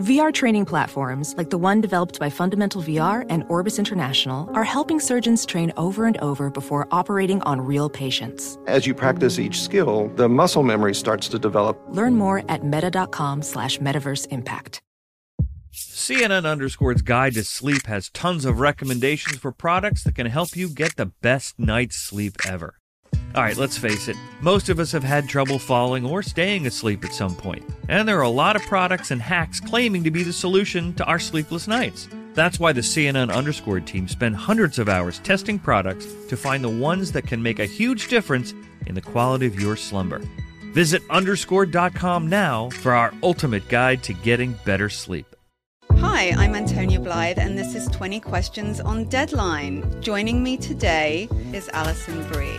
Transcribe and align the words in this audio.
VR 0.00 0.32
training 0.32 0.64
platforms, 0.64 1.34
like 1.36 1.50
the 1.50 1.58
one 1.58 1.82
developed 1.82 2.18
by 2.18 2.30
Fundamental 2.30 2.82
VR 2.82 3.26
and 3.28 3.44
Orbis 3.50 3.78
International, 3.78 4.50
are 4.54 4.64
helping 4.64 4.98
surgeons 4.98 5.44
train 5.44 5.74
over 5.76 6.06
and 6.06 6.16
over 6.22 6.48
before 6.48 6.88
operating 6.90 7.42
on 7.42 7.60
real 7.60 7.90
patients. 7.90 8.56
As 8.66 8.86
you 8.86 8.94
practice 8.94 9.38
each 9.38 9.60
skill, 9.60 10.10
the 10.16 10.26
muscle 10.26 10.62
memory 10.62 10.94
starts 10.94 11.28
to 11.28 11.38
develop. 11.38 11.78
Learn 11.90 12.14
more 12.16 12.42
at 12.48 12.64
meta.com 12.64 13.42
slash 13.42 13.78
metaverse 13.78 14.26
impact. 14.30 14.80
CNN 15.74 16.50
Underscore's 16.50 17.02
Guide 17.02 17.34
to 17.34 17.44
Sleep 17.44 17.84
has 17.84 18.08
tons 18.08 18.46
of 18.46 18.58
recommendations 18.58 19.36
for 19.36 19.52
products 19.52 20.02
that 20.04 20.14
can 20.14 20.26
help 20.26 20.56
you 20.56 20.70
get 20.70 20.96
the 20.96 21.12
best 21.20 21.58
night's 21.58 21.96
sleep 21.96 22.36
ever. 22.48 22.79
All 23.34 23.42
right, 23.42 23.56
let's 23.56 23.78
face 23.78 24.08
it, 24.08 24.16
most 24.40 24.68
of 24.68 24.80
us 24.80 24.90
have 24.90 25.04
had 25.04 25.28
trouble 25.28 25.58
falling 25.58 26.04
or 26.04 26.20
staying 26.20 26.66
asleep 26.66 27.04
at 27.04 27.14
some 27.14 27.36
point, 27.36 27.62
and 27.88 28.08
there 28.08 28.18
are 28.18 28.22
a 28.22 28.28
lot 28.28 28.56
of 28.56 28.62
products 28.62 29.12
and 29.12 29.22
hacks 29.22 29.60
claiming 29.60 30.02
to 30.02 30.10
be 30.10 30.24
the 30.24 30.32
solution 30.32 30.92
to 30.94 31.04
our 31.04 31.20
sleepless 31.20 31.68
nights. 31.68 32.08
That's 32.34 32.58
why 32.58 32.72
the 32.72 32.80
CNN 32.80 33.32
Underscored 33.32 33.86
team 33.86 34.08
spend 34.08 34.34
hundreds 34.34 34.78
of 34.78 34.88
hours 34.88 35.20
testing 35.20 35.58
products 35.58 36.06
to 36.28 36.36
find 36.36 36.64
the 36.64 36.68
ones 36.68 37.12
that 37.12 37.26
can 37.26 37.42
make 37.42 37.60
a 37.60 37.66
huge 37.66 38.08
difference 38.08 38.52
in 38.86 38.94
the 38.94 39.00
quality 39.00 39.46
of 39.46 39.60
your 39.60 39.76
slumber. 39.76 40.20
Visit 40.72 41.02
underscored.com 41.10 42.28
now 42.28 42.70
for 42.70 42.92
our 42.92 43.12
ultimate 43.22 43.68
guide 43.68 44.02
to 44.04 44.12
getting 44.12 44.56
better 44.64 44.88
sleep. 44.88 45.26
Hi, 45.92 46.30
I'm 46.36 46.54
Antonia 46.54 46.98
Blythe, 46.98 47.38
and 47.38 47.58
this 47.58 47.74
is 47.74 47.86
20 47.88 48.20
Questions 48.20 48.80
on 48.80 49.04
Deadline. 49.04 50.00
Joining 50.00 50.42
me 50.42 50.56
today 50.56 51.28
is 51.52 51.68
Alison 51.70 52.26
Brie. 52.28 52.58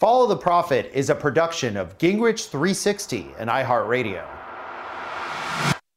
Follow 0.00 0.26
the 0.26 0.34
Profit 0.34 0.90
is 0.94 1.10
a 1.10 1.14
production 1.14 1.76
of 1.76 1.98
Gingrich 1.98 2.48
360 2.48 3.34
and 3.38 3.50
iHeartRadio. 3.50 4.26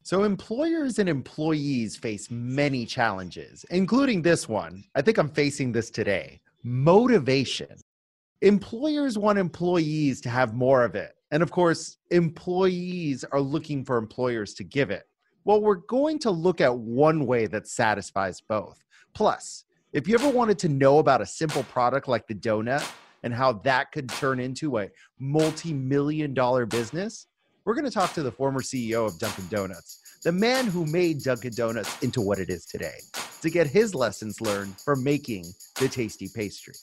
So, 0.02 0.24
employers 0.24 0.98
and 0.98 1.08
employees 1.08 1.96
face 1.96 2.30
many 2.30 2.84
challenges, 2.84 3.64
including 3.70 4.20
this 4.20 4.46
one. 4.46 4.84
I 4.94 5.00
think 5.00 5.16
I'm 5.16 5.30
facing 5.30 5.72
this 5.72 5.88
today 5.88 6.42
motivation. 6.62 7.78
Employers 8.42 9.16
want 9.16 9.38
employees 9.38 10.20
to 10.20 10.28
have 10.28 10.52
more 10.52 10.84
of 10.84 10.94
it. 10.94 11.14
And 11.30 11.42
of 11.42 11.50
course, 11.50 11.96
employees 12.10 13.24
are 13.32 13.40
looking 13.40 13.86
for 13.86 13.96
employers 13.96 14.52
to 14.54 14.64
give 14.64 14.90
it. 14.90 15.04
Well, 15.44 15.62
we're 15.62 15.76
going 15.76 16.18
to 16.20 16.30
look 16.30 16.60
at 16.60 16.76
one 16.76 17.24
way 17.24 17.46
that 17.46 17.68
satisfies 17.68 18.42
both. 18.42 18.84
Plus, 19.14 19.64
if 19.94 20.06
you 20.06 20.14
ever 20.14 20.28
wanted 20.28 20.58
to 20.58 20.68
know 20.68 20.98
about 20.98 21.22
a 21.22 21.26
simple 21.26 21.62
product 21.62 22.06
like 22.06 22.26
the 22.26 22.34
donut 22.34 22.86
and 23.24 23.34
how 23.34 23.54
that 23.54 23.90
could 23.90 24.08
turn 24.10 24.38
into 24.38 24.78
a 24.78 24.88
multi 25.18 25.72
million 25.72 26.34
dollar 26.34 26.66
business, 26.66 27.26
we're 27.64 27.74
going 27.74 27.86
to 27.86 27.90
talk 27.90 28.12
to 28.12 28.22
the 28.22 28.30
former 28.30 28.60
CEO 28.60 29.06
of 29.06 29.18
Dunkin' 29.18 29.48
Donuts, 29.48 30.20
the 30.22 30.30
man 30.30 30.66
who 30.66 30.84
made 30.84 31.22
Dunkin' 31.22 31.54
Donuts 31.56 32.02
into 32.02 32.20
what 32.20 32.38
it 32.38 32.50
is 32.50 32.66
today, 32.66 32.98
to 33.40 33.48
get 33.48 33.66
his 33.66 33.94
lessons 33.94 34.42
learned 34.42 34.78
from 34.78 35.02
making 35.02 35.46
the 35.80 35.88
tasty 35.88 36.28
pastry. 36.32 36.74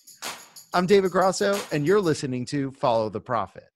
I'm 0.74 0.88
David 0.88 1.12
Grosso, 1.12 1.60
and 1.72 1.86
you're 1.86 2.02
listening 2.02 2.46
to 2.46 2.72
Follow 2.72 3.10
the 3.10 3.22
Profit. 3.22 3.68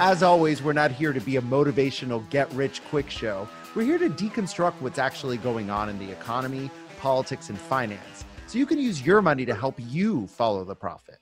As 0.00 0.24
always, 0.24 0.60
we're 0.60 0.72
not 0.72 0.90
here 0.90 1.12
to 1.12 1.20
be 1.20 1.36
a 1.36 1.42
motivational 1.42 2.28
get 2.30 2.52
rich 2.52 2.82
quick 2.90 3.08
show. 3.08 3.48
We're 3.74 3.82
here 3.82 3.98
to 3.98 4.08
deconstruct 4.08 4.74
what's 4.74 5.00
actually 5.00 5.36
going 5.36 5.68
on 5.68 5.88
in 5.88 5.98
the 5.98 6.08
economy, 6.08 6.70
politics, 7.00 7.48
and 7.48 7.58
finance 7.58 8.24
so 8.46 8.56
you 8.56 8.66
can 8.66 8.78
use 8.78 9.04
your 9.04 9.20
money 9.20 9.44
to 9.46 9.54
help 9.54 9.74
you 9.80 10.28
follow 10.28 10.62
the 10.64 10.76
profit. 10.76 11.18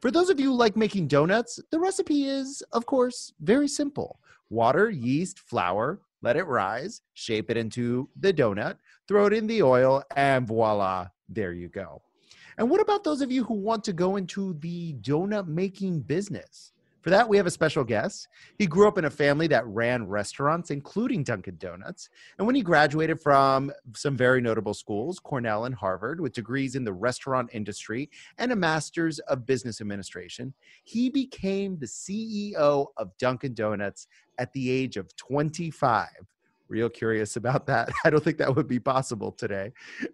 For 0.00 0.10
those 0.10 0.28
of 0.28 0.40
you 0.40 0.50
who 0.50 0.56
like 0.56 0.76
making 0.76 1.06
donuts, 1.06 1.60
the 1.70 1.78
recipe 1.78 2.24
is, 2.24 2.60
of 2.72 2.86
course, 2.86 3.32
very 3.40 3.68
simple 3.68 4.18
water, 4.50 4.90
yeast, 4.90 5.38
flour, 5.38 6.00
let 6.22 6.36
it 6.36 6.42
rise, 6.48 7.02
shape 7.14 7.50
it 7.50 7.56
into 7.56 8.08
the 8.18 8.32
donut, 8.32 8.78
throw 9.06 9.26
it 9.26 9.32
in 9.32 9.46
the 9.46 9.62
oil, 9.62 10.02
and 10.16 10.44
voila, 10.44 11.06
there 11.28 11.52
you 11.52 11.68
go. 11.68 12.02
And 12.58 12.68
what 12.68 12.80
about 12.80 13.04
those 13.04 13.22
of 13.22 13.30
you 13.30 13.44
who 13.44 13.54
want 13.54 13.84
to 13.84 13.92
go 13.92 14.16
into 14.16 14.54
the 14.54 14.94
donut 14.94 15.46
making 15.46 16.00
business? 16.00 16.72
For 17.02 17.10
that, 17.10 17.28
we 17.28 17.36
have 17.36 17.46
a 17.46 17.50
special 17.50 17.82
guest. 17.82 18.28
He 18.58 18.66
grew 18.66 18.86
up 18.86 18.96
in 18.96 19.04
a 19.04 19.10
family 19.10 19.48
that 19.48 19.66
ran 19.66 20.06
restaurants, 20.06 20.70
including 20.70 21.24
Dunkin' 21.24 21.56
Donuts. 21.58 22.08
And 22.38 22.46
when 22.46 22.54
he 22.54 22.62
graduated 22.62 23.20
from 23.20 23.72
some 23.94 24.16
very 24.16 24.40
notable 24.40 24.72
schools, 24.72 25.18
Cornell 25.18 25.64
and 25.64 25.74
Harvard, 25.74 26.20
with 26.20 26.32
degrees 26.32 26.76
in 26.76 26.84
the 26.84 26.92
restaurant 26.92 27.50
industry 27.52 28.08
and 28.38 28.52
a 28.52 28.56
master's 28.56 29.18
of 29.20 29.46
business 29.46 29.80
administration, 29.80 30.54
he 30.84 31.10
became 31.10 31.76
the 31.76 31.86
CEO 31.86 32.86
of 32.96 33.16
Dunkin' 33.18 33.54
Donuts 33.54 34.06
at 34.38 34.52
the 34.52 34.70
age 34.70 34.96
of 34.96 35.14
25 35.16 36.08
real 36.68 36.88
curious 36.88 37.36
about 37.36 37.66
that. 37.66 37.90
I 38.04 38.08
don't 38.08 38.24
think 38.24 38.38
that 38.38 38.56
would 38.56 38.66
be 38.66 38.80
possible 38.80 39.30
today. 39.30 39.72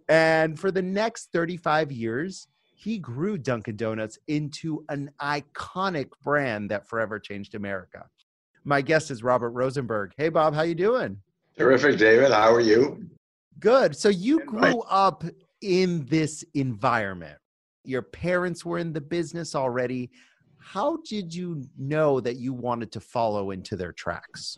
And 0.09 0.59
for 0.59 0.73
the 0.73 0.83
next 0.83 1.31
35 1.33 1.93
years, 1.93 2.49
he 2.79 2.97
grew 2.97 3.37
Dunkin' 3.37 3.75
Donuts 3.75 4.21
into 4.29 4.85
an 4.89 5.11
iconic 5.21 6.11
brand 6.23 6.71
that 6.71 6.87
forever 6.89 7.19
changed 7.19 7.57
America. 7.57 8.07
My 8.63 8.83
guest 8.83 9.11
is 9.11 9.25
Robert 9.25 9.51
Rosenberg. 9.51 10.13
Hey 10.17 10.29
Bob, 10.29 10.55
how 10.55 10.63
you 10.63 10.77
doing? 10.77 11.21
Terrific, 11.57 11.99
David. 11.99 12.31
How 12.31 12.55
are 12.55 12.61
you? 12.61 13.11
Good. 13.59 13.97
So 13.97 14.11
you 14.11 14.45
grew 14.45 14.83
up 14.83 15.25
in 15.61 16.07
this 16.07 16.45
environment. 16.55 17.37
Your 17.83 18.03
parents 18.03 18.65
were 18.65 18.79
in 18.79 18.93
the 18.93 19.01
business 19.01 19.57
already. 19.57 20.13
How 20.61 20.99
did 21.09 21.35
you 21.35 21.65
know 21.77 22.21
that 22.21 22.37
you 22.37 22.53
wanted 22.53 22.93
to 22.93 23.01
follow 23.01 23.51
into 23.51 23.75
their 23.75 23.93
tracks? 23.93 24.57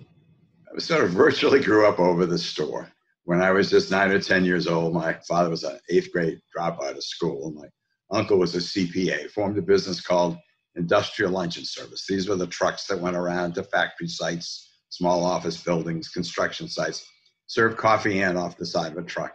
I 0.77 0.79
sort 0.79 1.05
of 1.05 1.13
virtually 1.13 1.61
grew 1.61 1.89
up 1.89 1.99
over 1.99 2.27
the 2.27 2.39
store. 2.39 2.93
When 3.25 3.41
I 3.41 3.51
was 3.51 3.71
just 3.71 3.91
nine 3.91 4.11
or 4.11 4.21
10 4.21 4.45
years 4.45 4.67
old, 4.67 4.93
my 4.93 5.15
father 5.27 5.49
was 5.49 5.65
an 5.65 5.79
eighth 5.89 6.13
grade 6.13 6.39
dropout 6.55 6.97
of 6.97 7.03
school. 7.03 7.53
My 7.53 7.69
uncle 8.11 8.39
was 8.39 8.55
a 8.55 8.59
CPA, 8.59 9.31
formed 9.31 9.59
a 9.59 9.63
business 9.63 10.01
called 10.01 10.37
Industrial 10.77 11.31
Luncheon 11.31 11.65
Service. 11.65 12.07
These 12.09 12.29
were 12.29 12.37
the 12.37 12.47
trucks 12.47 12.87
that 12.87 13.01
went 13.01 13.17
around 13.17 13.55
to 13.55 13.63
factory 13.63 14.09
sites, 14.09 14.79
small 14.89 15.25
office 15.25 15.63
buildings, 15.63 16.09
construction 16.09 16.69
sites, 16.69 17.05
served 17.47 17.77
coffee 17.77 18.23
and 18.23 18.39
off 18.39 18.57
the 18.57 18.67
side 18.67 18.93
of 18.93 18.99
a 18.99 19.03
truck. 19.03 19.33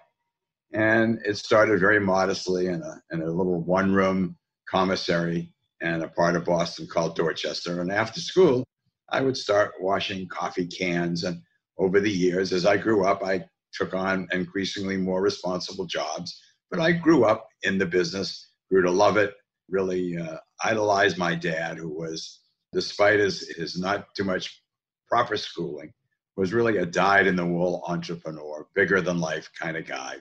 And 0.73 1.19
it 1.25 1.37
started 1.37 1.79
very 1.79 1.99
modestly 1.99 2.67
in 2.67 2.81
a, 2.81 3.01
in 3.11 3.21
a 3.21 3.31
little 3.31 3.61
one 3.61 3.93
room 3.93 4.37
commissary 4.69 5.53
in 5.81 6.01
a 6.01 6.07
part 6.07 6.35
of 6.35 6.45
Boston 6.45 6.87
called 6.87 7.15
Dorchester. 7.15 7.81
And 7.81 7.91
after 7.91 8.19
school, 8.19 8.63
I 9.09 9.21
would 9.21 9.37
start 9.37 9.73
washing 9.79 10.27
coffee 10.27 10.67
cans. 10.67 11.23
And 11.23 11.41
over 11.77 11.99
the 11.99 12.11
years, 12.11 12.51
as 12.51 12.65
I 12.65 12.77
grew 12.77 13.05
up, 13.05 13.23
I 13.23 13.45
took 13.73 13.93
on 13.93 14.27
increasingly 14.31 14.97
more 14.97 15.21
responsible 15.21 15.85
jobs. 15.85 16.41
But 16.71 16.79
I 16.79 16.91
grew 16.93 17.25
up 17.25 17.47
in 17.63 17.77
the 17.77 17.85
business, 17.85 18.49
grew 18.69 18.81
to 18.81 18.91
love 18.91 19.17
it, 19.17 19.33
really 19.69 20.17
uh, 20.17 20.37
idolized 20.63 21.17
my 21.17 21.35
dad, 21.35 21.77
who 21.77 21.89
was, 21.89 22.41
despite 22.73 23.19
his, 23.19 23.47
his 23.49 23.77
not 23.77 24.07
too 24.15 24.23
much 24.23 24.61
proper 25.07 25.37
schooling, 25.37 25.93
was 26.35 26.53
really 26.53 26.77
a 26.77 26.85
dyed 26.85 27.27
in 27.27 27.35
the 27.35 27.45
wool 27.45 27.83
entrepreneur, 27.87 28.67
bigger 28.75 29.01
than 29.01 29.19
life 29.19 29.49
kind 29.59 29.77
of 29.77 29.87
guy. 29.87 30.15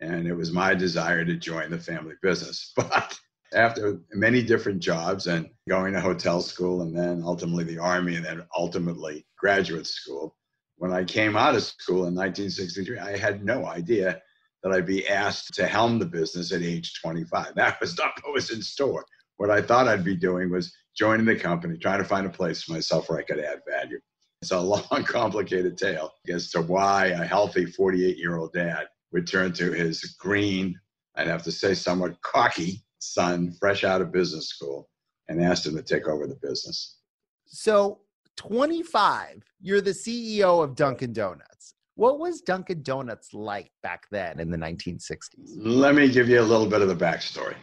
And 0.00 0.26
it 0.26 0.34
was 0.34 0.52
my 0.52 0.74
desire 0.74 1.24
to 1.24 1.36
join 1.36 1.70
the 1.70 1.78
family 1.78 2.14
business. 2.22 2.72
But 3.50 3.56
after 3.58 3.98
many 4.12 4.42
different 4.42 4.80
jobs 4.80 5.26
and 5.26 5.48
going 5.68 5.94
to 5.94 6.00
hotel 6.00 6.42
school 6.42 6.82
and 6.82 6.96
then 6.96 7.22
ultimately 7.24 7.64
the 7.64 7.78
army 7.78 8.16
and 8.16 8.24
then 8.24 8.46
ultimately 8.56 9.26
graduate 9.38 9.86
school, 9.86 10.36
when 10.76 10.92
I 10.92 11.04
came 11.04 11.36
out 11.36 11.54
of 11.54 11.62
school 11.62 12.06
in 12.06 12.14
1963, 12.14 12.98
I 12.98 13.16
had 13.16 13.44
no 13.44 13.64
idea 13.66 14.20
that 14.62 14.72
I'd 14.72 14.86
be 14.86 15.08
asked 15.08 15.54
to 15.54 15.66
helm 15.66 15.98
the 15.98 16.06
business 16.06 16.52
at 16.52 16.62
age 16.62 17.00
25. 17.00 17.52
That 17.54 17.80
was 17.80 17.96
not 17.98 18.12
what 18.22 18.34
was 18.34 18.50
in 18.50 18.62
store. 18.62 19.04
What 19.36 19.50
I 19.50 19.62
thought 19.62 19.88
I'd 19.88 20.04
be 20.04 20.16
doing 20.16 20.50
was 20.50 20.74
joining 20.96 21.26
the 21.26 21.36
company, 21.36 21.78
trying 21.78 22.02
to 22.02 22.08
find 22.08 22.26
a 22.26 22.30
place 22.30 22.62
for 22.62 22.72
myself 22.72 23.08
where 23.08 23.18
I 23.18 23.22
could 23.22 23.38
add 23.38 23.60
value. 23.68 24.00
It's 24.42 24.50
a 24.50 24.60
long, 24.90 25.04
complicated 25.04 25.78
tale 25.78 26.12
as 26.28 26.50
to 26.50 26.62
why 26.62 27.06
a 27.06 27.24
healthy 27.24 27.66
48 27.66 28.18
year 28.18 28.36
old 28.36 28.52
dad 28.52 28.86
would 29.12 29.26
turn 29.26 29.52
to 29.54 29.72
his 29.72 30.16
green, 30.18 30.78
I'd 31.14 31.28
have 31.28 31.42
to 31.44 31.52
say 31.52 31.74
somewhat 31.74 32.20
cocky 32.22 32.84
son, 33.00 33.52
fresh 33.58 33.84
out 33.84 34.02
of 34.02 34.12
business 34.12 34.48
school, 34.48 34.88
and 35.28 35.42
asked 35.42 35.66
him 35.66 35.76
to 35.76 35.82
take 35.82 36.08
over 36.08 36.26
the 36.26 36.38
business. 36.42 36.98
So, 37.46 38.00
25, 38.36 39.42
you're 39.60 39.80
the 39.80 39.90
CEO 39.90 40.62
of 40.62 40.74
Dunkin' 40.74 41.12
Donuts. 41.12 41.74
What 41.98 42.20
was 42.20 42.42
Dunkin' 42.42 42.84
Donuts 42.84 43.34
like 43.34 43.72
back 43.82 44.06
then 44.12 44.38
in 44.38 44.52
the 44.52 44.56
1960s? 44.56 45.56
Let 45.56 45.96
me 45.96 46.08
give 46.08 46.28
you 46.28 46.40
a 46.40 46.42
little 46.42 46.68
bit 46.68 46.80
of 46.80 46.86
the 46.86 46.94
backstory. 46.94 47.56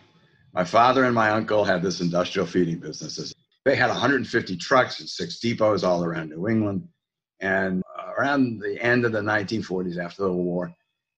My 0.53 0.65
father 0.65 1.05
and 1.05 1.15
my 1.15 1.29
uncle 1.29 1.63
had 1.63 1.81
this 1.81 2.01
industrial 2.01 2.45
feeding 2.45 2.79
businesses. 2.79 3.33
They 3.63 3.77
had 3.77 3.87
150 3.87 4.57
trucks 4.57 4.99
and 4.99 5.07
six 5.07 5.39
depots 5.39 5.83
all 5.83 6.03
around 6.03 6.31
New 6.31 6.49
England. 6.49 6.85
And 7.39 7.81
uh, 7.97 8.11
around 8.17 8.59
the 8.59 8.77
end 8.83 9.05
of 9.05 9.13
the 9.13 9.21
1940s, 9.21 9.97
after 9.97 10.23
the 10.23 10.33
war, 10.33 10.69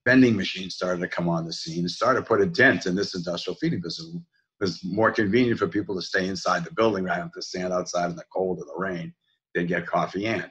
vending 0.05 0.35
machines 0.35 0.75
started 0.75 1.01
to 1.01 1.07
come 1.07 1.27
on 1.27 1.47
the 1.47 1.53
scene 1.53 1.79
and 1.79 1.89
started 1.89 2.19
to 2.19 2.25
put 2.27 2.41
a 2.41 2.45
dent 2.45 2.85
in 2.85 2.93
this 2.93 3.15
industrial 3.15 3.57
feeding 3.57 3.81
business. 3.81 4.13
It 4.13 4.21
was 4.59 4.83
more 4.83 5.11
convenient 5.11 5.57
for 5.57 5.67
people 5.67 5.95
to 5.95 6.03
stay 6.03 6.27
inside 6.27 6.63
the 6.63 6.73
building 6.75 7.05
rather 7.05 7.21
than 7.21 7.31
to 7.33 7.41
stand 7.41 7.73
outside 7.73 8.11
in 8.11 8.15
the 8.15 8.25
cold 8.31 8.59
or 8.59 8.65
the 8.65 8.77
rain. 8.77 9.11
They'd 9.55 9.67
get 9.67 9.87
coffee 9.87 10.25
in. 10.25 10.45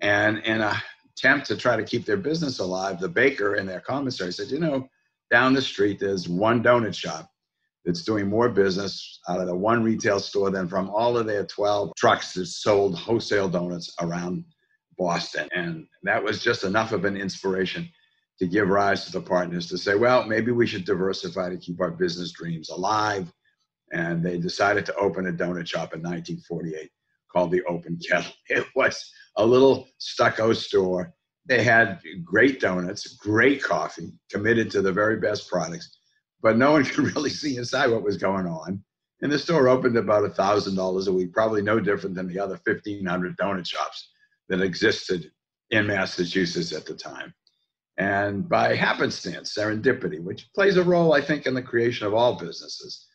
And 0.00 0.38
in 0.38 0.54
an 0.54 0.62
uh, 0.62 0.76
attempt 1.12 1.46
to 1.46 1.56
try 1.56 1.76
to 1.76 1.84
keep 1.84 2.04
their 2.04 2.16
business 2.16 2.58
alive, 2.58 3.00
the 3.00 3.08
baker 3.08 3.56
in 3.56 3.66
their 3.66 3.80
commissary 3.80 4.32
said, 4.32 4.48
you 4.48 4.58
know, 4.58 4.88
down 5.30 5.54
the 5.54 5.62
street, 5.62 5.98
there's 6.00 6.28
one 6.28 6.62
donut 6.62 6.94
shop 6.94 7.30
that's 7.84 8.02
doing 8.02 8.28
more 8.28 8.48
business 8.48 9.20
out 9.28 9.40
of 9.40 9.46
the 9.46 9.54
one 9.54 9.82
retail 9.82 10.20
store 10.20 10.50
than 10.50 10.68
from 10.68 10.90
all 10.90 11.16
of 11.16 11.26
their 11.26 11.46
12 11.46 11.92
trucks 11.96 12.34
that 12.34 12.46
sold 12.46 12.98
wholesale 12.98 13.48
donuts 13.48 13.94
around 14.00 14.44
Boston. 14.98 15.48
And 15.54 15.86
that 16.02 16.22
was 16.22 16.42
just 16.42 16.64
enough 16.64 16.92
of 16.92 17.04
an 17.04 17.16
inspiration 17.16 17.88
to 18.38 18.46
give 18.46 18.68
rise 18.68 19.04
to 19.04 19.12
the 19.12 19.20
partners 19.20 19.66
to 19.68 19.78
say, 19.78 19.94
well, 19.94 20.24
maybe 20.24 20.52
we 20.52 20.66
should 20.66 20.84
diversify 20.84 21.48
to 21.48 21.56
keep 21.56 21.80
our 21.80 21.90
business 21.90 22.32
dreams 22.32 22.70
alive. 22.70 23.32
And 23.92 24.22
they 24.22 24.38
decided 24.38 24.84
to 24.86 24.94
open 24.96 25.26
a 25.26 25.32
donut 25.32 25.66
shop 25.66 25.94
in 25.94 26.02
1948 26.02 26.90
called 27.32 27.50
the 27.50 27.62
Open 27.64 27.98
Kettle. 27.98 28.32
It 28.48 28.66
was 28.74 29.10
a 29.36 29.44
little 29.44 29.88
stucco 29.98 30.52
store. 30.52 31.12
They 31.46 31.62
had 31.62 32.00
great 32.22 32.60
donuts, 32.60 33.16
great 33.16 33.62
coffee, 33.62 34.12
committed 34.30 34.70
to 34.72 34.82
the 34.82 34.92
very 34.92 35.16
best 35.16 35.48
products 35.48 35.96
but 36.42 36.56
no 36.56 36.72
one 36.72 36.84
could 36.84 37.14
really 37.14 37.30
see 37.30 37.56
inside 37.56 37.88
what 37.88 38.02
was 38.02 38.16
going 38.16 38.46
on. 38.46 38.82
And 39.22 39.30
the 39.30 39.38
store 39.38 39.68
opened 39.68 39.96
about 39.96 40.24
a 40.24 40.30
thousand 40.30 40.76
dollars 40.76 41.06
a 41.06 41.12
week, 41.12 41.32
probably 41.32 41.60
no 41.60 41.78
different 41.78 42.16
than 42.16 42.26
the 42.26 42.38
other 42.38 42.58
fifteen 42.64 43.04
hundred 43.04 43.36
donut 43.36 43.66
shops 43.66 44.10
that 44.48 44.62
existed 44.62 45.30
in 45.70 45.86
Massachusetts 45.86 46.72
at 46.72 46.86
the 46.86 46.94
time. 46.94 47.34
And 47.98 48.48
by 48.48 48.74
happenstance, 48.74 49.54
serendipity, 49.54 50.22
which 50.22 50.48
plays 50.54 50.78
a 50.78 50.82
role, 50.82 51.12
I 51.12 51.20
think, 51.20 51.44
in 51.44 51.52
the 51.52 51.62
creation 51.62 52.06
of 52.06 52.14
all 52.14 52.38
businesses, 52.38 53.06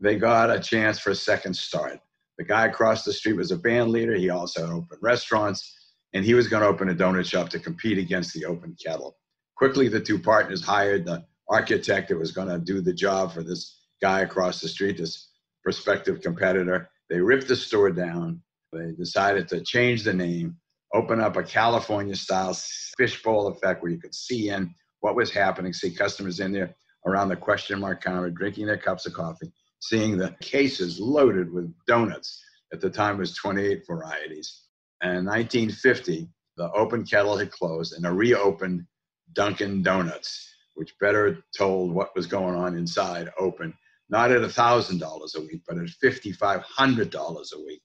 they 0.00 0.16
got 0.16 0.50
a 0.50 0.58
chance 0.58 0.98
for 0.98 1.10
a 1.10 1.14
second 1.14 1.54
start. 1.54 2.00
The 2.42 2.48
guy 2.48 2.66
across 2.66 3.04
the 3.04 3.12
street 3.12 3.36
was 3.36 3.52
a 3.52 3.56
band 3.56 3.92
leader. 3.92 4.16
He 4.16 4.28
also 4.28 4.64
opened 4.66 5.00
restaurants, 5.00 5.94
and 6.12 6.24
he 6.24 6.34
was 6.34 6.48
going 6.48 6.64
to 6.64 6.68
open 6.68 6.88
a 6.88 6.94
donut 6.94 7.24
shop 7.24 7.48
to 7.50 7.60
compete 7.60 7.98
against 7.98 8.34
the 8.34 8.46
open 8.46 8.74
kettle. 8.84 9.16
Quickly, 9.56 9.86
the 9.86 10.00
two 10.00 10.18
partners 10.18 10.60
hired 10.60 11.04
the 11.04 11.24
architect 11.48 12.08
that 12.08 12.18
was 12.18 12.32
going 12.32 12.48
to 12.48 12.58
do 12.58 12.80
the 12.80 12.92
job 12.92 13.32
for 13.32 13.44
this 13.44 13.82
guy 14.00 14.22
across 14.22 14.60
the 14.60 14.66
street, 14.66 14.98
this 14.98 15.30
prospective 15.62 16.20
competitor. 16.20 16.88
They 17.08 17.20
ripped 17.20 17.46
the 17.46 17.54
store 17.54 17.92
down. 17.92 18.42
They 18.72 18.90
decided 18.98 19.46
to 19.50 19.60
change 19.60 20.02
the 20.02 20.12
name, 20.12 20.56
open 20.92 21.20
up 21.20 21.36
a 21.36 21.44
California 21.44 22.16
style 22.16 22.58
fishbowl 22.98 23.46
effect 23.46 23.84
where 23.84 23.92
you 23.92 24.00
could 24.00 24.16
see 24.16 24.48
in 24.48 24.74
what 24.98 25.14
was 25.14 25.30
happening, 25.30 25.72
see 25.72 25.94
customers 25.94 26.40
in 26.40 26.50
there 26.50 26.74
around 27.06 27.28
the 27.28 27.36
question 27.36 27.78
mark 27.78 28.02
counter 28.02 28.30
drinking 28.30 28.66
their 28.66 28.78
cups 28.78 29.06
of 29.06 29.12
coffee, 29.12 29.52
seeing 29.82 30.16
the 30.16 30.34
cases 30.40 30.98
loaded 30.98 31.52
with 31.52 31.72
donuts. 31.86 32.42
At 32.72 32.80
the 32.80 32.88
time, 32.88 33.18
was 33.18 33.34
28 33.34 33.86
varieties. 33.86 34.62
And 35.02 35.18
in 35.18 35.24
1950, 35.26 36.28
the 36.56 36.70
open 36.72 37.04
kettle 37.04 37.36
had 37.36 37.50
closed 37.50 37.92
and 37.92 38.06
a 38.06 38.12
reopened 38.12 38.86
Dunkin' 39.34 39.82
Donuts 39.82 40.52
which 40.74 40.98
better 40.98 41.38
told 41.56 41.92
what 41.92 42.14
was 42.16 42.26
going 42.26 42.54
on 42.54 42.76
inside 42.76 43.30
open, 43.38 43.74
not 44.08 44.30
at 44.30 44.40
$1,000 44.40 45.34
a 45.34 45.40
week, 45.40 45.62
but 45.66 45.78
at 45.78 45.84
$5,500 45.84 47.52
a 47.52 47.64
week, 47.64 47.82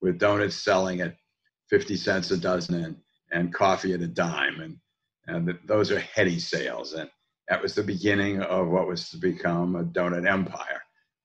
with 0.00 0.18
donuts 0.18 0.56
selling 0.56 1.00
at 1.00 1.16
50 1.68 1.96
cents 1.96 2.30
a 2.30 2.36
dozen 2.36 2.82
and, 2.82 2.96
and 3.32 3.54
coffee 3.54 3.92
at 3.92 4.00
a 4.00 4.06
dime. 4.06 4.60
And, 4.60 4.76
and 5.26 5.58
those 5.66 5.90
are 5.90 6.00
heady 6.00 6.38
sales. 6.38 6.94
And 6.94 7.10
that 7.48 7.62
was 7.62 7.74
the 7.74 7.82
beginning 7.82 8.40
of 8.42 8.68
what 8.68 8.88
was 8.88 9.10
to 9.10 9.18
become 9.18 9.76
a 9.76 9.84
donut 9.84 10.28
empire. 10.28 10.82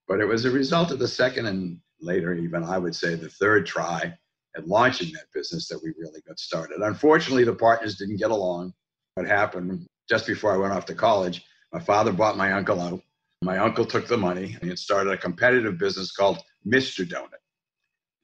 But 0.07 0.19
it 0.19 0.25
was 0.25 0.45
a 0.45 0.51
result 0.51 0.91
of 0.91 0.99
the 0.99 1.07
second 1.07 1.47
and 1.47 1.79
later, 1.99 2.33
even 2.33 2.63
I 2.63 2.77
would 2.77 2.95
say, 2.95 3.15
the 3.15 3.29
third 3.29 3.65
try 3.65 4.13
at 4.55 4.67
launching 4.67 5.11
that 5.13 5.31
business 5.33 5.67
that 5.67 5.81
we 5.83 5.93
really 5.97 6.21
got 6.27 6.39
started. 6.39 6.81
Unfortunately, 6.81 7.43
the 7.43 7.55
partners 7.55 7.95
didn't 7.95 8.17
get 8.17 8.31
along. 8.31 8.73
What 9.15 9.27
happened 9.27 9.87
just 10.09 10.27
before 10.27 10.53
I 10.53 10.57
went 10.57 10.73
off 10.73 10.85
to 10.87 10.95
college, 10.95 11.43
my 11.73 11.79
father 11.79 12.11
bought 12.11 12.37
my 12.37 12.53
uncle 12.53 12.79
out. 12.79 13.01
My 13.41 13.57
uncle 13.57 13.85
took 13.85 14.07
the 14.07 14.17
money 14.17 14.57
and 14.61 14.77
started 14.77 15.11
a 15.11 15.17
competitive 15.17 15.77
business 15.77 16.11
called 16.11 16.41
Mr. 16.65 17.05
Donut. 17.05 17.41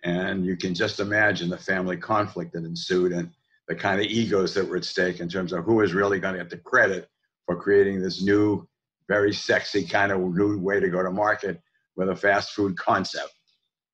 And 0.04 0.46
you 0.46 0.58
can 0.58 0.74
just 0.74 1.00
imagine 1.00 1.50
the 1.50 1.58
family 1.58 1.98
conflict 1.98 2.54
that 2.54 2.64
ensued 2.64 3.12
and 3.12 3.30
the 3.68 3.76
kind 3.76 4.00
of 4.02 4.08
egos 4.08 4.54
that 4.54 4.68
were 4.68 4.78
at 4.78 4.86
stake 4.86 5.20
in 5.20 5.30
terms 5.30 5.54
of 5.54 5.64
who 5.64 5.76
was 5.76 5.94
really 5.94 6.20
going 6.20 6.34
to 6.34 6.40
get 6.40 6.50
the 6.50 6.58
credit 6.58 7.08
for 7.46 7.56
creating 7.56 8.02
this 8.02 8.22
new, 8.22 8.68
very 9.08 9.34
sexy 9.34 9.84
kind 9.86 10.12
of 10.12 10.20
new 10.20 10.58
way 10.60 10.80
to 10.80 10.90
go 10.90 11.04
to 11.04 11.12
market 11.12 11.62
with 12.02 12.10
a 12.10 12.16
fast 12.16 12.54
food 12.54 12.76
concept. 12.78 13.32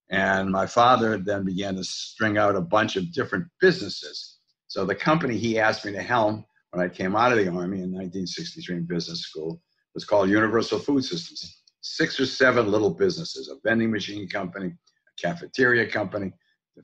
And 0.09 0.49
my 0.49 0.65
father 0.65 1.17
then 1.17 1.43
began 1.43 1.75
to 1.75 1.83
string 1.83 2.37
out 2.37 2.55
a 2.55 2.61
bunch 2.61 2.95
of 2.95 3.11
different 3.11 3.45
businesses. 3.59 4.37
So 4.67 4.85
the 4.85 4.95
company 4.95 5.37
he 5.37 5.59
asked 5.59 5.85
me 5.85 5.91
to 5.91 6.01
helm 6.01 6.45
when 6.71 6.83
I 6.83 6.87
came 6.87 7.17
out 7.17 7.33
of 7.33 7.37
the 7.37 7.49
Army 7.49 7.81
in 7.81 7.91
1963 7.91 8.77
in 8.77 8.85
business 8.85 9.19
school 9.23 9.61
was 9.93 10.05
called 10.05 10.29
Universal 10.29 10.79
Food 10.79 11.03
Systems. 11.03 11.63
Six 11.81 12.17
or 12.17 12.25
seven 12.25 12.71
little 12.71 12.91
businesses, 12.91 13.49
a 13.49 13.55
vending 13.67 13.91
machine 13.91 14.27
company, 14.29 14.67
a 14.67 15.21
cafeteria 15.21 15.85
company, 15.85 16.31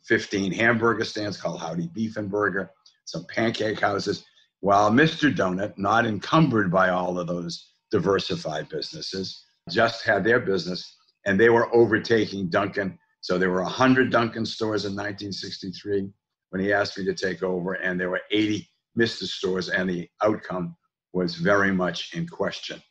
15 0.05 0.51
hamburger 0.51 1.05
stands 1.05 1.37
called 1.37 1.61
Howdy 1.61 1.87
Beef 1.93 2.17
and 2.17 2.29
Burger, 2.29 2.69
some 3.05 3.25
pancake 3.33 3.79
houses, 3.79 4.25
while 4.59 4.91
Mr. 4.91 5.33
Donut, 5.33 5.77
not 5.77 6.05
encumbered 6.05 6.69
by 6.69 6.89
all 6.89 7.17
of 7.17 7.27
those 7.27 7.73
diversified 7.91 8.67
businesses, 8.67 9.45
just 9.69 10.03
had 10.03 10.23
their 10.23 10.39
business 10.39 10.97
and 11.25 11.39
they 11.39 11.49
were 11.49 11.73
overtaking 11.73 12.49
Dunkin'. 12.49 12.97
So 13.21 13.37
there 13.37 13.51
were 13.51 13.63
100 13.63 14.11
Dunkin' 14.11 14.45
stores 14.45 14.85
in 14.85 14.91
1963 14.91 16.09
when 16.49 16.61
he 16.61 16.73
asked 16.73 16.97
me 16.97 17.05
to 17.05 17.13
take 17.13 17.41
over, 17.41 17.73
and 17.73 17.99
there 17.99 18.09
were 18.09 18.21
80 18.31 18.69
Mr. 18.97 19.23
stores, 19.23 19.69
and 19.69 19.89
the 19.89 20.07
outcome 20.21 20.75
was 21.13 21.35
very 21.35 21.71
much 21.71 22.13
in 22.13 22.27
question. 22.27 22.81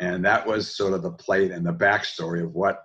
And 0.00 0.24
that 0.24 0.46
was 0.46 0.74
sort 0.76 0.92
of 0.94 1.02
the 1.02 1.12
plate 1.12 1.50
and 1.50 1.66
the 1.66 1.72
backstory 1.72 2.42
of 2.42 2.54
what 2.54 2.84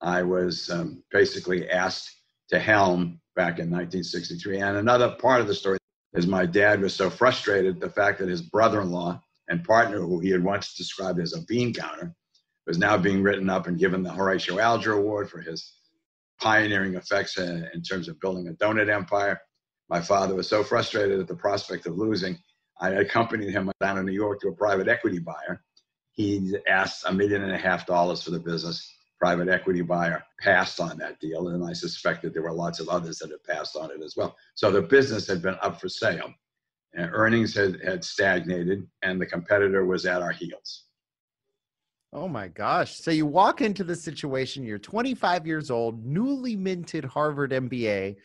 I 0.00 0.22
was 0.22 0.70
um, 0.70 1.02
basically 1.10 1.68
asked 1.70 2.10
to 2.48 2.58
helm 2.58 3.20
back 3.36 3.58
in 3.58 3.70
1963. 3.70 4.60
And 4.60 4.76
another 4.76 5.16
part 5.20 5.40
of 5.40 5.46
the 5.46 5.54
story 5.54 5.78
is 6.14 6.26
my 6.26 6.46
dad 6.46 6.80
was 6.80 6.94
so 6.94 7.10
frustrated 7.10 7.80
the 7.80 7.90
fact 7.90 8.18
that 8.18 8.28
his 8.28 8.42
brother-in-law 8.42 9.20
and 9.48 9.64
partner, 9.64 10.00
who 10.00 10.20
he 10.20 10.30
had 10.30 10.42
once 10.42 10.74
described 10.74 11.20
as 11.20 11.34
a 11.34 11.42
bean 11.42 11.72
counter, 11.74 12.14
was 12.66 12.78
now 12.78 12.96
being 12.96 13.22
written 13.22 13.50
up 13.50 13.66
and 13.66 13.78
given 13.78 14.02
the 14.02 14.12
Horatio 14.12 14.58
Alger 14.58 14.92
Award 14.92 15.30
for 15.30 15.40
his 15.40 15.74
pioneering 16.40 16.94
effects 16.94 17.38
in 17.38 17.82
terms 17.88 18.08
of 18.08 18.20
building 18.20 18.48
a 18.48 18.52
donut 18.52 18.92
empire. 18.92 19.40
My 19.88 20.00
father 20.00 20.34
was 20.34 20.48
so 20.48 20.62
frustrated 20.62 21.20
at 21.20 21.26
the 21.26 21.34
prospect 21.34 21.86
of 21.86 21.98
losing. 21.98 22.38
I 22.80 22.90
accompanied 22.90 23.52
him 23.52 23.70
down 23.80 23.96
to 23.96 24.02
New 24.02 24.12
York 24.12 24.40
to 24.40 24.48
a 24.48 24.54
private 24.54 24.88
equity 24.88 25.18
buyer. 25.18 25.62
He 26.12 26.56
asked 26.68 27.04
a 27.06 27.12
million 27.12 27.42
and 27.42 27.52
a 27.52 27.58
half 27.58 27.86
dollars 27.86 28.22
for 28.22 28.30
the 28.30 28.38
business. 28.38 28.88
Private 29.18 29.48
equity 29.48 29.82
buyer 29.82 30.22
passed 30.40 30.80
on 30.80 30.96
that 30.96 31.20
deal, 31.20 31.48
and 31.48 31.62
I 31.62 31.74
suspect 31.74 32.22
that 32.22 32.32
there 32.32 32.42
were 32.42 32.52
lots 32.52 32.80
of 32.80 32.88
others 32.88 33.18
that 33.18 33.30
had 33.30 33.44
passed 33.44 33.76
on 33.76 33.90
it 33.90 34.02
as 34.02 34.14
well. 34.16 34.34
So 34.54 34.70
the 34.70 34.80
business 34.80 35.26
had 35.26 35.42
been 35.42 35.56
up 35.60 35.78
for 35.78 35.90
sale, 35.90 36.32
and 36.94 37.10
earnings 37.12 37.54
had, 37.54 37.80
had 37.84 38.02
stagnated, 38.02 38.86
and 39.02 39.20
the 39.20 39.26
competitor 39.26 39.84
was 39.84 40.06
at 40.06 40.22
our 40.22 40.32
heels. 40.32 40.86
Oh 42.12 42.26
my 42.26 42.48
gosh. 42.48 42.98
So 42.98 43.12
you 43.12 43.24
walk 43.24 43.60
into 43.60 43.84
the 43.84 43.94
situation, 43.94 44.64
you're 44.64 44.78
25 44.78 45.46
years 45.46 45.70
old, 45.70 46.04
newly 46.04 46.56
minted 46.56 47.04
Harvard 47.04 47.52
MBA. 47.52 48.16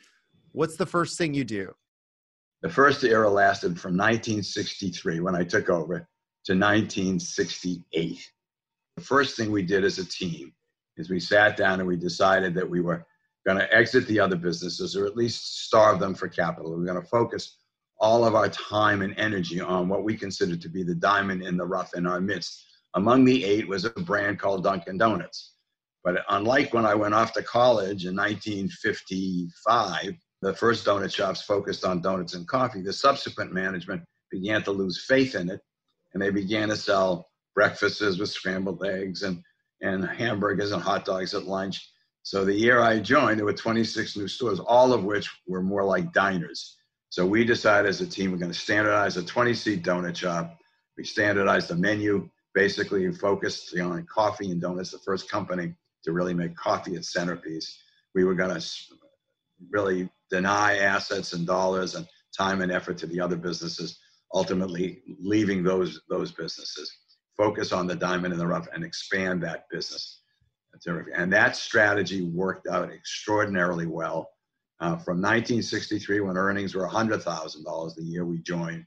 What's 0.53 0.75
the 0.75 0.87
first 0.87 1.17
thing 1.17 1.33
you 1.35 1.43
do? 1.43 1.71
The 2.63 2.69
first 2.69 3.03
era 3.03 3.29
lasted 3.29 3.79
from 3.79 3.91
1963 3.91 5.19
when 5.19 5.35
I 5.35 5.43
took 5.43 5.69
over 5.69 6.07
to 6.45 6.53
1968. 6.53 8.31
The 8.95 9.03
first 9.03 9.37
thing 9.37 9.51
we 9.51 9.61
did 9.61 9.83
as 9.83 9.99
a 9.99 10.05
team 10.05 10.51
is 10.97 11.09
we 11.09 11.19
sat 11.19 11.57
down 11.57 11.79
and 11.79 11.87
we 11.87 11.95
decided 11.95 12.55
that 12.55 12.67
we 12.67 12.81
were 12.81 13.05
going 13.45 13.59
to 13.59 13.71
exit 13.71 14.07
the 14.07 14.19
other 14.19 14.35
businesses 14.35 14.95
or 14.95 15.05
at 15.05 15.15
least 15.15 15.65
starve 15.65 15.99
them 15.99 16.15
for 16.15 16.27
capital. 16.27 16.71
We 16.71 16.77
we're 16.77 16.85
going 16.85 17.01
to 17.01 17.07
focus 17.07 17.57
all 17.99 18.25
of 18.25 18.33
our 18.33 18.49
time 18.49 19.03
and 19.03 19.13
energy 19.17 19.61
on 19.61 19.87
what 19.87 20.03
we 20.03 20.17
consider 20.17 20.55
to 20.55 20.69
be 20.69 20.81
the 20.81 20.95
diamond 20.95 21.43
in 21.43 21.57
the 21.57 21.65
rough 21.65 21.93
in 21.95 22.07
our 22.07 22.19
midst. 22.19 22.64
Among 22.95 23.25
the 23.25 23.43
eight 23.43 23.67
was 23.67 23.85
a 23.85 23.89
brand 23.89 24.39
called 24.39 24.63
Dunkin' 24.63 24.97
Donuts. 24.97 25.51
But 26.03 26.23
unlike 26.29 26.73
when 26.73 26.85
I 26.85 26.95
went 26.95 27.13
off 27.13 27.33
to 27.33 27.43
college 27.43 28.05
in 28.05 28.15
1955, 28.15 30.13
the 30.41 30.53
first 30.53 30.85
donut 30.85 31.13
shops 31.13 31.41
focused 31.41 31.83
on 31.83 32.01
donuts 32.01 32.35
and 32.35 32.47
coffee. 32.47 32.81
The 32.81 32.93
subsequent 32.93 33.51
management 33.51 34.03
began 34.31 34.63
to 34.63 34.71
lose 34.71 35.03
faith 35.07 35.35
in 35.35 35.49
it, 35.49 35.59
and 36.13 36.21
they 36.21 36.29
began 36.29 36.69
to 36.69 36.75
sell 36.75 37.27
breakfasts 37.53 38.01
with 38.01 38.29
scrambled 38.29 38.85
eggs 38.85 39.23
and, 39.23 39.41
and 39.81 40.05
hamburgers 40.05 40.71
and 40.71 40.81
hot 40.81 41.03
dogs 41.05 41.33
at 41.33 41.45
lunch. 41.45 41.89
So 42.23 42.45
the 42.45 42.53
year 42.53 42.81
I 42.81 42.99
joined, 42.99 43.39
there 43.39 43.45
were 43.45 43.53
26 43.53 44.15
new 44.17 44.27
stores, 44.27 44.59
all 44.59 44.93
of 44.93 45.03
which 45.03 45.29
were 45.47 45.61
more 45.61 45.83
like 45.83 46.13
diners. 46.13 46.77
So 47.09 47.25
we 47.25 47.43
decided 47.43 47.89
as 47.89 48.01
a 48.01 48.07
team 48.07 48.31
we're 48.31 48.37
going 48.37 48.51
to 48.51 48.57
standardize 48.57 49.17
a 49.17 49.23
20 49.23 49.53
seat 49.53 49.83
donut 49.83 50.15
shop. 50.15 50.57
We 50.97 51.03
standardized 51.03 51.67
the 51.67 51.75
menu, 51.75 52.29
basically 52.55 53.11
focused 53.11 53.77
on 53.77 54.07
coffee 54.11 54.49
and 54.49 54.61
donuts, 54.61 54.91
the 54.91 54.99
first 54.99 55.29
company 55.29 55.75
to 56.03 56.13
really 56.13 56.33
make 56.33 56.55
coffee 56.55 56.95
its 56.95 57.11
centerpiece. 57.11 57.77
We 58.15 58.23
were 58.23 58.33
going 58.33 58.59
to 58.59 58.65
really 59.69 60.09
deny 60.31 60.77
assets 60.77 61.33
and 61.33 61.45
dollars 61.45 61.95
and 61.95 62.07
time 62.35 62.61
and 62.61 62.71
effort 62.71 62.97
to 62.99 63.07
the 63.07 63.19
other 63.19 63.35
businesses, 63.35 63.99
ultimately 64.33 65.01
leaving 65.19 65.63
those 65.63 66.01
those 66.09 66.31
businesses. 66.31 66.91
Focus 67.37 67.73
on 67.73 67.85
the 67.85 67.95
diamond 67.95 68.33
in 68.33 68.39
the 68.39 68.47
rough 68.47 68.67
and 68.73 68.83
expand 68.83 69.43
that 69.43 69.65
business. 69.69 70.21
And 71.15 71.31
that 71.31 71.55
strategy 71.55 72.23
worked 72.23 72.67
out 72.67 72.91
extraordinarily 72.91 73.87
well. 73.87 74.29
Uh, 74.81 74.97
from 74.97 75.21
1963, 75.21 76.19
when 76.19 76.35
earnings 76.35 76.75
were 76.75 76.85
$100,000 76.87 77.95
the 77.95 78.03
year 78.03 78.25
we 78.25 78.39
joined, 78.39 78.85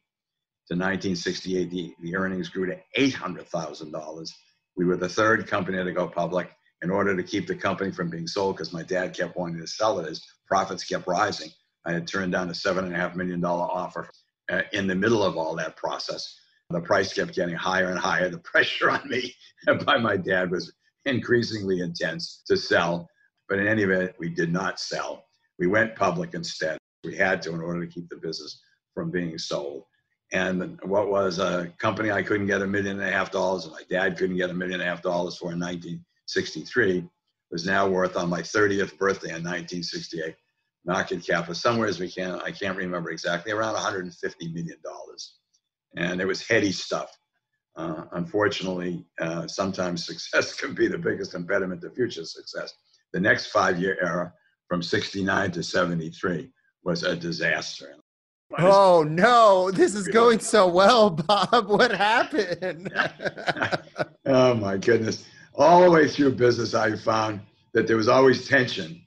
to 0.69 0.75
1968, 0.75 1.71
the, 1.71 1.95
the 2.03 2.15
earnings 2.15 2.51
grew 2.51 2.67
to 2.67 2.79
$800,000. 2.99 4.31
We 4.77 4.85
were 4.85 4.97
the 4.97 5.09
third 5.09 5.47
company 5.47 5.83
to 5.83 5.93
go 5.93 6.07
public 6.07 6.51
in 6.83 6.91
order 6.91 7.17
to 7.17 7.23
keep 7.23 7.47
the 7.47 7.55
company 7.55 7.91
from 7.91 8.11
being 8.11 8.27
sold 8.27 8.57
because 8.57 8.73
my 8.73 8.83
dad 8.83 9.17
kept 9.17 9.37
wanting 9.37 9.61
to 9.61 9.67
sell 9.67 9.99
it 9.99 10.09
as 10.09 10.23
profits 10.47 10.85
kept 10.85 11.07
rising. 11.07 11.49
I 11.87 11.93
had 11.93 12.07
turned 12.07 12.33
down 12.33 12.51
a 12.51 12.55
seven 12.55 12.85
and 12.85 12.95
a 12.95 12.99
half 12.99 13.17
million 13.17 13.41
dollar 13.41 13.65
offer 13.65 14.11
uh, 14.51 14.63
in 14.73 14.87
the 14.87 14.95
middle 14.95 15.23
of 15.23 15.39
all 15.39 15.57
that 15.57 15.77
process. 15.77 16.39
The 16.69 16.81
price 16.81 17.15
kept 17.15 17.35
getting 17.35 17.55
higher 17.55 17.89
and 17.89 17.99
higher. 17.99 18.29
The 18.29 18.39
pressure 18.53 18.91
on 18.91 19.09
me 19.09 19.35
by 19.87 19.97
my 19.97 20.19
dad 20.19 20.51
was 20.51 20.73
increasingly 21.07 21.81
intense 21.81 22.43
to 22.47 22.59
sell. 22.59 23.09
But 23.49 23.59
in 23.59 23.67
any 23.67 23.85
event, 23.85 24.13
we 24.19 24.29
did 24.29 24.53
not 24.53 24.79
sell. 24.79 25.25
We 25.59 25.67
went 25.67 25.97
public 25.97 26.35
instead. 26.35 26.77
We 27.05 27.17
had 27.17 27.41
to 27.43 27.55
in 27.55 27.63
order 27.63 27.87
to 27.87 27.93
keep 27.93 28.11
the 28.11 28.17
business 28.17 28.61
from 28.95 29.11
being 29.11 29.39
sold. 29.39 29.85
And 30.33 30.79
what 30.83 31.09
was 31.09 31.39
a 31.39 31.73
company 31.79 32.11
I 32.11 32.23
couldn't 32.23 32.49
get 32.49 32.61
a 32.61 32.67
million 32.67 33.01
and 33.01 33.09
a 33.09 33.13
half 33.13 33.31
dollars, 33.31 33.65
and 33.65 33.73
my 33.73 33.83
dad 33.89 34.19
couldn't 34.19 34.37
get 34.37 34.51
a 34.51 34.55
million 34.55 34.81
and 34.81 34.89
a 34.89 34.91
half 34.91 35.03
dollars 35.03 35.37
for 35.39 35.53
in 35.53 35.61
1963, 35.61 37.09
was 37.51 37.65
now 37.65 37.89
worth 37.89 38.17
on 38.17 38.29
my 38.29 38.43
30th 38.43 38.99
birthday 38.99 39.29
in 39.29 39.43
1968 39.43 40.35
market 40.89 41.25
cap 41.25 41.49
was 41.49 41.61
somewhere 41.61 41.87
as 41.87 42.01
we 42.01 42.11
can 42.11 42.41
i 42.41 42.51
can't 42.51 42.77
remember 42.77 43.11
exactly 43.11 43.53
around 43.53 43.75
150 43.75 44.49
million 44.53 44.79
dollars. 44.83 45.35
And 45.97 46.21
it 46.21 46.27
was 46.27 46.47
heady 46.47 46.73
stuff. 46.73 47.11
Uh, 47.77 48.05
unfortunately 48.13 49.05
uh, 49.21 49.47
sometimes 49.47 50.07
success 50.13 50.55
can 50.55 50.75
be 50.75 50.89
the 50.89 50.99
biggest 50.99 51.35
impediment 51.35 51.83
to 51.83 51.91
future 51.91 52.25
success. 52.25 52.73
The 53.13 53.21
next 53.21 53.47
five 53.47 53.79
year 53.81 53.99
era 54.03 54.33
from 54.69 54.83
69 54.83 55.53
to 55.53 55.63
73 55.63 56.51
was 56.85 57.03
a 57.03 57.15
disaster 57.15 57.95
Oh 58.57 59.03
no, 59.03 59.71
this 59.71 59.95
is 59.95 60.09
going 60.09 60.41
so 60.41 60.67
well, 60.69 61.11
Bob. 61.29 61.69
What 61.69 61.91
happened? 61.91 62.93
oh 64.27 64.55
my 64.55 64.77
goodness 64.77 65.27
all 65.59 65.83
the 65.83 65.91
way 65.91 66.09
through 66.09 66.33
business, 66.33 66.73
I 66.75 66.97
found 66.97 67.41
that 67.75 67.87
there 67.87 67.97
was 67.97 68.09
always 68.09 68.49
tension 68.49 69.03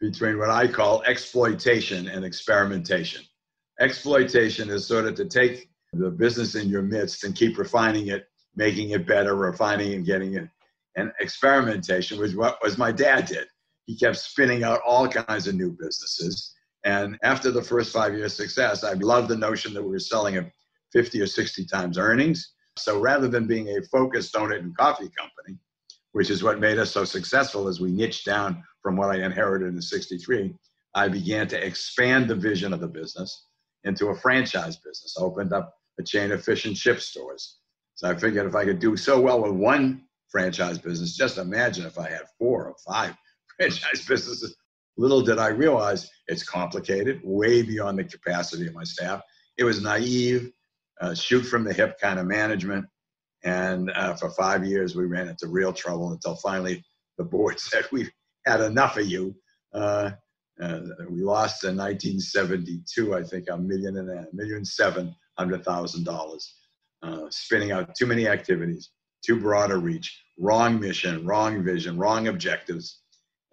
between 0.00 0.38
what 0.38 0.48
I 0.48 0.66
call 0.66 1.02
exploitation 1.02 2.08
and 2.08 2.24
experimentation. 2.24 3.22
Exploitation 3.78 4.70
is 4.70 4.86
sort 4.86 5.04
of 5.04 5.14
to 5.16 5.26
take 5.26 5.68
the 5.92 6.10
business 6.10 6.54
in 6.54 6.68
your 6.68 6.82
midst 6.82 7.24
and 7.24 7.36
keep 7.36 7.58
refining 7.58 8.08
it, 8.08 8.26
making 8.56 8.90
it 8.90 9.06
better, 9.06 9.36
refining 9.36 9.92
and 9.92 10.06
getting 10.06 10.34
it. 10.34 10.48
And 10.96 11.12
experimentation 11.20 12.18
was 12.18 12.34
what 12.34 12.58
was 12.62 12.78
my 12.78 12.92
dad 12.92 13.26
did. 13.26 13.46
He 13.84 13.96
kept 13.96 14.16
spinning 14.16 14.64
out 14.64 14.80
all 14.86 15.06
kinds 15.06 15.46
of 15.46 15.54
new 15.54 15.70
businesses. 15.70 16.54
And 16.84 17.18
after 17.22 17.50
the 17.50 17.62
first 17.62 17.92
five 17.92 18.14
years 18.14 18.34
success, 18.34 18.84
I 18.84 18.92
loved 18.94 19.28
the 19.28 19.36
notion 19.36 19.74
that 19.74 19.82
we 19.82 19.90
were 19.90 19.98
selling 19.98 20.36
at 20.36 20.50
50 20.92 21.20
or 21.20 21.26
60 21.26 21.66
times 21.66 21.98
earnings. 21.98 22.54
So 22.78 22.98
rather 22.98 23.28
than 23.28 23.46
being 23.46 23.68
a 23.68 23.82
focused 23.82 24.34
donut 24.34 24.60
and 24.60 24.76
coffee 24.76 25.10
company, 25.18 25.58
which 26.12 26.30
is 26.30 26.42
what 26.42 26.58
made 26.58 26.78
us 26.78 26.90
so 26.90 27.04
successful 27.04 27.68
as 27.68 27.80
we 27.80 27.90
niched 27.90 28.24
down 28.26 28.62
from 28.82 28.96
what 28.96 29.10
I 29.10 29.22
inherited 29.24 29.74
in 29.74 29.82
63. 29.82 30.54
I 30.94 31.08
began 31.08 31.46
to 31.48 31.64
expand 31.66 32.28
the 32.28 32.34
vision 32.34 32.72
of 32.72 32.80
the 32.80 32.88
business 32.88 33.46
into 33.84 34.08
a 34.08 34.16
franchise 34.16 34.76
business. 34.76 35.16
I 35.18 35.22
opened 35.22 35.52
up 35.52 35.74
a 35.98 36.02
chain 36.02 36.32
of 36.32 36.42
fish 36.42 36.64
and 36.64 36.76
chip 36.76 37.00
stores. 37.00 37.58
So 37.94 38.08
I 38.08 38.14
figured 38.14 38.46
if 38.46 38.54
I 38.54 38.64
could 38.64 38.80
do 38.80 38.96
so 38.96 39.20
well 39.20 39.42
with 39.42 39.52
one 39.52 40.04
franchise 40.30 40.78
business, 40.78 41.16
just 41.16 41.38
imagine 41.38 41.86
if 41.86 41.98
I 41.98 42.08
had 42.08 42.22
four 42.38 42.66
or 42.66 42.74
five 42.86 43.14
franchise 43.56 44.04
businesses. 44.06 44.56
Little 44.96 45.22
did 45.22 45.38
I 45.38 45.48
realize 45.48 46.10
it's 46.26 46.42
complicated, 46.42 47.20
way 47.24 47.62
beyond 47.62 47.98
the 47.98 48.04
capacity 48.04 48.66
of 48.66 48.74
my 48.74 48.84
staff. 48.84 49.22
It 49.56 49.64
was 49.64 49.82
naive, 49.82 50.52
uh, 51.00 51.14
shoot 51.14 51.42
from 51.42 51.64
the 51.64 51.72
hip 51.72 51.98
kind 52.00 52.18
of 52.18 52.26
management. 52.26 52.86
And 53.44 53.90
uh, 53.92 54.14
for 54.14 54.30
five 54.30 54.64
years, 54.66 54.94
we 54.94 55.06
ran 55.06 55.28
into 55.28 55.48
real 55.48 55.72
trouble 55.72 56.12
until 56.12 56.36
finally 56.36 56.84
the 57.16 57.24
board 57.24 57.58
said, 57.60 57.86
We've 57.92 58.10
had 58.46 58.60
enough 58.60 58.96
of 58.96 59.06
you. 59.06 59.34
Uh, 59.72 60.10
we 61.08 61.22
lost 61.22 61.64
in 61.64 61.76
1972, 61.76 63.14
I 63.14 63.22
think, 63.22 63.46
a 63.50 63.56
million 63.56 63.96
and 63.96 64.10
a 64.10 64.26
million 64.32 64.64
seven 64.64 65.14
hundred 65.38 65.64
thousand 65.64 66.04
dollars, 66.04 66.54
uh, 67.02 67.26
spinning 67.30 67.72
out 67.72 67.94
too 67.94 68.06
many 68.06 68.28
activities, 68.28 68.90
too 69.24 69.40
broad 69.40 69.70
a 69.70 69.76
reach, 69.76 70.22
wrong 70.38 70.78
mission, 70.78 71.24
wrong 71.24 71.64
vision, 71.64 71.96
wrong 71.96 72.28
objectives, 72.28 73.00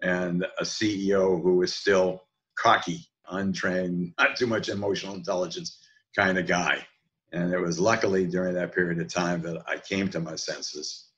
and 0.02 0.44
a 0.58 0.64
CEO 0.64 1.42
who 1.42 1.56
was 1.56 1.72
still 1.72 2.22
cocky, 2.56 3.06
untrained, 3.30 4.14
not 4.18 4.36
too 4.36 4.46
much 4.46 4.68
emotional 4.68 5.14
intelligence 5.14 5.78
kind 6.16 6.38
of 6.38 6.46
guy. 6.46 6.86
And 7.32 7.52
it 7.52 7.60
was 7.60 7.78
luckily 7.78 8.26
during 8.26 8.54
that 8.54 8.74
period 8.74 9.00
of 9.00 9.12
time 9.12 9.42
that 9.42 9.62
I 9.66 9.78
came 9.78 10.08
to 10.10 10.20
my 10.20 10.34
senses. 10.34 11.08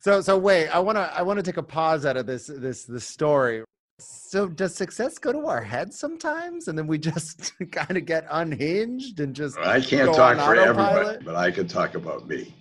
So, 0.00 0.20
so 0.20 0.38
wait, 0.38 0.68
I 0.68 0.78
want 0.78 0.96
to, 0.96 1.12
I 1.12 1.22
want 1.22 1.38
to 1.38 1.42
take 1.42 1.56
a 1.56 1.62
pause 1.62 2.06
out 2.06 2.16
of 2.16 2.26
this, 2.26 2.46
this, 2.46 2.84
this 2.84 3.04
story. 3.04 3.64
So 3.98 4.46
does 4.46 4.76
success 4.76 5.18
go 5.18 5.32
to 5.32 5.46
our 5.46 5.62
heads 5.62 5.98
sometimes 5.98 6.68
and 6.68 6.78
then 6.78 6.86
we 6.86 6.98
just 6.98 7.52
kind 7.72 7.96
of 7.96 8.06
get 8.06 8.24
unhinged 8.30 9.18
and 9.18 9.34
just 9.34 9.58
I 9.58 9.80
can't 9.80 10.14
talk 10.14 10.36
for 10.36 10.54
everybody, 10.54 11.24
but 11.24 11.34
I 11.34 11.50
can 11.50 11.66
talk 11.66 11.96
about 11.96 12.28
me. 12.28 12.54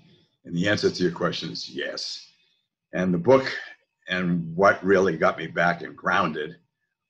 And 0.45 0.55
the 0.55 0.67
answer 0.67 0.89
to 0.89 1.03
your 1.03 1.11
question 1.11 1.51
is 1.51 1.69
yes. 1.69 2.25
And 2.93 3.13
the 3.13 3.19
book 3.19 3.53
and 4.07 4.55
what 4.55 4.83
really 4.83 5.17
got 5.17 5.37
me 5.37 5.47
back 5.47 5.81
and 5.81 5.95
grounded 5.95 6.57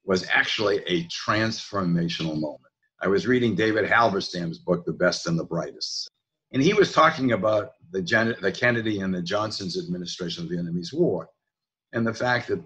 was 0.05 0.27
actually 0.31 0.77
a 0.87 1.05
transformational 1.05 2.39
moment. 2.39 2.61
I 3.01 3.07
was 3.07 3.27
reading 3.27 3.55
David 3.55 3.85
Halberstam's 3.85 4.59
book, 4.59 4.85
The 4.85 4.93
Best 4.93 5.27
and 5.27 5.37
the 5.37 5.43
Brightest. 5.43 6.09
And 6.53 6.63
he 6.63 6.73
was 6.73 6.93
talking 6.93 7.33
about 7.33 7.71
the, 7.91 8.01
Gen- 8.01 8.35
the 8.41 8.51
Kennedy 8.51 9.01
and 9.01 9.13
the 9.13 9.21
Johnson's 9.21 9.77
administration 9.77 10.43
of 10.43 10.49
the 10.49 10.57
enemy's 10.57 10.93
war 10.93 11.29
and 11.93 12.07
the 12.07 12.13
fact 12.13 12.47
that 12.47 12.63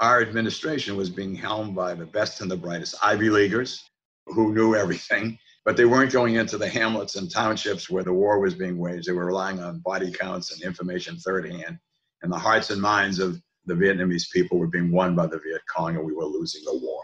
our 0.00 0.22
administration 0.22 0.96
was 0.96 1.10
being 1.10 1.34
helmed 1.34 1.74
by 1.74 1.94
the 1.94 2.06
best 2.06 2.40
and 2.40 2.50
the 2.50 2.56
brightest 2.56 2.96
Ivy 3.02 3.30
Leaguers 3.30 3.82
who 4.26 4.54
knew 4.54 4.74
everything 4.76 5.38
But 5.64 5.76
they 5.76 5.84
weren't 5.84 6.12
going 6.12 6.36
into 6.36 6.58
the 6.58 6.68
hamlets 6.68 7.16
and 7.16 7.30
townships 7.30 7.90
where 7.90 8.04
the 8.04 8.12
war 8.12 8.38
was 8.40 8.54
being 8.54 8.78
waged. 8.78 9.06
They 9.06 9.12
were 9.12 9.26
relying 9.26 9.60
on 9.60 9.80
body 9.80 10.10
counts 10.10 10.52
and 10.52 10.62
information 10.62 11.16
third 11.18 11.50
hand. 11.50 11.78
And 12.22 12.32
the 12.32 12.38
hearts 12.38 12.70
and 12.70 12.80
minds 12.80 13.18
of 13.18 13.40
the 13.66 13.74
Vietnamese 13.74 14.30
people 14.30 14.58
were 14.58 14.66
being 14.66 14.90
won 14.90 15.14
by 15.14 15.26
the 15.26 15.38
Viet 15.38 15.62
Cong, 15.74 15.96
and 15.96 16.04
we 16.04 16.12
were 16.12 16.24
losing 16.24 16.64
the 16.64 16.78
war. 16.78 17.02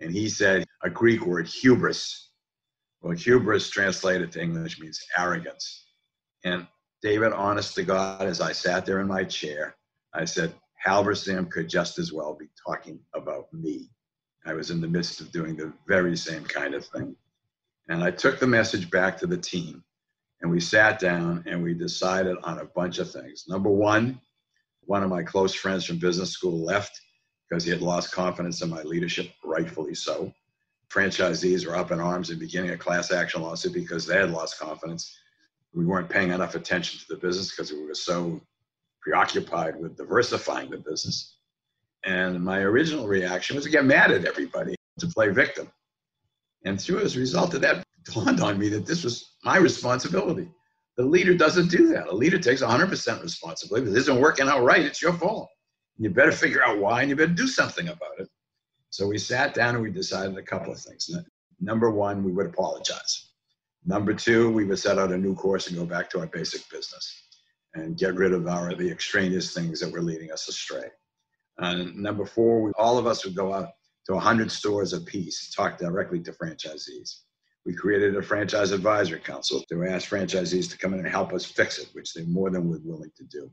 And 0.00 0.12
he 0.12 0.28
said 0.28 0.64
a 0.82 0.90
Greek 0.90 1.26
word, 1.26 1.46
hubris. 1.46 2.30
Well, 3.00 3.16
hubris 3.16 3.70
translated 3.70 4.32
to 4.32 4.42
English 4.42 4.80
means 4.80 5.04
arrogance. 5.16 5.86
And 6.44 6.66
David, 7.02 7.32
honest 7.32 7.74
to 7.76 7.82
God, 7.82 8.22
as 8.22 8.40
I 8.40 8.52
sat 8.52 8.86
there 8.86 9.00
in 9.00 9.06
my 9.06 9.24
chair, 9.24 9.76
I 10.14 10.24
said, 10.24 10.54
Halberstam 10.84 11.50
could 11.50 11.68
just 11.68 11.98
as 11.98 12.12
well 12.12 12.34
be 12.34 12.48
talking 12.66 13.00
about 13.14 13.52
me. 13.52 13.90
I 14.46 14.54
was 14.54 14.70
in 14.70 14.80
the 14.80 14.88
midst 14.88 15.20
of 15.20 15.32
doing 15.32 15.56
the 15.56 15.72
very 15.86 16.16
same 16.16 16.44
kind 16.44 16.74
of 16.74 16.86
thing. 16.86 17.16
And 17.88 18.02
I 18.02 18.10
took 18.10 18.38
the 18.38 18.46
message 18.46 18.90
back 18.90 19.18
to 19.18 19.26
the 19.26 19.36
team 19.36 19.82
and 20.40 20.50
we 20.50 20.60
sat 20.60 20.98
down 20.98 21.42
and 21.46 21.62
we 21.62 21.74
decided 21.74 22.36
on 22.42 22.58
a 22.58 22.64
bunch 22.64 22.98
of 22.98 23.10
things. 23.10 23.46
Number 23.48 23.70
one, 23.70 24.20
one 24.88 25.02
of 25.02 25.10
my 25.10 25.22
close 25.22 25.54
friends 25.54 25.84
from 25.84 25.98
business 25.98 26.30
school 26.30 26.64
left 26.64 26.98
because 27.48 27.62
he 27.62 27.70
had 27.70 27.82
lost 27.82 28.10
confidence 28.10 28.62
in 28.62 28.70
my 28.70 28.82
leadership, 28.82 29.30
rightfully 29.44 29.94
so. 29.94 30.32
Franchisees 30.90 31.66
were 31.66 31.76
up 31.76 31.90
in 31.90 32.00
arms 32.00 32.30
and 32.30 32.40
beginning 32.40 32.70
a 32.70 32.78
class 32.78 33.12
action 33.12 33.42
lawsuit 33.42 33.74
because 33.74 34.06
they 34.06 34.16
had 34.16 34.30
lost 34.30 34.58
confidence. 34.58 35.14
We 35.74 35.84
weren't 35.84 36.08
paying 36.08 36.30
enough 36.30 36.54
attention 36.54 37.00
to 37.00 37.04
the 37.06 37.20
business 37.20 37.50
because 37.50 37.70
we 37.70 37.84
were 37.84 37.94
so 37.94 38.40
preoccupied 39.02 39.78
with 39.78 39.98
diversifying 39.98 40.70
the 40.70 40.78
business. 40.78 41.36
And 42.06 42.42
my 42.42 42.60
original 42.60 43.06
reaction 43.06 43.56
was 43.56 43.66
to 43.66 43.70
get 43.70 43.84
mad 43.84 44.10
at 44.10 44.24
everybody, 44.24 44.74
to 45.00 45.06
play 45.08 45.28
victim. 45.28 45.70
And 46.64 46.80
through 46.80 47.00
as 47.00 47.14
a 47.14 47.20
result 47.20 47.52
of 47.52 47.60
that, 47.60 47.84
dawned 48.04 48.40
on 48.40 48.58
me 48.58 48.70
that 48.70 48.86
this 48.86 49.04
was 49.04 49.34
my 49.44 49.58
responsibility. 49.58 50.50
The 50.98 51.04
leader 51.04 51.32
doesn't 51.32 51.70
do 51.70 51.86
that. 51.90 52.08
A 52.08 52.14
leader 52.14 52.40
takes 52.40 52.60
100% 52.60 53.22
responsibility. 53.22 53.86
If 53.88 53.94
it 53.94 53.98
isn't 53.98 54.20
working 54.20 54.48
out 54.48 54.64
right, 54.64 54.84
it's 54.84 55.00
your 55.00 55.12
fault. 55.12 55.48
You 55.96 56.10
better 56.10 56.32
figure 56.32 56.62
out 56.64 56.78
why 56.78 57.02
and 57.02 57.10
you 57.10 57.14
better 57.14 57.32
do 57.32 57.46
something 57.46 57.86
about 57.86 58.18
it. 58.18 58.28
So 58.90 59.06
we 59.06 59.16
sat 59.16 59.54
down 59.54 59.76
and 59.76 59.82
we 59.82 59.92
decided 59.92 60.36
a 60.36 60.42
couple 60.42 60.72
of 60.72 60.80
things. 60.80 61.08
Number 61.60 61.90
one, 61.90 62.24
we 62.24 62.32
would 62.32 62.46
apologize. 62.46 63.30
Number 63.86 64.12
two, 64.12 64.50
we 64.50 64.64
would 64.64 64.78
set 64.80 64.98
out 64.98 65.12
a 65.12 65.16
new 65.16 65.36
course 65.36 65.68
and 65.68 65.76
go 65.76 65.86
back 65.86 66.10
to 66.10 66.18
our 66.18 66.26
basic 66.26 66.68
business 66.68 67.22
and 67.74 67.96
get 67.96 68.16
rid 68.16 68.32
of 68.32 68.48
our 68.48 68.74
the 68.74 68.90
extraneous 68.90 69.54
things 69.54 69.78
that 69.78 69.92
were 69.92 70.02
leading 70.02 70.32
us 70.32 70.48
astray. 70.48 70.88
And 71.58 71.94
number 71.96 72.26
four, 72.26 72.60
we, 72.60 72.72
all 72.76 72.98
of 72.98 73.06
us 73.06 73.24
would 73.24 73.36
go 73.36 73.54
out 73.54 73.68
to 74.06 74.14
100 74.14 74.50
stores 74.50 74.94
apiece, 74.94 75.50
talk 75.50 75.78
directly 75.78 76.18
to 76.20 76.32
franchisees. 76.32 77.20
We 77.68 77.74
created 77.74 78.16
a 78.16 78.22
franchise 78.22 78.70
advisory 78.70 79.20
council 79.20 79.62
to 79.68 79.84
ask 79.84 80.08
franchisees 80.08 80.70
to 80.70 80.78
come 80.78 80.94
in 80.94 81.00
and 81.00 81.08
help 81.08 81.34
us 81.34 81.44
fix 81.44 81.78
it, 81.78 81.90
which 81.92 82.14
they 82.14 82.22
more 82.22 82.48
than 82.48 82.66
were 82.66 82.80
willing 82.82 83.10
to 83.18 83.24
do. 83.24 83.50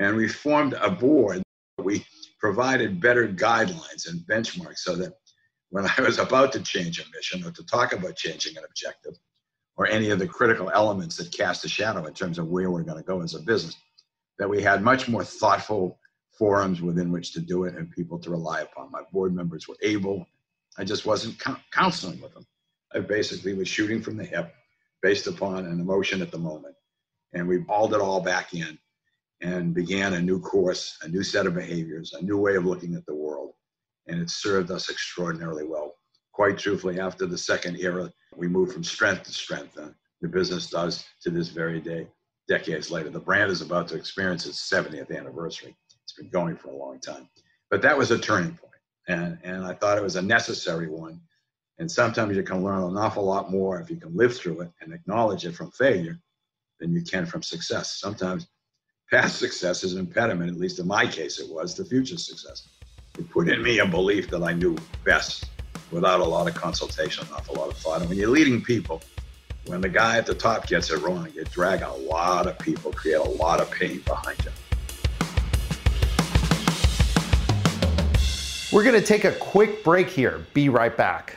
And 0.00 0.16
we 0.16 0.26
formed 0.26 0.72
a 0.72 0.90
board. 0.90 1.44
We 1.80 2.04
provided 2.40 3.00
better 3.00 3.28
guidelines 3.28 4.10
and 4.10 4.26
benchmarks 4.26 4.78
so 4.78 4.96
that 4.96 5.12
when 5.68 5.86
I 5.86 6.02
was 6.02 6.18
about 6.18 6.50
to 6.54 6.60
change 6.60 6.98
a 6.98 7.04
mission 7.14 7.46
or 7.46 7.52
to 7.52 7.64
talk 7.66 7.92
about 7.92 8.16
changing 8.16 8.56
an 8.56 8.64
objective, 8.68 9.12
or 9.76 9.86
any 9.86 10.10
of 10.10 10.18
the 10.18 10.26
critical 10.26 10.68
elements 10.74 11.16
that 11.18 11.32
cast 11.32 11.64
a 11.64 11.68
shadow 11.68 12.04
in 12.06 12.14
terms 12.14 12.40
of 12.40 12.48
where 12.48 12.72
we're 12.72 12.82
going 12.82 12.98
to 12.98 13.06
go 13.06 13.22
as 13.22 13.36
a 13.36 13.40
business, 13.42 13.76
that 14.40 14.50
we 14.50 14.60
had 14.60 14.82
much 14.82 15.08
more 15.08 15.22
thoughtful 15.22 16.00
forums 16.36 16.82
within 16.82 17.12
which 17.12 17.32
to 17.34 17.40
do 17.40 17.62
it 17.62 17.76
and 17.76 17.92
people 17.92 18.18
to 18.18 18.30
rely 18.30 18.62
upon. 18.62 18.90
My 18.90 19.02
board 19.12 19.32
members 19.32 19.68
were 19.68 19.78
able. 19.82 20.26
I 20.78 20.82
just 20.82 21.06
wasn't 21.06 21.40
counseling 21.70 22.20
with 22.20 22.34
them. 22.34 22.44
I 22.94 23.00
basically 23.00 23.54
was 23.54 23.68
shooting 23.68 24.00
from 24.00 24.16
the 24.16 24.24
hip 24.24 24.52
based 25.02 25.26
upon 25.26 25.66
an 25.66 25.80
emotion 25.80 26.22
at 26.22 26.30
the 26.30 26.38
moment. 26.38 26.74
And 27.32 27.46
we 27.46 27.58
balled 27.58 27.94
it 27.94 28.00
all 28.00 28.20
back 28.20 28.54
in 28.54 28.78
and 29.42 29.74
began 29.74 30.14
a 30.14 30.20
new 30.20 30.40
course, 30.40 30.96
a 31.02 31.08
new 31.08 31.22
set 31.22 31.46
of 31.46 31.54
behaviors, 31.54 32.14
a 32.14 32.22
new 32.22 32.38
way 32.38 32.56
of 32.56 32.64
looking 32.64 32.94
at 32.94 33.04
the 33.06 33.14
world. 33.14 33.52
And 34.06 34.20
it 34.20 34.30
served 34.30 34.70
us 34.70 34.90
extraordinarily 34.90 35.64
well. 35.64 35.94
Quite 36.32 36.58
truthfully, 36.58 37.00
after 37.00 37.26
the 37.26 37.38
second 37.38 37.76
era, 37.80 38.12
we 38.36 38.48
moved 38.48 38.72
from 38.72 38.84
strength 38.84 39.24
to 39.24 39.32
strength. 39.32 39.76
And 39.76 39.94
the 40.20 40.28
business 40.28 40.70
does 40.70 41.04
to 41.22 41.30
this 41.30 41.48
very 41.48 41.80
day, 41.80 42.08
decades 42.48 42.90
later. 42.90 43.10
The 43.10 43.20
brand 43.20 43.50
is 43.50 43.62
about 43.62 43.88
to 43.88 43.96
experience 43.96 44.46
its 44.46 44.70
70th 44.70 45.16
anniversary. 45.16 45.76
It's 46.04 46.12
been 46.12 46.30
going 46.30 46.56
for 46.56 46.68
a 46.68 46.76
long 46.76 47.00
time. 47.00 47.28
But 47.70 47.82
that 47.82 47.98
was 47.98 48.10
a 48.10 48.18
turning 48.18 48.56
point, 48.56 48.80
and, 49.08 49.38
and 49.42 49.64
I 49.64 49.74
thought 49.74 49.98
it 49.98 50.04
was 50.04 50.16
a 50.16 50.22
necessary 50.22 50.88
one. 50.88 51.20
And 51.78 51.90
sometimes 51.90 52.36
you 52.36 52.42
can 52.42 52.64
learn 52.64 52.82
an 52.82 52.96
awful 52.96 53.24
lot 53.24 53.50
more 53.50 53.80
if 53.80 53.90
you 53.90 53.96
can 53.96 54.16
live 54.16 54.36
through 54.36 54.62
it 54.62 54.70
and 54.80 54.94
acknowledge 54.94 55.44
it 55.44 55.54
from 55.54 55.70
failure 55.72 56.18
than 56.80 56.92
you 56.92 57.02
can 57.02 57.26
from 57.26 57.42
success. 57.42 57.98
Sometimes 57.98 58.48
past 59.10 59.38
success 59.38 59.84
is 59.84 59.92
an 59.92 60.00
impediment, 60.00 60.50
at 60.50 60.56
least 60.56 60.78
in 60.78 60.86
my 60.86 61.06
case 61.06 61.38
it 61.38 61.50
was, 61.50 61.74
to 61.74 61.84
future 61.84 62.16
success. 62.16 62.68
It 63.18 63.28
put 63.30 63.48
in 63.48 63.62
me 63.62 63.80
a 63.80 63.86
belief 63.86 64.30
that 64.30 64.42
I 64.42 64.52
knew 64.52 64.76
best 65.04 65.50
without 65.90 66.20
a 66.20 66.24
lot 66.24 66.48
of 66.48 66.54
consultation, 66.54 67.26
not 67.30 67.46
a 67.48 67.52
lot 67.52 67.70
of 67.70 67.76
thought. 67.76 68.00
And 68.00 68.08
when 68.08 68.18
you're 68.18 68.30
leading 68.30 68.62
people, 68.62 69.02
when 69.66 69.80
the 69.80 69.88
guy 69.88 70.16
at 70.16 70.26
the 70.26 70.34
top 70.34 70.66
gets 70.66 70.90
it 70.90 71.02
wrong, 71.02 71.28
you 71.34 71.44
drag 71.44 71.82
a 71.82 71.92
lot 71.92 72.46
of 72.46 72.58
people, 72.58 72.92
create 72.92 73.16
a 73.16 73.22
lot 73.22 73.60
of 73.60 73.70
pain 73.70 74.00
behind 74.00 74.38
you. 74.44 74.50
We're 78.72 78.84
going 78.84 79.00
to 79.00 79.06
take 79.06 79.24
a 79.24 79.32
quick 79.32 79.84
break 79.84 80.08
here. 80.08 80.44
Be 80.52 80.68
right 80.68 80.96
back. 80.96 81.36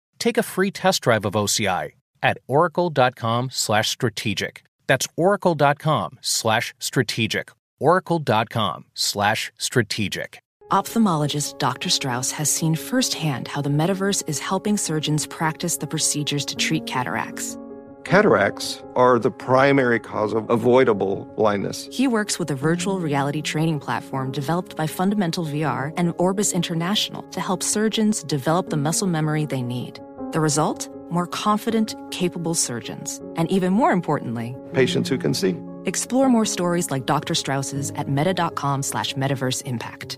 take 0.21 0.37
a 0.37 0.43
free 0.43 0.71
test 0.71 1.01
drive 1.01 1.25
of 1.25 1.33
OCI 1.33 1.91
at 2.23 2.37
oracle.com/strategic. 2.47 4.63
That's 4.87 5.07
oracle.com/strategic. 5.17 7.51
oracle.com/strategic. 7.79 10.39
Ophthalmologist 10.71 11.57
Dr. 11.57 11.89
Strauss 11.89 12.31
has 12.31 12.49
seen 12.49 12.75
firsthand 12.75 13.49
how 13.49 13.61
the 13.61 13.69
metaverse 13.69 14.23
is 14.27 14.39
helping 14.39 14.77
surgeons 14.77 15.27
practice 15.27 15.75
the 15.77 15.87
procedures 15.87 16.45
to 16.45 16.55
treat 16.55 16.85
cataracts 16.85 17.57
Cataracts 18.03 18.83
are 18.95 19.19
the 19.19 19.31
primary 19.31 19.99
cause 19.99 20.33
of 20.33 20.49
avoidable 20.49 21.25
blindness. 21.37 21.87
He 21.91 22.07
works 22.07 22.39
with 22.39 22.51
a 22.51 22.55
virtual 22.55 22.99
reality 22.99 23.41
training 23.41 23.79
platform 23.79 24.31
developed 24.31 24.75
by 24.75 24.87
Fundamental 24.87 25.45
VR 25.45 25.93
and 25.97 26.13
Orbis 26.17 26.51
International 26.51 27.21
to 27.23 27.39
help 27.39 27.63
surgeons 27.63 28.23
develop 28.23 28.69
the 28.69 28.77
muscle 28.77 29.07
memory 29.07 29.45
they 29.45 29.61
need. 29.61 29.99
The 30.31 30.39
result? 30.39 30.87
More 31.09 31.27
confident, 31.27 31.93
capable 32.09 32.55
surgeons. 32.55 33.19
And 33.35 33.51
even 33.51 33.73
more 33.73 33.91
importantly, 33.91 34.55
patients 34.71 35.09
who 35.09 35.17
can 35.17 35.33
see. 35.33 35.57
Explore 35.85 36.29
more 36.29 36.45
stories 36.45 36.89
like 36.89 37.05
Dr. 37.05 37.35
Strauss's 37.35 37.91
at 37.91 38.07
meta.com 38.07 38.83
slash 38.83 39.13
metaverse 39.15 39.61
impact. 39.63 40.17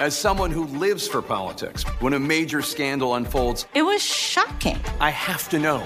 As 0.00 0.16
someone 0.16 0.50
who 0.50 0.64
lives 0.78 1.06
for 1.06 1.22
politics, 1.22 1.84
when 2.00 2.14
a 2.14 2.18
major 2.18 2.60
scandal 2.60 3.14
unfolds, 3.14 3.66
it 3.74 3.82
was 3.82 4.02
shocking. 4.02 4.80
I 4.98 5.10
have 5.10 5.48
to 5.50 5.58
know 5.58 5.78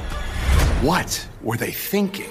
what 0.81 1.29
were 1.43 1.57
they 1.57 1.73
thinking? 1.73 2.31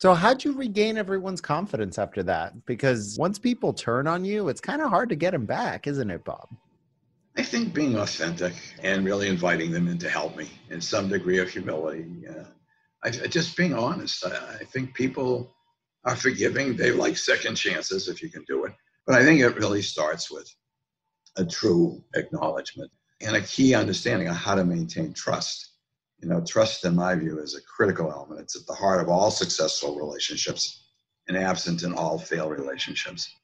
So, 0.00 0.14
how'd 0.14 0.42
you 0.44 0.52
regain 0.52 0.96
everyone's 0.96 1.42
confidence 1.42 1.98
after 1.98 2.22
that? 2.22 2.64
Because 2.64 3.18
once 3.18 3.38
people 3.38 3.74
turn 3.74 4.06
on 4.06 4.24
you, 4.24 4.48
it's 4.48 4.60
kind 4.60 4.80
of 4.80 4.88
hard 4.88 5.10
to 5.10 5.14
get 5.14 5.32
them 5.32 5.44
back, 5.44 5.86
isn't 5.86 6.10
it, 6.10 6.24
Bob? 6.24 6.48
I 7.36 7.42
think 7.42 7.74
being 7.74 7.96
authentic 7.96 8.54
and 8.82 9.04
really 9.04 9.28
inviting 9.28 9.70
them 9.70 9.88
in 9.88 9.98
to 9.98 10.08
help 10.08 10.38
me 10.38 10.48
in 10.70 10.80
some 10.80 11.10
degree 11.10 11.38
of 11.38 11.50
humility. 11.50 12.06
Uh, 12.26 12.44
I, 13.04 13.10
just 13.10 13.58
being 13.58 13.74
honest. 13.74 14.24
I, 14.24 14.56
I 14.60 14.64
think 14.64 14.94
people 14.94 15.54
are 16.06 16.16
forgiving. 16.16 16.76
They 16.76 16.92
like 16.92 17.18
second 17.18 17.56
chances 17.56 18.08
if 18.08 18.22
you 18.22 18.30
can 18.30 18.44
do 18.48 18.64
it. 18.64 18.72
But 19.06 19.16
I 19.16 19.24
think 19.24 19.40
it 19.40 19.56
really 19.56 19.82
starts 19.82 20.30
with 20.30 20.50
a 21.36 21.44
true 21.44 22.02
acknowledgement 22.14 22.90
and 23.20 23.36
a 23.36 23.42
key 23.42 23.74
understanding 23.74 24.28
of 24.28 24.36
how 24.36 24.54
to 24.54 24.64
maintain 24.64 25.12
trust 25.12 25.69
you 26.22 26.28
know, 26.28 26.42
trust, 26.42 26.84
in 26.84 26.94
my 26.94 27.14
view, 27.14 27.38
is 27.40 27.54
a 27.54 27.62
critical 27.62 28.12
element. 28.12 28.40
It's 28.40 28.56
at 28.56 28.66
the 28.66 28.74
heart 28.74 29.00
of 29.00 29.08
all 29.08 29.30
successful 29.30 29.96
relationships 29.96 30.84
and 31.28 31.36
absent 31.36 31.82
in 31.82 31.94
all 31.94 32.18
failed 32.18 32.52
relationships. 32.52 33.34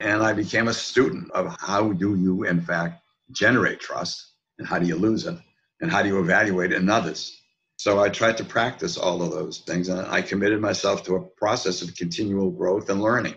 And 0.00 0.22
I 0.22 0.32
became 0.32 0.68
a 0.68 0.74
student 0.74 1.30
of 1.32 1.56
how 1.58 1.92
do 1.92 2.16
you, 2.16 2.44
in 2.44 2.60
fact, 2.60 3.02
generate 3.32 3.80
trust 3.80 4.32
and 4.58 4.66
how 4.66 4.78
do 4.78 4.86
you 4.86 4.96
lose 4.96 5.26
it 5.26 5.36
and 5.80 5.90
how 5.90 6.02
do 6.02 6.08
you 6.08 6.20
evaluate 6.20 6.72
in 6.72 6.88
others. 6.90 7.40
So 7.76 8.00
I 8.00 8.10
tried 8.10 8.36
to 8.38 8.44
practice 8.44 8.98
all 8.98 9.22
of 9.22 9.30
those 9.30 9.60
things 9.60 9.88
and 9.88 10.00
I 10.00 10.20
committed 10.20 10.60
myself 10.60 11.02
to 11.04 11.16
a 11.16 11.22
process 11.22 11.80
of 11.80 11.94
continual 11.94 12.50
growth 12.50 12.90
and 12.90 13.00
learning. 13.00 13.34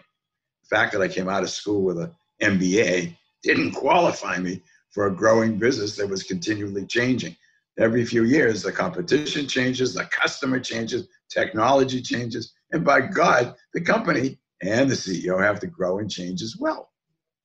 The 0.64 0.76
fact 0.76 0.92
that 0.94 1.02
I 1.02 1.08
came 1.08 1.30
out 1.30 1.44
of 1.44 1.50
school 1.50 1.84
with 1.84 2.00
an 2.00 2.12
MBA 2.42 3.16
didn't 3.44 3.72
qualify 3.72 4.40
me 4.40 4.62
for 4.92 5.08
a 5.08 5.16
growing 5.16 5.58
business 5.58 5.96
that 5.96 6.10
was 6.10 6.24
continually 6.24 6.86
changing 6.86 7.36
every 7.80 8.06
few 8.06 8.24
years 8.24 8.62
the 8.62 8.72
competition 8.72 9.48
changes 9.48 9.94
the 9.94 10.06
customer 10.06 10.60
changes 10.60 11.08
technology 11.30 12.02
changes 12.02 12.54
and 12.72 12.86
by 12.86 13.02
god 13.02 13.56
the 13.74 13.82
company 13.82 14.40
and 14.64 14.90
the 14.90 14.96
ceo 14.96 15.42
have 15.44 15.60
to 15.60 15.68
grow 15.68 16.00
and 16.00 16.10
change 16.10 16.42
as 16.42 16.56
well. 16.58 16.90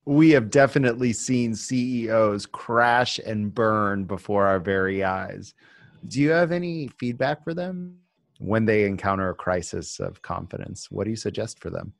We 0.05 0.31
have 0.31 0.49
definitely 0.49 1.13
seen 1.13 1.53
ceos 1.53 2.45
crash 2.45 3.19
and 3.19 3.53
burn 3.53 4.05
before 4.05 4.47
our 4.47 4.59
very 4.59 5.03
eyes. 5.03 5.53
Do 6.07 6.19
you 6.19 6.31
have 6.31 6.51
any 6.51 6.89
feedback 6.99 7.43
for 7.43 7.53
them 7.53 7.97
when 8.39 8.65
they 8.65 8.85
encounter 8.85 9.29
a 9.29 9.35
crisis 9.35 9.99
of 9.99 10.21
confidence? 10.21 10.89
What 10.89 11.03
do 11.03 11.09
you 11.09 11.17
suggest 11.17 11.59
for 11.59 11.69
them? 11.69 11.93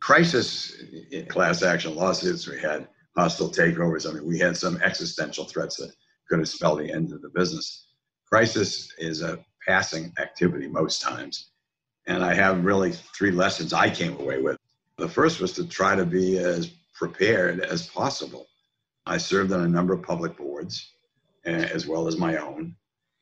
Crisis 0.00 0.82
class 1.28 1.62
action 1.62 1.94
lawsuits 1.94 2.48
we 2.48 2.60
had 2.60 2.88
hostile 3.16 3.50
takeovers. 3.50 4.10
I 4.10 4.14
mean 4.14 4.26
we 4.26 4.38
had 4.38 4.56
some 4.56 4.80
existential 4.82 5.44
threats 5.44 5.76
that 5.76 5.92
could 6.32 6.38
have 6.38 6.48
spelled 6.48 6.78
the 6.78 6.90
end 6.90 7.12
of 7.12 7.20
the 7.20 7.28
business. 7.28 7.88
Crisis 8.26 8.94
is 8.96 9.20
a 9.20 9.38
passing 9.68 10.10
activity 10.18 10.66
most 10.66 11.02
times. 11.02 11.50
And 12.06 12.24
I 12.24 12.32
have 12.32 12.64
really 12.64 12.92
three 12.92 13.30
lessons 13.30 13.74
I 13.74 13.90
came 13.90 14.18
away 14.18 14.40
with. 14.40 14.56
The 14.96 15.10
first 15.10 15.42
was 15.42 15.52
to 15.52 15.68
try 15.68 15.94
to 15.94 16.06
be 16.06 16.38
as 16.38 16.70
prepared 16.94 17.60
as 17.60 17.86
possible. 17.86 18.46
I 19.04 19.18
served 19.18 19.52
on 19.52 19.60
a 19.60 19.68
number 19.68 19.92
of 19.92 20.02
public 20.02 20.34
boards 20.38 20.92
eh, 21.44 21.68
as 21.70 21.86
well 21.86 22.08
as 22.08 22.16
my 22.16 22.38
own. 22.38 22.76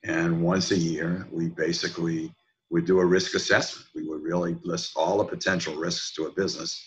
And 0.05 0.41
once 0.41 0.71
a 0.71 0.79
year, 0.79 1.27
we 1.33 1.49
basically 1.49 2.33
would 2.71 2.87
do 2.87 3.01
a 3.01 3.05
risk 3.05 3.35
assessment. 3.35 3.89
We 3.93 4.07
would 4.09 4.23
really 4.23 4.57
list 4.63 4.93
all 4.95 5.19
the 5.19 5.25
potential 5.25 5.75
risks 5.75 6.15
to 6.15 6.27
a 6.27 6.33
business 6.33 6.81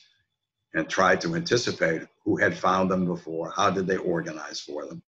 and 0.73 0.89
try 0.89 1.17
to 1.17 1.35
anticipate 1.35 2.03
who 2.23 2.37
had 2.37 2.57
found 2.57 2.89
them 2.89 3.05
before, 3.05 3.51
how 3.53 3.69
did 3.69 3.87
they 3.87 3.97
organize 3.97 4.61
for 4.61 4.85
them, 4.85 5.03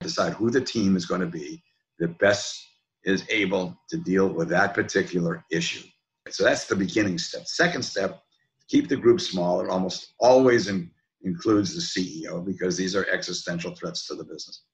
decide 0.00 0.34
who 0.34 0.50
the 0.50 0.60
team 0.60 0.96
is 0.96 1.06
going 1.06 1.20
to 1.20 1.26
be 1.26 1.62
that 1.98 2.18
best 2.18 2.62
is 3.04 3.24
able 3.30 3.76
to 3.88 3.96
deal 3.96 4.28
with 4.28 4.48
that 4.48 4.74
particular 4.74 5.44
issue. 5.50 5.86
So 6.28 6.44
that's 6.44 6.66
the 6.66 6.76
beginning 6.76 7.18
step. 7.18 7.46
Second 7.46 7.82
step, 7.82 8.20
keep 8.68 8.88
the 8.88 8.96
group 8.96 9.20
small. 9.20 9.60
It 9.60 9.70
almost 9.70 10.14
always 10.18 10.68
in, 10.68 10.90
includes 11.22 11.74
the 11.74 11.80
CEO 11.80 12.44
because 12.44 12.76
these 12.76 12.96
are 12.96 13.06
existential 13.10 13.74
threats 13.74 14.06
to 14.08 14.14
the 14.14 14.24
business. 14.24 14.64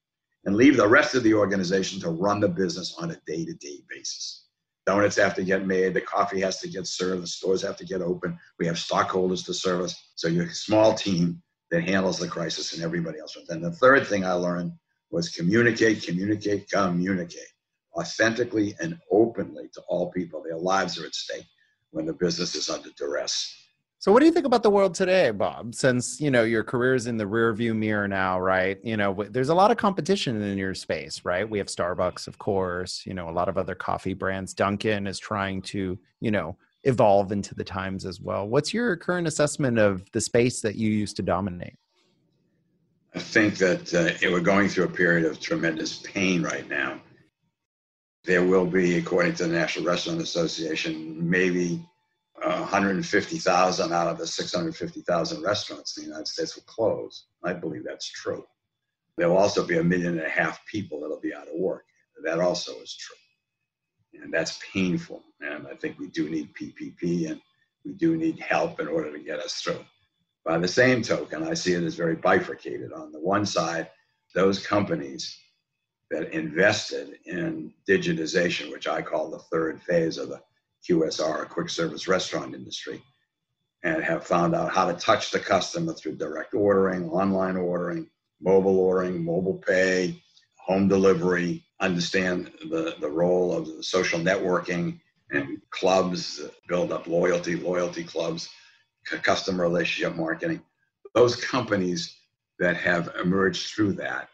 And 0.45 0.57
leave 0.57 0.77
the 0.77 0.89
rest 0.89 1.15
of 1.15 1.23
the 1.23 1.35
organization 1.35 2.01
to 2.01 2.11
run 2.11 2.41
the 2.41 2.49
business 2.49 2.97
on 2.99 3.11
a 3.11 3.21
day 3.27 3.45
to 3.45 3.55
day 3.55 3.79
basis. 3.89 4.47
Donuts 4.87 5.17
have 5.17 5.35
to 5.37 5.45
get 5.45 5.67
made, 5.67 5.95
the 5.95 6.01
coffee 6.01 6.41
has 6.41 6.59
to 6.61 6.69
get 6.69 6.89
served, 6.89 7.23
the 7.23 7.29
stores 7.29 7.63
have 7.63 7.77
to 7.77 7.85
get 7.85 8.03
open. 8.03 8.37
We 8.59 8.67
have 8.67 8.79
stockholders 8.79 9.45
to 9.45 9.55
service. 9.55 9.95
So 10.17 10.27
you're 10.27 10.47
a 10.47 10.55
small 10.55 10.95
team 10.95 11.41
that 11.71 11.85
handles 11.85 12.19
the 12.19 12.27
crisis 12.27 12.73
and 12.73 12.83
everybody 12.83 13.21
else. 13.21 13.37
And 13.49 13.63
the 13.63 13.71
third 13.71 14.09
thing 14.09 14.25
I 14.25 14.33
learned 14.33 14.73
was 15.13 15.29
communicate, 15.29 16.03
communicate, 16.03 16.69
communicate 16.71 17.47
authentically 17.95 18.75
and 18.81 18.99
openly 19.11 19.69
to 19.75 19.83
all 19.89 20.11
people. 20.11 20.43
Their 20.43 20.57
lives 20.57 20.99
are 20.99 21.07
at 21.07 21.15
stake 21.15 21.47
when 21.91 22.07
the 22.07 22.15
business 22.15 22.55
is 22.55 22.71
under 22.71 22.89
duress. 22.97 23.55
So 23.99 24.11
what 24.11 24.19
do 24.19 24.27
you 24.27 24.33
think 24.33 24.47
about 24.47 24.65
the 24.65 24.71
world 24.71 24.95
today, 24.95 25.31
Bob? 25.31 25.77
Since, 25.77 26.21
you 26.21 26.31
know, 26.31 26.43
your 26.43 26.65
career 26.65 26.97
is 26.97 27.07
in 27.07 27.19
the 27.19 27.27
rear 27.27 27.53
view 27.53 27.73
mirror 27.73 28.09
now, 28.09 28.41
right? 28.41 28.77
You 28.83 28.97
know, 28.97 29.15
there's 29.31 29.51
a 29.51 29.55
lot 29.55 29.71
of 29.71 29.77
competition 29.77 30.43
in 30.43 30.59
your 30.59 30.75
space, 30.75 31.25
right? 31.25 31.49
We 31.49 31.59
have 31.59 31.69
Starbucks, 31.69 32.27
of 32.27 32.37
course, 32.39 33.05
you 33.07 33.15
know, 33.15 33.29
a 33.29 33.31
lot 33.31 33.49
of 33.49 33.57
other 33.57 33.77
coffee 33.77 34.15
brands. 34.15 34.55
Dunkin' 34.55 35.07
is 35.07 35.21
trying 35.21 35.63
to, 35.63 35.97
you 36.19 36.31
know, 36.33 36.57
evolve 36.83 37.31
into 37.31 37.55
the 37.55 37.63
times 37.63 38.05
as 38.05 38.21
well. 38.21 38.49
What's 38.49 38.75
your 38.75 38.97
current 38.97 39.29
assessment 39.29 39.79
of 39.79 40.11
the 40.11 40.21
space 40.21 40.63
that 40.63 40.75
you 40.75 40.91
used 40.91 41.15
to 41.17 41.23
dominate? 41.23 41.77
I 43.15 43.19
think 43.19 43.59
that 43.59 43.93
uh, 43.93 44.31
we're 44.31 44.41
going 44.41 44.69
through 44.69 44.85
a 44.85 44.91
period 44.91 45.27
of 45.27 45.39
tremendous 45.39 45.99
pain 45.99 46.43
right 46.43 46.67
now. 46.69 47.01
There 48.25 48.45
will 48.45 48.67
be, 48.67 48.97
according 48.97 49.35
to 49.35 49.47
the 49.47 49.53
National 49.53 49.85
Restaurant 49.85 50.21
Association, 50.21 51.29
maybe 51.29 51.85
uh, 52.43 52.61
150,000 52.61 53.93
out 53.93 54.07
of 54.07 54.19
the 54.19 54.27
650,000 54.27 55.43
restaurants 55.43 55.97
in 55.97 56.05
the 56.05 56.09
United 56.09 56.29
States 56.29 56.57
will 56.57 56.63
close. 56.63 57.27
I 57.45 57.53
believe 57.53 57.85
that's 57.85 58.09
true. 58.09 58.45
There 59.19 59.29
will 59.29 59.37
also 59.37 59.67
be 59.67 59.79
a 59.79 59.85
million 59.85 60.19
and 60.19 60.27
a 60.27 60.31
half 60.31 60.65
people 60.67 61.01
that'll 61.01 61.21
be 61.21 61.35
out 61.35 61.49
of 61.49 61.55
work. 61.59 61.85
That 62.25 62.41
also 62.41 62.73
is 62.81 62.97
true. 62.97 64.23
And 64.23 64.33
that's 64.33 64.61
painful. 64.73 65.23
And 65.41 65.67
I 65.67 65.75
think 65.75 65.99
we 65.99 66.09
do 66.09 66.31
need 66.31 66.55
PPP 66.55 67.31
and 67.31 67.41
we 67.85 67.93
do 67.93 68.17
need 68.17 68.39
help 68.39 68.81
in 68.81 68.89
order 68.89 69.13
to 69.13 69.19
get 69.19 69.41
us 69.41 69.55
through. 69.55 69.85
By 70.45 70.59
the 70.59 70.69
same 70.69 71.03
token, 71.03 71.45
I 71.45 71.55
see 71.55 71.73
it 71.73 71.85
as 71.85 71.95
very 71.95 72.17
bifurcated. 72.17 72.93
On 72.93 73.13
the 73.13 73.21
one 73.21 73.47
side, 73.47 73.91
those 74.35 74.65
companies 74.65 75.39
that 76.11 76.33
invested 76.33 77.19
in 77.25 77.73
digitization, 77.89 78.71
which 78.71 78.89
I 78.89 79.03
call 79.03 79.31
the 79.31 79.39
third 79.39 79.83
phase 79.83 80.19
of 80.19 80.29
the 80.29 80.41
QSR, 80.89 81.49
quick 81.49 81.71
service 81.71 82.09
restaurant 82.09 82.55
industry, 82.55 83.03
and 83.85 84.03
have 84.03 84.27
found 84.27 84.55
out 84.55 84.73
how 84.73 84.91
to 84.91 84.99
touch 84.99 85.31
the 85.31 85.39
customer 85.39 85.93
through 85.93 86.17
direct 86.17 86.55
ordering, 86.55 87.09
online 87.11 87.57
ordering, 87.57 88.09
mobile 88.41 88.79
ordering, 88.79 89.25
mobile 89.25 89.63
pay, 89.67 90.21
home 90.57 90.89
delivery, 90.89 91.65
understand 91.81 92.53
the, 92.69 92.95
the 93.01 93.09
role 93.09 93.57
of 93.57 93.67
the 93.67 93.83
social 93.83 94.21
networking 94.21 95.01
and 95.31 95.61
clubs, 95.71 96.41
build 96.69 96.93
up 96.93 97.07
loyalty, 97.07 97.57
loyalty 97.57 98.05
clubs, 98.05 98.49
customer 99.05 99.65
relationship 99.65 100.17
marketing. 100.17 100.63
Those 101.15 101.37
companies 101.37 102.17
that 102.59 102.77
have 102.77 103.15
emerged 103.23 103.75
through 103.75 103.93
that 103.95 104.29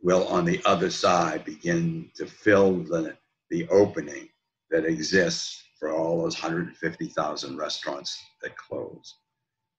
will, 0.00 0.26
on 0.28 0.44
the 0.44 0.60
other 0.64 0.90
side, 0.90 1.44
begin 1.44 2.10
to 2.16 2.26
fill 2.26 2.78
the, 2.78 3.16
the 3.50 3.68
opening 3.68 4.28
that 4.70 4.84
exists 4.84 5.62
for 5.78 5.92
all 5.92 6.22
those 6.22 6.34
150,000 6.34 7.56
restaurants 7.56 8.22
that 8.42 8.56
close. 8.56 9.16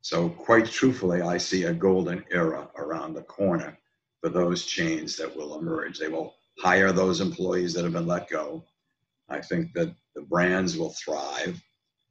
So, 0.02 0.30
quite 0.30 0.66
truthfully, 0.66 1.22
I 1.22 1.38
see 1.38 1.64
a 1.64 1.74
golden 1.74 2.24
era 2.30 2.70
around 2.76 3.14
the 3.14 3.22
corner 3.24 3.78
for 4.22 4.30
those 4.30 4.66
chains 4.66 5.16
that 5.18 5.36
will 5.36 5.58
emerge. 5.58 5.98
They 5.98 6.10
will 6.10 6.36
hire 6.60 6.92
those 6.92 7.22
employees 7.22 7.74
that 7.74 7.84
have 7.84 7.94
been 7.94 8.08
let 8.08 8.30
go. 8.30 8.66
I 9.30 9.42
think 9.42 9.74
that 9.74 9.96
the 10.16 10.22
brands 10.22 10.78
will 10.78 10.92
thrive. 10.92 11.62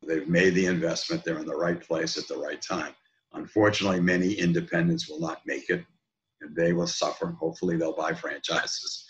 They've 0.06 0.28
made 0.28 0.54
the 0.54 0.66
investment, 0.66 1.24
they're 1.24 1.38
in 1.38 1.46
the 1.46 1.54
right 1.54 1.80
place 1.80 2.16
at 2.16 2.28
the 2.28 2.36
right 2.36 2.60
time. 2.60 2.94
Unfortunately, 3.34 4.00
many 4.00 4.32
independents 4.32 5.08
will 5.08 5.20
not 5.20 5.40
make 5.46 5.70
it 5.70 5.84
and 6.40 6.54
they 6.56 6.72
will 6.72 6.86
suffer. 6.86 7.36
Hopefully, 7.38 7.76
they'll 7.76 7.96
buy 7.96 8.12
franchises. 8.12 9.06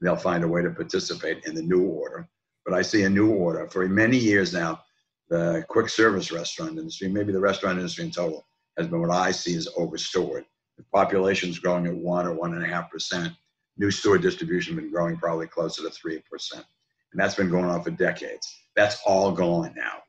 They'll 0.00 0.16
find 0.16 0.44
a 0.44 0.48
way 0.48 0.62
to 0.62 0.70
participate 0.70 1.44
in 1.46 1.54
the 1.54 1.62
new 1.62 1.86
order. 1.86 2.28
But 2.64 2.74
I 2.74 2.82
see 2.82 3.02
a 3.04 3.10
new 3.10 3.32
order. 3.32 3.66
For 3.68 3.88
many 3.88 4.16
years 4.16 4.52
now, 4.52 4.82
the 5.28 5.64
quick 5.68 5.88
service 5.88 6.30
restaurant 6.30 6.78
industry, 6.78 7.08
maybe 7.08 7.32
the 7.32 7.40
restaurant 7.40 7.78
industry 7.78 8.04
in 8.04 8.10
total, 8.10 8.46
has 8.76 8.86
been 8.86 9.00
what 9.00 9.10
I 9.10 9.30
see 9.30 9.56
as 9.56 9.68
overstored. 9.76 10.44
The 10.76 10.84
population 10.94 11.50
is 11.50 11.58
growing 11.58 11.86
at 11.86 11.94
one 11.94 12.26
or 12.26 12.34
one 12.34 12.54
and 12.54 12.62
a 12.62 12.68
half 12.68 12.90
percent. 12.90 13.32
New 13.76 13.90
store 13.90 14.18
distribution 14.18 14.74
has 14.74 14.82
been 14.82 14.92
growing 14.92 15.16
probably 15.16 15.46
closer 15.46 15.82
to 15.82 15.90
three 15.90 16.22
percent, 16.30 16.64
and 17.12 17.20
that's 17.20 17.34
been 17.34 17.50
going 17.50 17.64
on 17.64 17.82
for 17.82 17.90
decades. 17.90 18.46
That's 18.76 19.00
all 19.04 19.32
gone 19.32 19.74
now. 19.76 20.02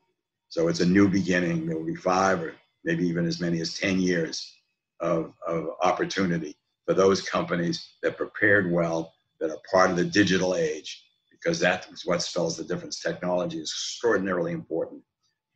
So 0.50 0.68
it's 0.68 0.80
a 0.80 0.86
new 0.86 1.08
beginning. 1.08 1.66
There 1.66 1.76
will 1.76 1.86
be 1.86 1.94
five 1.94 2.42
or 2.42 2.54
maybe 2.84 3.06
even 3.06 3.24
as 3.24 3.40
many 3.40 3.60
as 3.60 3.78
ten 3.78 3.98
years 3.98 4.52
of, 5.00 5.32
of 5.46 5.70
opportunity 5.82 6.56
for 6.86 6.94
those 6.94 7.22
companies 7.22 7.94
that 8.02 8.16
prepared 8.16 8.70
well, 8.70 9.12
that 9.40 9.50
are 9.50 9.58
part 9.70 9.90
of 9.90 9.96
the 9.96 10.04
digital 10.04 10.54
age, 10.54 11.02
because 11.30 11.58
that's 11.58 12.04
what 12.04 12.20
spells 12.20 12.56
the 12.56 12.64
difference. 12.64 13.00
Technology 13.00 13.58
is 13.58 13.70
extraordinarily 13.70 14.52
important. 14.52 15.02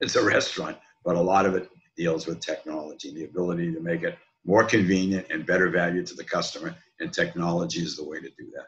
It's 0.00 0.16
a 0.16 0.24
restaurant, 0.24 0.78
but 1.04 1.16
a 1.16 1.20
lot 1.20 1.44
of 1.44 1.54
it 1.54 1.68
deals 1.96 2.26
with 2.26 2.40
technology, 2.40 3.12
the 3.12 3.24
ability 3.24 3.72
to 3.74 3.80
make 3.80 4.02
it 4.02 4.16
more 4.44 4.64
convenient 4.64 5.26
and 5.30 5.44
better 5.46 5.70
value 5.70 6.04
to 6.06 6.14
the 6.14 6.24
customer. 6.24 6.74
And 7.00 7.12
technology 7.12 7.80
is 7.80 7.96
the 7.96 8.04
way 8.04 8.20
to 8.20 8.28
do 8.38 8.50
that. 8.54 8.66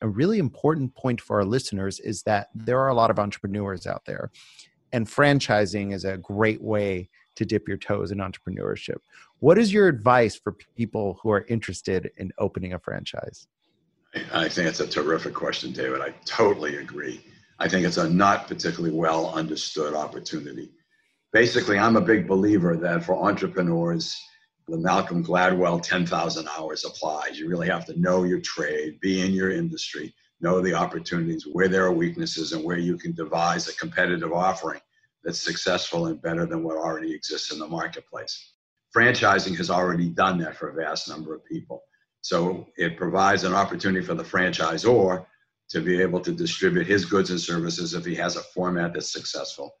A 0.00 0.08
really 0.08 0.38
important 0.38 0.94
point 0.94 1.20
for 1.20 1.38
our 1.38 1.44
listeners 1.44 1.98
is 2.00 2.22
that 2.22 2.48
there 2.54 2.78
are 2.80 2.88
a 2.88 2.94
lot 2.94 3.10
of 3.10 3.18
entrepreneurs 3.18 3.86
out 3.86 4.04
there, 4.06 4.30
and 4.92 5.06
franchising 5.06 5.92
is 5.92 6.04
a 6.04 6.16
great 6.18 6.62
way 6.62 7.08
to 7.36 7.44
dip 7.44 7.68
your 7.68 7.76
toes 7.76 8.10
in 8.10 8.18
entrepreneurship. 8.18 8.96
What 9.40 9.58
is 9.58 9.72
your 9.72 9.86
advice 9.86 10.34
for 10.36 10.56
people 10.76 11.18
who 11.22 11.30
are 11.30 11.44
interested 11.48 12.10
in 12.16 12.32
opening 12.38 12.72
a 12.72 12.78
franchise? 12.78 13.46
I 14.32 14.48
think 14.48 14.68
it's 14.68 14.80
a 14.80 14.86
terrific 14.86 15.34
question, 15.34 15.72
David. 15.72 16.00
I 16.00 16.10
totally 16.24 16.76
agree. 16.76 17.20
I 17.58 17.68
think 17.68 17.86
it's 17.86 17.96
a 17.96 18.08
not 18.08 18.48
particularly 18.48 18.94
well 18.94 19.32
understood 19.32 19.94
opportunity. 19.94 20.70
Basically, 21.32 21.78
I'm 21.78 21.96
a 21.96 22.00
big 22.00 22.26
believer 22.26 22.76
that 22.76 23.04
for 23.04 23.22
entrepreneurs, 23.22 24.16
the 24.66 24.78
Malcolm 24.78 25.24
Gladwell 25.24 25.82
10,000 25.82 26.48
hours 26.58 26.84
applies. 26.84 27.38
You 27.38 27.48
really 27.48 27.68
have 27.68 27.84
to 27.86 28.00
know 28.00 28.24
your 28.24 28.40
trade, 28.40 28.98
be 29.00 29.20
in 29.20 29.32
your 29.32 29.50
industry, 29.50 30.14
know 30.40 30.60
the 30.60 30.74
opportunities, 30.74 31.46
where 31.46 31.68
there 31.68 31.84
are 31.84 31.92
weaknesses, 31.92 32.52
and 32.52 32.64
where 32.64 32.78
you 32.78 32.96
can 32.96 33.12
devise 33.12 33.68
a 33.68 33.76
competitive 33.76 34.32
offering 34.32 34.80
that's 35.24 35.40
successful 35.40 36.06
and 36.06 36.22
better 36.22 36.46
than 36.46 36.62
what 36.62 36.76
already 36.76 37.12
exists 37.12 37.52
in 37.52 37.58
the 37.58 37.66
marketplace. 37.66 38.52
Franchising 38.96 39.56
has 39.56 39.70
already 39.70 40.08
done 40.08 40.38
that 40.38 40.56
for 40.56 40.70
a 40.70 40.74
vast 40.74 41.08
number 41.08 41.34
of 41.34 41.44
people. 41.44 41.82
So 42.22 42.66
it 42.76 42.96
provides 42.96 43.44
an 43.44 43.54
opportunity 43.54 44.04
for 44.04 44.14
the 44.14 44.24
franchisor 44.24 45.26
to 45.70 45.80
be 45.80 46.00
able 46.00 46.20
to 46.20 46.32
distribute 46.32 46.86
his 46.86 47.04
goods 47.04 47.30
and 47.30 47.40
services 47.40 47.94
if 47.94 48.04
he 48.04 48.14
has 48.14 48.36
a 48.36 48.42
format 48.42 48.94
that's 48.94 49.12
successful 49.12 49.74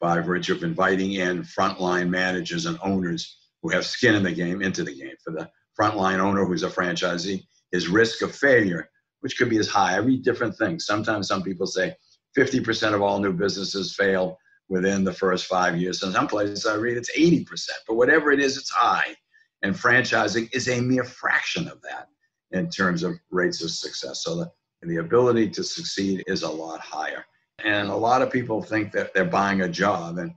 by 0.00 0.18
virtue 0.20 0.54
of 0.54 0.64
inviting 0.64 1.12
in 1.12 1.42
frontline 1.42 2.08
managers 2.08 2.66
and 2.66 2.78
owners 2.82 3.36
who 3.62 3.68
have 3.68 3.86
skin 3.86 4.14
in 4.14 4.22
the 4.22 4.32
game 4.32 4.62
into 4.62 4.82
the 4.82 4.94
game. 4.94 5.14
For 5.22 5.32
the 5.32 5.48
frontline 5.78 6.18
owner 6.18 6.44
who's 6.44 6.62
a 6.62 6.70
franchisee, 6.70 7.44
his 7.70 7.88
risk 7.88 8.22
of 8.22 8.34
failure, 8.34 8.89
which 9.20 9.36
could 9.36 9.50
be 9.50 9.58
as 9.58 9.68
high, 9.68 9.94
I 9.94 9.98
read 9.98 10.22
different 10.22 10.56
things. 10.56 10.86
Sometimes 10.86 11.28
some 11.28 11.42
people 11.42 11.66
say 11.66 11.94
50% 12.36 12.94
of 12.94 13.02
all 13.02 13.18
new 13.18 13.32
businesses 13.32 13.94
fail 13.94 14.38
within 14.68 15.04
the 15.04 15.12
first 15.12 15.46
five 15.46 15.76
years. 15.76 16.02
In 16.02 16.12
some 16.12 16.28
places 16.28 16.66
I 16.66 16.74
read 16.74 16.96
it's 16.96 17.16
80%, 17.18 17.46
but 17.86 17.96
whatever 17.96 18.30
it 18.30 18.40
is, 18.40 18.56
it's 18.56 18.70
high. 18.70 19.14
And 19.62 19.74
franchising 19.74 20.48
is 20.54 20.68
a 20.68 20.80
mere 20.80 21.04
fraction 21.04 21.68
of 21.68 21.82
that 21.82 22.08
in 22.52 22.70
terms 22.70 23.02
of 23.02 23.14
rates 23.30 23.62
of 23.62 23.70
success. 23.70 24.22
So 24.24 24.36
the, 24.36 24.50
the 24.82 24.96
ability 24.96 25.50
to 25.50 25.64
succeed 25.64 26.24
is 26.26 26.42
a 26.42 26.48
lot 26.50 26.80
higher. 26.80 27.24
And 27.62 27.90
a 27.90 27.96
lot 27.96 28.22
of 28.22 28.30
people 28.30 28.62
think 28.62 28.92
that 28.92 29.12
they're 29.12 29.24
buying 29.24 29.62
a 29.62 29.68
job. 29.68 30.18
And, 30.18 30.32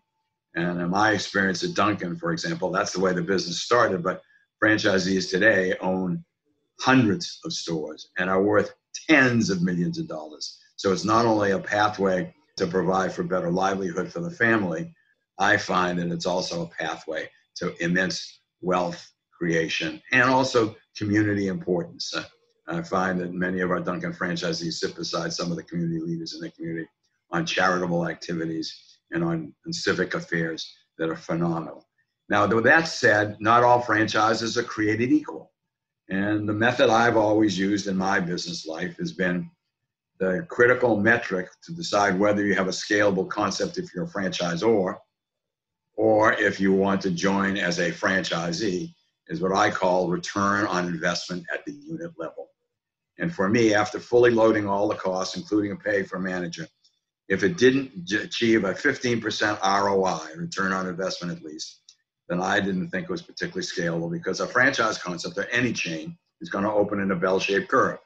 and 0.56 0.82
in 0.82 0.90
my 0.90 1.12
experience 1.12 1.64
at 1.64 1.74
Dunkin', 1.74 2.18
for 2.18 2.34
example, 2.34 2.70
that's 2.70 2.92
the 2.92 3.00
way 3.00 3.14
the 3.14 3.22
business 3.22 3.62
started. 3.62 4.04
But 4.04 4.22
franchisees 4.62 5.30
today 5.30 5.76
own 5.80 6.24
hundreds 6.80 7.40
of 7.46 7.54
stores 7.54 8.10
and 8.18 8.30
are 8.30 8.42
worth 8.42 8.74
tens 9.08 9.50
of 9.50 9.62
millions 9.62 9.98
of 10.00 10.08
dollars. 10.08 10.60
So 10.76 10.92
it's 10.92 11.06
not 11.06 11.26
only 11.26 11.52
a 11.52 11.60
pathway 11.60 12.34
to 12.58 12.68
provide 12.68 13.14
for 13.14 13.24
better 13.24 13.50
livelihood 13.50 14.12
for 14.12 14.20
the 14.20 14.32
family, 14.32 14.94
I 15.40 15.58
find 15.58 15.98
that 16.00 16.12
it's 16.12 16.26
also 16.26 16.64
a 16.64 16.84
pathway 16.84 17.30
to 17.56 17.76
immense 17.84 18.42
wealth 18.62 19.12
creation 19.32 20.02
and 20.12 20.30
also 20.30 20.76
community 20.98 21.48
importance. 21.48 22.14
Uh, 22.16 22.24
I 22.68 22.82
find 22.82 23.20
that 23.20 23.34
many 23.34 23.60
of 23.60 23.72
our 23.72 23.80
Dunkin' 23.80 24.14
franchisees 24.14 24.74
sit 24.74 24.96
beside 24.96 25.34
some 25.34 25.52
of 25.52 25.58
the 25.58 25.64
community 25.64 26.00
leaders 26.00 26.34
in 26.34 26.42
the 26.42 26.52
community 26.52 26.88
on 27.32 27.46
charitable 27.46 28.08
activities 28.08 28.98
and 29.12 29.24
on, 29.24 29.54
on 29.66 29.74
civic 29.74 30.14
affairs 30.14 30.72
that 30.98 31.10
are 31.10 31.16
phenomenal. 31.16 31.88
Now, 32.30 32.48
with 32.48 32.64
that 32.64 32.88
said, 32.88 33.38
not 33.40 33.64
all 33.64 33.82
franchises 33.82 34.58
are 34.58 34.64
created 34.64 35.12
equal. 35.12 35.52
And 36.14 36.48
the 36.48 36.54
method 36.54 36.92
I've 36.92 37.18
always 37.18 37.58
used 37.58 37.88
in 37.88 37.98
my 37.98 38.20
business 38.20 38.68
life 38.68 38.98
has 38.98 39.12
been 39.12 39.50
the 40.20 40.46
critical 40.48 40.96
metric 40.96 41.50
to 41.64 41.74
decide 41.74 42.20
whether 42.20 42.46
you 42.46 42.54
have 42.54 42.68
a 42.68 42.82
scalable 42.86 43.28
concept 43.28 43.80
if 43.80 43.96
you're 43.96 44.04
a 44.04 44.08
franchisor 44.08 44.96
or 45.98 46.34
if 46.34 46.60
you 46.60 46.72
want 46.72 47.02
to 47.02 47.10
join 47.10 47.58
as 47.58 47.80
a 47.80 47.92
franchisee 47.92 48.94
is 49.28 49.42
what 49.42 49.56
I 49.56 49.72
call 49.72 50.08
return 50.08 50.68
on 50.68 50.86
investment 50.86 51.48
at 51.52 51.66
the 51.66 51.72
unit 51.72 52.12
level. 52.20 52.50
And 53.18 53.34
for 53.34 53.50
me, 53.50 53.74
after 53.74 54.00
fully 54.00 54.30
loading 54.30 54.68
all 54.68 54.88
the 54.88 54.96
costs, 54.96 55.36
including 55.36 55.72
a 55.72 55.78
pay 55.78 56.04
for 56.04 56.20
manager, 56.20 56.68
if 57.28 57.42
it 57.42 57.58
didn't 57.58 58.12
achieve 58.12 58.66
a 58.66 58.74
15% 58.76 59.64
ROI, 59.64 60.36
return 60.38 60.74
on 60.74 60.88
investment 60.88 61.36
at 61.36 61.44
least, 61.44 61.82
then 62.34 62.42
I 62.42 62.60
didn't 62.60 62.90
think 62.90 63.04
it 63.04 63.12
was 63.12 63.22
particularly 63.22 63.66
scalable 63.66 64.12
because 64.12 64.40
a 64.40 64.48
franchise 64.48 64.98
concept 64.98 65.38
or 65.38 65.46
any 65.50 65.72
chain 65.72 66.18
is 66.42 66.50
going 66.50 66.64
to 66.64 66.72
open 66.72 67.00
in 67.00 67.12
a 67.12 67.16
bell 67.16 67.40
shaped 67.40 67.70
curve. 67.70 68.00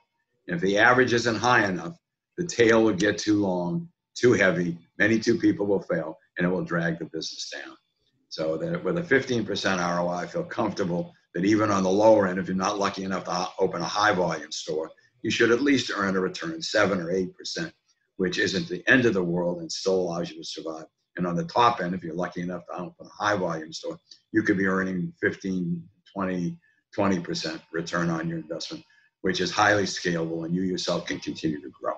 And 0.47 0.55
if 0.55 0.61
the 0.61 0.77
average 0.77 1.13
isn't 1.13 1.35
high 1.35 1.65
enough, 1.65 1.97
the 2.37 2.45
tail 2.45 2.83
will 2.83 2.93
get 2.93 3.17
too 3.17 3.41
long, 3.41 3.87
too 4.15 4.33
heavy, 4.33 4.77
many 4.97 5.17
too 5.17 5.37
people 5.37 5.65
will 5.65 5.81
fail, 5.81 6.17
and 6.37 6.45
it 6.45 6.49
will 6.49 6.63
drag 6.63 6.99
the 6.99 7.05
business 7.05 7.49
down. 7.49 7.75
So 8.29 8.57
that 8.57 8.83
with 8.83 8.97
a 8.97 9.01
15% 9.01 9.97
ROI, 9.97 10.13
I 10.13 10.27
feel 10.27 10.43
comfortable 10.43 11.13
that 11.33 11.45
even 11.45 11.71
on 11.71 11.83
the 11.83 11.89
lower 11.89 12.27
end, 12.27 12.37
if 12.37 12.47
you're 12.47 12.55
not 12.55 12.79
lucky 12.79 13.05
enough 13.05 13.23
to 13.25 13.47
open 13.59 13.81
a 13.81 13.85
high 13.85 14.13
volume 14.13 14.51
store, 14.51 14.91
you 15.21 15.31
should 15.31 15.51
at 15.51 15.61
least 15.61 15.91
earn 15.95 16.17
a 16.17 16.19
return, 16.19 16.61
seven 16.61 16.99
or 16.99 17.11
eight 17.11 17.33
percent, 17.35 17.73
which 18.17 18.39
isn't 18.39 18.67
the 18.67 18.83
end 18.89 19.05
of 19.05 19.13
the 19.13 19.23
world 19.23 19.59
and 19.59 19.71
still 19.71 19.95
allows 19.95 20.29
you 20.29 20.37
to 20.37 20.43
survive. 20.43 20.85
And 21.17 21.25
on 21.25 21.35
the 21.35 21.45
top 21.45 21.81
end, 21.81 21.95
if 21.95 22.03
you're 22.03 22.13
lucky 22.13 22.41
enough 22.41 22.65
to 22.67 22.79
open 22.79 23.07
a 23.07 23.23
high 23.23 23.35
volume 23.35 23.73
store, 23.73 23.99
you 24.31 24.43
could 24.43 24.57
be 24.57 24.67
earning 24.67 25.11
15, 25.21 25.83
20, 26.13 26.57
20% 26.97 27.61
return 27.73 28.09
on 28.09 28.29
your 28.29 28.37
investment, 28.37 28.83
which 29.21 29.41
is 29.41 29.51
highly 29.51 29.83
scalable 29.83 30.45
and 30.45 30.55
you 30.55 30.61
yourself 30.61 31.05
can 31.05 31.19
continue 31.19 31.61
to 31.61 31.69
grow. 31.69 31.93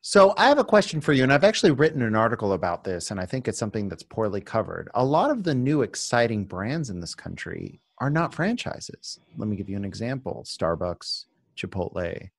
So, 0.00 0.32
I 0.38 0.46
have 0.46 0.58
a 0.58 0.64
question 0.64 1.00
for 1.00 1.12
you, 1.12 1.24
and 1.24 1.32
I've 1.32 1.44
actually 1.44 1.72
written 1.72 2.02
an 2.02 2.14
article 2.14 2.52
about 2.52 2.84
this, 2.84 3.10
and 3.10 3.20
I 3.20 3.26
think 3.26 3.46
it's 3.46 3.58
something 3.58 3.88
that's 3.88 4.04
poorly 4.04 4.40
covered. 4.40 4.88
A 4.94 5.04
lot 5.04 5.30
of 5.30 5.42
the 5.42 5.54
new 5.54 5.82
exciting 5.82 6.44
brands 6.44 6.88
in 6.88 7.00
this 7.00 7.14
country 7.14 7.80
are 7.98 8.08
not 8.08 8.32
franchises. 8.32 9.18
Let 9.36 9.48
me 9.48 9.56
give 9.56 9.68
you 9.68 9.76
an 9.76 9.84
example 9.84 10.44
Starbucks, 10.46 11.24
Chipotle. 11.56 12.30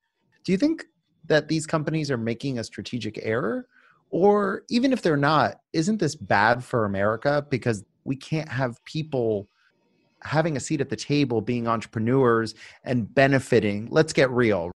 Do 0.45 0.51
you 0.51 0.57
think 0.57 0.85
that 1.25 1.47
these 1.47 1.67
companies 1.67 2.09
are 2.09 2.17
making 2.17 2.57
a 2.57 2.63
strategic 2.63 3.19
error? 3.21 3.67
Or 4.09 4.63
even 4.69 4.91
if 4.91 5.01
they're 5.01 5.17
not, 5.17 5.59
isn't 5.73 5.99
this 5.99 6.15
bad 6.15 6.63
for 6.63 6.85
America? 6.85 7.45
Because 7.49 7.85
we 8.03 8.15
can't 8.15 8.49
have 8.49 8.83
people 8.85 9.47
having 10.23 10.57
a 10.57 10.59
seat 10.59 10.81
at 10.81 10.89
the 10.89 10.95
table, 10.95 11.41
being 11.41 11.67
entrepreneurs 11.67 12.55
and 12.83 13.13
benefiting. 13.13 13.87
Let's 13.91 14.13
get 14.13 14.29
real. 14.31 14.71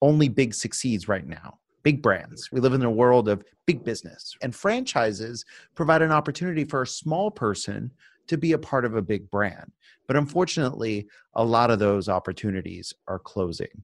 Only 0.00 0.28
big 0.28 0.54
succeeds 0.54 1.08
right 1.08 1.26
now 1.26 1.58
big 1.82 2.02
brands. 2.02 2.50
We 2.52 2.60
live 2.60 2.74
in 2.74 2.82
a 2.82 2.90
world 2.90 3.28
of 3.28 3.42
big 3.64 3.82
business, 3.82 4.36
and 4.42 4.54
franchises 4.54 5.44
provide 5.74 6.02
an 6.02 6.12
opportunity 6.12 6.64
for 6.64 6.82
a 6.82 6.86
small 6.86 7.30
person 7.30 7.90
to 8.26 8.36
be 8.36 8.52
a 8.52 8.58
part 8.58 8.84
of 8.84 8.94
a 8.94 9.00
big 9.00 9.30
brand. 9.30 9.72
But 10.06 10.16
unfortunately, 10.16 11.08
a 11.34 11.44
lot 11.44 11.70
of 11.70 11.78
those 11.78 12.08
opportunities 12.08 12.92
are 13.06 13.18
closing. 13.18 13.82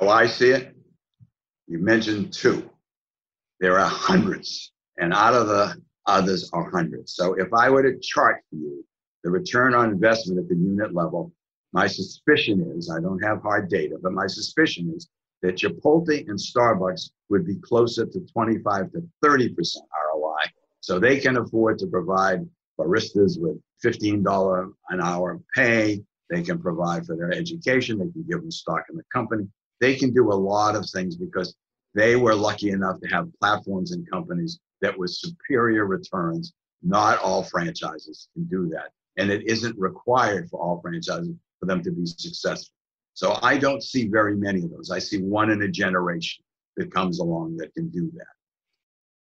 How 0.00 0.08
I 0.08 0.26
see 0.26 0.50
it, 0.50 0.74
you 1.66 1.78
mentioned 1.78 2.32
two. 2.32 2.70
There 3.60 3.78
are 3.78 3.88
hundreds, 3.88 4.72
and 4.98 5.12
out 5.14 5.34
of 5.34 5.48
the 5.48 5.80
others 6.06 6.50
are 6.52 6.70
hundreds. 6.70 7.14
So 7.14 7.34
if 7.34 7.52
I 7.52 7.70
were 7.70 7.82
to 7.82 7.98
chart 8.00 8.42
for 8.50 8.56
you 8.56 8.84
the 9.24 9.30
return 9.30 9.74
on 9.74 9.90
investment 9.90 10.38
at 10.38 10.48
the 10.48 10.54
unit 10.54 10.94
level, 10.94 11.32
my 11.72 11.86
suspicion 11.86 12.72
is 12.76 12.90
I 12.90 13.00
don't 13.00 13.22
have 13.24 13.42
hard 13.42 13.68
data, 13.68 13.96
but 14.00 14.12
my 14.12 14.26
suspicion 14.26 14.92
is 14.96 15.08
that 15.42 15.56
Chipotle 15.56 16.28
and 16.28 16.38
Starbucks 16.38 17.10
would 17.28 17.44
be 17.44 17.56
closer 17.56 18.06
to 18.06 18.20
25 18.20 18.92
to 18.92 19.02
30% 19.24 19.56
ROI. 20.14 20.36
So 20.80 20.98
they 20.98 21.18
can 21.18 21.38
afford 21.38 21.78
to 21.80 21.86
provide 21.86 22.46
baristas 22.78 23.40
with 23.40 23.58
$15 23.84 24.72
an 24.90 25.00
hour 25.00 25.40
pay. 25.54 26.02
They 26.30 26.42
can 26.42 26.58
provide 26.60 27.04
for 27.06 27.16
their 27.16 27.32
education. 27.32 27.98
They 27.98 28.10
can 28.10 28.24
give 28.28 28.40
them 28.40 28.50
stock 28.50 28.84
in 28.90 28.96
the 28.96 29.02
company. 29.12 29.48
They 29.80 29.96
can 29.96 30.12
do 30.12 30.32
a 30.32 30.34
lot 30.34 30.76
of 30.76 30.88
things 30.88 31.16
because 31.16 31.54
they 31.96 32.14
were 32.14 32.34
lucky 32.34 32.70
enough 32.70 33.00
to 33.00 33.08
have 33.08 33.32
platforms 33.40 33.92
and 33.92 34.08
companies 34.08 34.60
that 34.82 34.96
with 34.96 35.10
superior 35.10 35.86
returns. 35.86 36.52
Not 36.82 37.18
all 37.20 37.42
franchises 37.42 38.28
can 38.34 38.44
do 38.44 38.68
that. 38.68 38.90
And 39.16 39.30
it 39.30 39.46
isn't 39.46 39.76
required 39.78 40.50
for 40.50 40.60
all 40.60 40.78
franchises 40.82 41.34
for 41.58 41.64
them 41.64 41.82
to 41.82 41.90
be 41.90 42.04
successful. 42.04 42.74
So 43.14 43.38
I 43.42 43.56
don't 43.56 43.82
see 43.82 44.08
very 44.08 44.36
many 44.36 44.62
of 44.62 44.70
those. 44.70 44.90
I 44.90 44.98
see 44.98 45.22
one 45.22 45.50
in 45.50 45.62
a 45.62 45.68
generation 45.68 46.44
that 46.76 46.92
comes 46.92 47.18
along 47.18 47.56
that 47.56 47.72
can 47.72 47.88
do 47.88 48.12
that. 48.14 48.26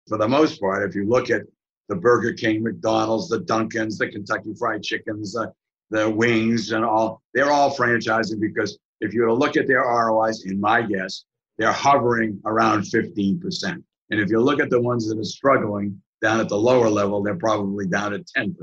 For 0.10 0.18
the 0.18 0.28
most 0.28 0.60
part, 0.60 0.88
if 0.88 0.96
you 0.96 1.08
look 1.08 1.30
at 1.30 1.44
the 1.88 1.96
Burger 1.96 2.34
King, 2.34 2.62
McDonald's, 2.62 3.30
the 3.30 3.40
Dunkins, 3.40 3.98
the 3.98 4.10
Kentucky 4.10 4.54
Fried 4.60 4.84
Chickens, 4.84 5.32
the, 5.32 5.50
the 5.92 6.10
Wings, 6.10 6.74
and 6.74 6.84
all, 6.84 7.22
they're 7.34 7.54
all 7.54 7.74
franchising 7.74 8.42
because 8.42 8.78
if 9.00 9.14
you 9.14 9.32
look 9.32 9.56
at 9.56 9.66
their 9.66 9.84
ROIs, 9.84 10.44
in 10.46 10.60
my 10.60 10.82
guess, 10.82 11.24
they're 11.58 11.72
hovering 11.72 12.40
around 12.46 12.84
15%. 12.84 13.84
And 14.12 14.20
if 14.20 14.30
you 14.30 14.40
look 14.40 14.60
at 14.60 14.70
the 14.70 14.82
ones 14.82 15.08
that 15.08 15.18
are 15.18 15.24
struggling 15.24 16.02
down 16.22 16.40
at 16.40 16.50
the 16.50 16.58
lower 16.58 16.90
level, 16.90 17.24
they're 17.24 17.36
probably 17.36 17.88
down 17.88 18.14
at 18.14 18.22
10%. 18.38 18.56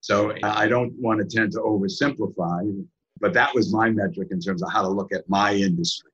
So 0.00 0.34
I 0.42 0.68
don't 0.68 0.92
want 0.98 1.18
to 1.20 1.36
tend 1.36 1.52
to 1.52 1.60
oversimplify, 1.60 2.84
but 3.20 3.32
that 3.32 3.54
was 3.54 3.72
my 3.72 3.88
metric 3.90 4.28
in 4.30 4.40
terms 4.40 4.62
of 4.62 4.70
how 4.70 4.82
to 4.82 4.88
look 4.88 5.12
at 5.12 5.28
my 5.28 5.54
industry. 5.54 6.10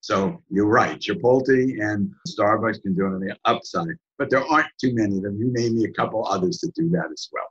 So 0.00 0.42
you're 0.48 0.66
right. 0.66 0.98
Chipotle 0.98 1.80
and 1.80 2.12
Starbucks 2.28 2.82
can 2.82 2.94
do 2.94 3.06
it 3.06 3.14
on 3.14 3.20
the 3.20 3.36
upside, 3.44 3.96
but 4.18 4.30
there 4.30 4.44
aren't 4.44 4.68
too 4.80 4.94
many 4.94 5.16
of 5.16 5.22
them. 5.22 5.38
You 5.38 5.52
name 5.52 5.76
me 5.76 5.84
a 5.84 5.92
couple 5.92 6.26
others 6.26 6.58
that 6.60 6.74
do 6.74 6.88
that 6.90 7.08
as 7.12 7.28
well. 7.32 7.46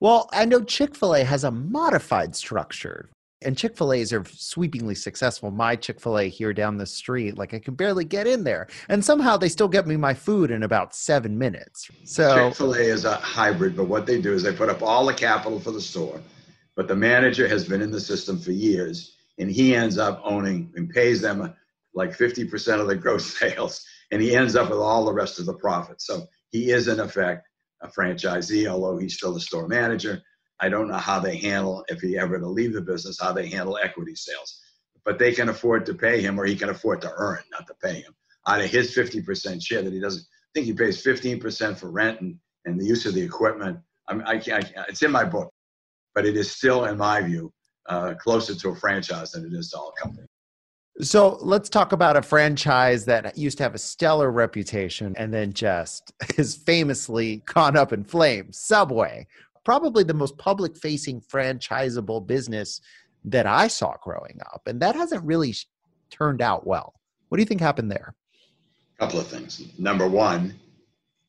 Well, 0.00 0.28
I 0.32 0.44
know 0.44 0.62
Chick 0.62 0.96
fil 0.96 1.14
A 1.14 1.24
has 1.24 1.44
a 1.44 1.50
modified 1.50 2.34
structure 2.34 3.08
and 3.44 3.56
Chick 3.56 3.76
fil 3.76 3.92
A's 3.92 4.12
are 4.12 4.24
sweepingly 4.24 4.94
successful. 4.94 5.50
My 5.50 5.76
Chick 5.76 6.00
fil 6.00 6.18
A 6.18 6.28
here 6.28 6.52
down 6.52 6.76
the 6.76 6.86
street, 6.86 7.36
like 7.36 7.54
I 7.54 7.58
can 7.58 7.74
barely 7.74 8.04
get 8.04 8.26
in 8.26 8.44
there. 8.44 8.68
And 8.88 9.04
somehow 9.04 9.36
they 9.36 9.48
still 9.48 9.68
get 9.68 9.86
me 9.86 9.96
my 9.96 10.14
food 10.14 10.50
in 10.50 10.62
about 10.62 10.94
seven 10.94 11.38
minutes. 11.38 11.90
So 12.04 12.48
Chick 12.48 12.56
fil 12.56 12.74
A 12.74 12.80
is 12.80 13.04
a 13.04 13.14
hybrid, 13.14 13.76
but 13.76 13.88
what 13.88 14.06
they 14.06 14.20
do 14.20 14.32
is 14.32 14.42
they 14.42 14.52
put 14.52 14.68
up 14.68 14.82
all 14.82 15.06
the 15.06 15.14
capital 15.14 15.60
for 15.60 15.70
the 15.70 15.80
store, 15.80 16.20
but 16.76 16.88
the 16.88 16.96
manager 16.96 17.48
has 17.48 17.66
been 17.66 17.82
in 17.82 17.90
the 17.90 18.00
system 18.00 18.38
for 18.38 18.52
years 18.52 19.16
and 19.38 19.50
he 19.50 19.74
ends 19.74 19.98
up 19.98 20.20
owning 20.24 20.72
and 20.76 20.90
pays 20.90 21.20
them 21.20 21.54
like 21.94 22.16
50% 22.16 22.80
of 22.80 22.86
the 22.86 22.96
gross 22.96 23.36
sales 23.38 23.84
and 24.10 24.20
he 24.20 24.34
ends 24.34 24.56
up 24.56 24.70
with 24.70 24.78
all 24.78 25.04
the 25.04 25.12
rest 25.12 25.38
of 25.38 25.46
the 25.46 25.54
profit. 25.54 26.00
So 26.00 26.26
he 26.50 26.70
is, 26.70 26.88
in 26.88 27.00
effect, 27.00 27.48
a 27.80 27.88
franchisee, 27.88 28.66
although 28.66 28.98
he's 28.98 29.14
still 29.14 29.36
a 29.36 29.40
store 29.40 29.66
manager 29.66 30.22
I 30.62 30.68
don't 30.68 30.88
know 30.88 30.94
how 30.94 31.18
they 31.18 31.36
handle, 31.36 31.84
if 31.88 32.00
he 32.00 32.16
ever 32.16 32.38
to 32.38 32.46
leave 32.46 32.72
the 32.72 32.80
business, 32.80 33.20
how 33.20 33.32
they 33.32 33.48
handle 33.48 33.78
equity 33.82 34.14
sales. 34.14 34.60
But 35.04 35.18
they 35.18 35.32
can 35.32 35.48
afford 35.48 35.84
to 35.86 35.94
pay 35.94 36.22
him, 36.22 36.38
or 36.38 36.46
he 36.46 36.54
can 36.54 36.70
afford 36.70 37.00
to 37.02 37.12
earn, 37.16 37.40
not 37.50 37.66
to 37.66 37.74
pay 37.82 38.00
him, 38.00 38.14
out 38.46 38.60
of 38.60 38.70
his 38.70 38.94
50% 38.94 39.60
share 39.60 39.82
that 39.82 39.92
he 39.92 40.00
doesn't 40.00 40.22
I 40.22 40.58
think 40.58 40.66
he 40.66 40.74
pays 40.74 41.02
15% 41.02 41.78
for 41.78 41.90
rent 41.90 42.20
and, 42.20 42.36
and 42.66 42.78
the 42.78 42.84
use 42.84 43.06
of 43.06 43.14
the 43.14 43.22
equipment. 43.22 43.78
I, 44.06 44.14
mean, 44.14 44.26
I, 44.26 44.34
I 44.34 44.62
it's 44.88 45.02
in 45.02 45.10
my 45.10 45.24
book, 45.24 45.50
but 46.14 46.26
it 46.26 46.36
is 46.36 46.50
still, 46.52 46.84
in 46.84 46.98
my 46.98 47.22
view, 47.22 47.50
uh, 47.88 48.14
closer 48.14 48.54
to 48.54 48.68
a 48.68 48.76
franchise 48.76 49.32
than 49.32 49.46
it 49.46 49.54
is 49.54 49.70
to 49.70 49.78
all 49.78 49.94
company. 50.00 50.26
So 51.00 51.38
let's 51.40 51.70
talk 51.70 51.92
about 51.92 52.18
a 52.18 52.22
franchise 52.22 53.06
that 53.06 53.38
used 53.38 53.56
to 53.58 53.64
have 53.64 53.74
a 53.74 53.78
stellar 53.78 54.30
reputation 54.30 55.14
and 55.16 55.32
then 55.32 55.54
just 55.54 56.12
is 56.36 56.54
famously 56.54 57.36
gone 57.46 57.76
up 57.76 57.94
in 57.94 58.04
flames 58.04 58.58
Subway 58.58 59.26
probably 59.64 60.04
the 60.04 60.14
most 60.14 60.36
public 60.38 60.76
facing 60.76 61.20
franchisable 61.20 62.26
business 62.26 62.80
that 63.24 63.46
I 63.46 63.68
saw 63.68 63.94
growing 64.02 64.40
up. 64.52 64.62
And 64.66 64.80
that 64.82 64.96
hasn't 64.96 65.24
really 65.24 65.54
turned 66.10 66.42
out 66.42 66.66
well. 66.66 66.94
What 67.28 67.36
do 67.36 67.42
you 67.42 67.46
think 67.46 67.60
happened 67.60 67.90
there? 67.90 68.14
A 68.98 69.04
couple 69.04 69.20
of 69.20 69.26
things. 69.26 69.62
Number 69.78 70.08
one, 70.08 70.54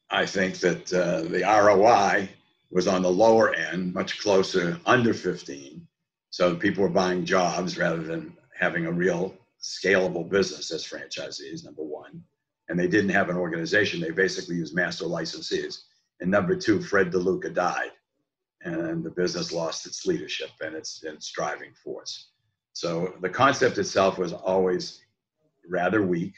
I 0.09 0.25
think 0.25 0.59
that 0.59 0.91
uh, 0.93 1.21
the 1.23 1.41
ROI 1.41 2.29
was 2.71 2.87
on 2.87 3.03
the 3.03 3.11
lower 3.11 3.53
end, 3.53 3.93
much 3.93 4.19
closer, 4.19 4.79
under 4.85 5.13
15. 5.13 5.85
So 6.31 6.55
people 6.55 6.83
were 6.83 6.89
buying 6.89 7.25
jobs 7.25 7.77
rather 7.77 8.01
than 8.01 8.35
having 8.59 8.87
a 8.87 8.91
real 8.91 9.35
scalable 9.61 10.27
business 10.27 10.71
as 10.71 10.83
franchisees, 10.83 11.63
number 11.63 11.83
one. 11.83 12.23
And 12.69 12.79
they 12.79 12.87
didn't 12.87 13.11
have 13.11 13.29
an 13.29 13.37
organization. 13.37 14.01
They 14.01 14.11
basically 14.11 14.55
used 14.55 14.75
master 14.75 15.05
licensees. 15.05 15.83
And 16.19 16.31
number 16.31 16.55
two, 16.55 16.81
Fred 16.81 17.11
DeLuca 17.11 17.53
died 17.53 17.91
and 18.63 19.03
the 19.03 19.09
business 19.09 19.51
lost 19.51 19.85
its 19.85 20.05
leadership 20.05 20.49
and 20.61 20.75
its, 20.75 21.03
its 21.03 21.31
driving 21.31 21.73
force. 21.83 22.29
So 22.73 23.13
the 23.21 23.29
concept 23.29 23.77
itself 23.77 24.17
was 24.17 24.33
always 24.33 25.01
rather 25.69 26.01
weak. 26.01 26.33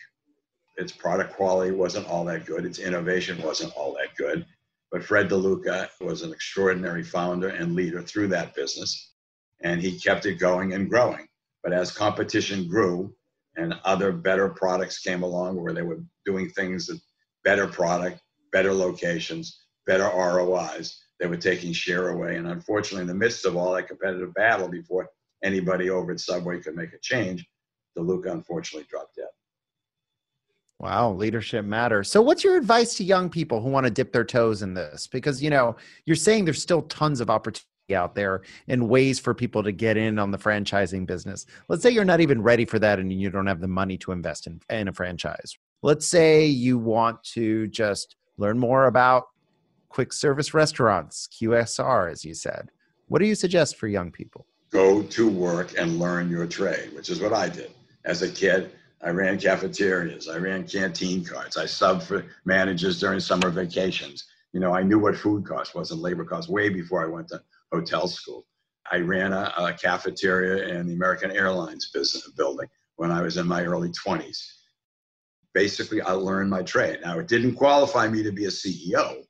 Its 0.77 0.91
product 0.91 1.33
quality 1.33 1.71
wasn't 1.71 2.07
all 2.07 2.25
that 2.25 2.45
good. 2.45 2.65
Its 2.65 2.79
innovation 2.79 3.41
wasn't 3.41 3.73
all 3.75 3.93
that 3.93 4.15
good. 4.17 4.45
But 4.91 5.03
Fred 5.03 5.29
DeLuca 5.29 5.89
was 6.01 6.21
an 6.21 6.31
extraordinary 6.31 7.03
founder 7.03 7.49
and 7.49 7.75
leader 7.75 8.01
through 8.01 8.27
that 8.29 8.55
business, 8.55 9.13
and 9.61 9.81
he 9.81 9.99
kept 9.99 10.25
it 10.25 10.35
going 10.35 10.73
and 10.73 10.89
growing. 10.89 11.27
But 11.63 11.73
as 11.73 11.91
competition 11.91 12.67
grew 12.67 13.15
and 13.55 13.73
other 13.83 14.11
better 14.11 14.49
products 14.49 14.99
came 14.99 15.23
along 15.23 15.61
where 15.61 15.73
they 15.73 15.81
were 15.81 16.03
doing 16.25 16.49
things 16.49 16.87
that 16.87 16.99
better 17.43 17.67
product, 17.67 18.21
better 18.51 18.73
locations, 18.73 19.65
better 19.85 20.03
ROIs, 20.03 21.04
they 21.19 21.27
were 21.27 21.37
taking 21.37 21.73
share 21.73 22.09
away. 22.09 22.37
And 22.37 22.47
unfortunately, 22.47 23.01
in 23.01 23.07
the 23.07 23.13
midst 23.13 23.45
of 23.45 23.55
all 23.55 23.73
that 23.73 23.87
competitive 23.87 24.33
battle, 24.33 24.67
before 24.67 25.09
anybody 25.43 25.89
over 25.89 26.11
at 26.11 26.19
Subway 26.19 26.59
could 26.59 26.75
make 26.75 26.93
a 26.93 26.99
change, 26.99 27.45
DeLuca 27.97 28.31
unfortunately 28.31 28.87
dropped 28.89 29.15
dead. 29.15 29.25
Wow, 30.79 31.13
leadership 31.13 31.63
matters. 31.63 32.11
So, 32.11 32.21
what's 32.21 32.43
your 32.43 32.57
advice 32.57 32.95
to 32.95 33.03
young 33.03 33.29
people 33.29 33.61
who 33.61 33.69
want 33.69 33.85
to 33.85 33.89
dip 33.89 34.11
their 34.11 34.25
toes 34.25 34.61
in 34.61 34.73
this? 34.73 35.07
Because 35.07 35.41
you 35.41 35.49
know 35.49 35.77
you're 36.05 36.17
saying 36.17 36.43
there's 36.43 36.61
still 36.61 36.81
tons 36.83 37.21
of 37.21 37.29
opportunity 37.29 37.65
out 37.93 38.15
there 38.15 38.41
and 38.67 38.89
ways 38.89 39.19
for 39.19 39.33
people 39.33 39.63
to 39.63 39.71
get 39.71 39.95
in 39.95 40.19
on 40.19 40.31
the 40.31 40.37
franchising 40.37 41.05
business. 41.05 41.45
Let's 41.69 41.83
say 41.83 41.91
you're 41.91 42.03
not 42.03 42.19
even 42.19 42.41
ready 42.41 42.65
for 42.65 42.79
that 42.79 42.99
and 42.99 43.13
you 43.13 43.29
don't 43.29 43.47
have 43.47 43.61
the 43.61 43.67
money 43.67 43.97
to 43.99 44.11
invest 44.11 44.47
in, 44.47 44.59
in 44.69 44.87
a 44.87 44.93
franchise. 44.93 45.55
Let's 45.83 46.07
say 46.07 46.45
you 46.45 46.79
want 46.79 47.23
to 47.33 47.67
just 47.67 48.15
learn 48.37 48.57
more 48.57 48.87
about 48.87 49.27
quick 49.95 50.11
service 50.11 50.53
restaurants, 50.53 51.25
QSR, 51.31 52.11
as 52.11 52.25
you 52.25 52.33
said. 52.33 52.69
What 53.07 53.19
do 53.19 53.25
you 53.25 53.33
suggest 53.33 53.77
for 53.77 53.87
young 53.87 54.11
people? 54.11 54.45
Go 54.69 55.01
to 55.01 55.29
work 55.29 55.79
and 55.79 55.99
learn 55.99 56.29
your 56.29 56.45
trade, 56.47 56.93
which 56.93 57.09
is 57.09 57.21
what 57.21 57.31
I 57.31 57.47
did. 57.47 57.71
As 58.03 58.21
a 58.21 58.29
kid, 58.29 58.71
I 59.01 59.11
ran 59.11 59.39
cafeterias, 59.39 60.27
I 60.27 60.35
ran 60.35 60.67
canteen 60.67 61.23
carts, 61.23 61.55
I 61.55 61.63
subbed 61.63 62.03
for 62.03 62.25
managers 62.43 62.99
during 62.99 63.21
summer 63.21 63.49
vacations. 63.49 64.25
You 64.51 64.59
know, 64.59 64.73
I 64.73 64.83
knew 64.83 64.99
what 64.99 65.15
food 65.15 65.45
cost 65.45 65.75
was 65.75 65.91
and 65.91 66.01
labor 66.01 66.25
cost 66.25 66.49
way 66.49 66.67
before 66.67 67.01
I 67.01 67.07
went 67.07 67.29
to 67.29 67.41
hotel 67.71 68.09
school. 68.09 68.45
I 68.91 68.97
ran 68.97 69.31
a, 69.31 69.53
a 69.57 69.73
cafeteria 69.81 70.75
in 70.75 70.87
the 70.87 70.93
American 70.93 71.31
Airlines 71.31 71.89
business 71.93 72.29
building 72.31 72.67
when 72.97 73.11
I 73.11 73.21
was 73.21 73.37
in 73.37 73.47
my 73.47 73.63
early 73.63 73.91
20s. 73.91 74.45
Basically, 75.53 76.01
I 76.01 76.11
learned 76.11 76.49
my 76.49 76.63
trade. 76.63 76.99
Now, 77.01 77.17
it 77.19 77.29
didn't 77.29 77.55
qualify 77.55 78.09
me 78.09 78.23
to 78.23 78.33
be 78.33 78.43
a 78.43 78.49
CEO, 78.49 79.24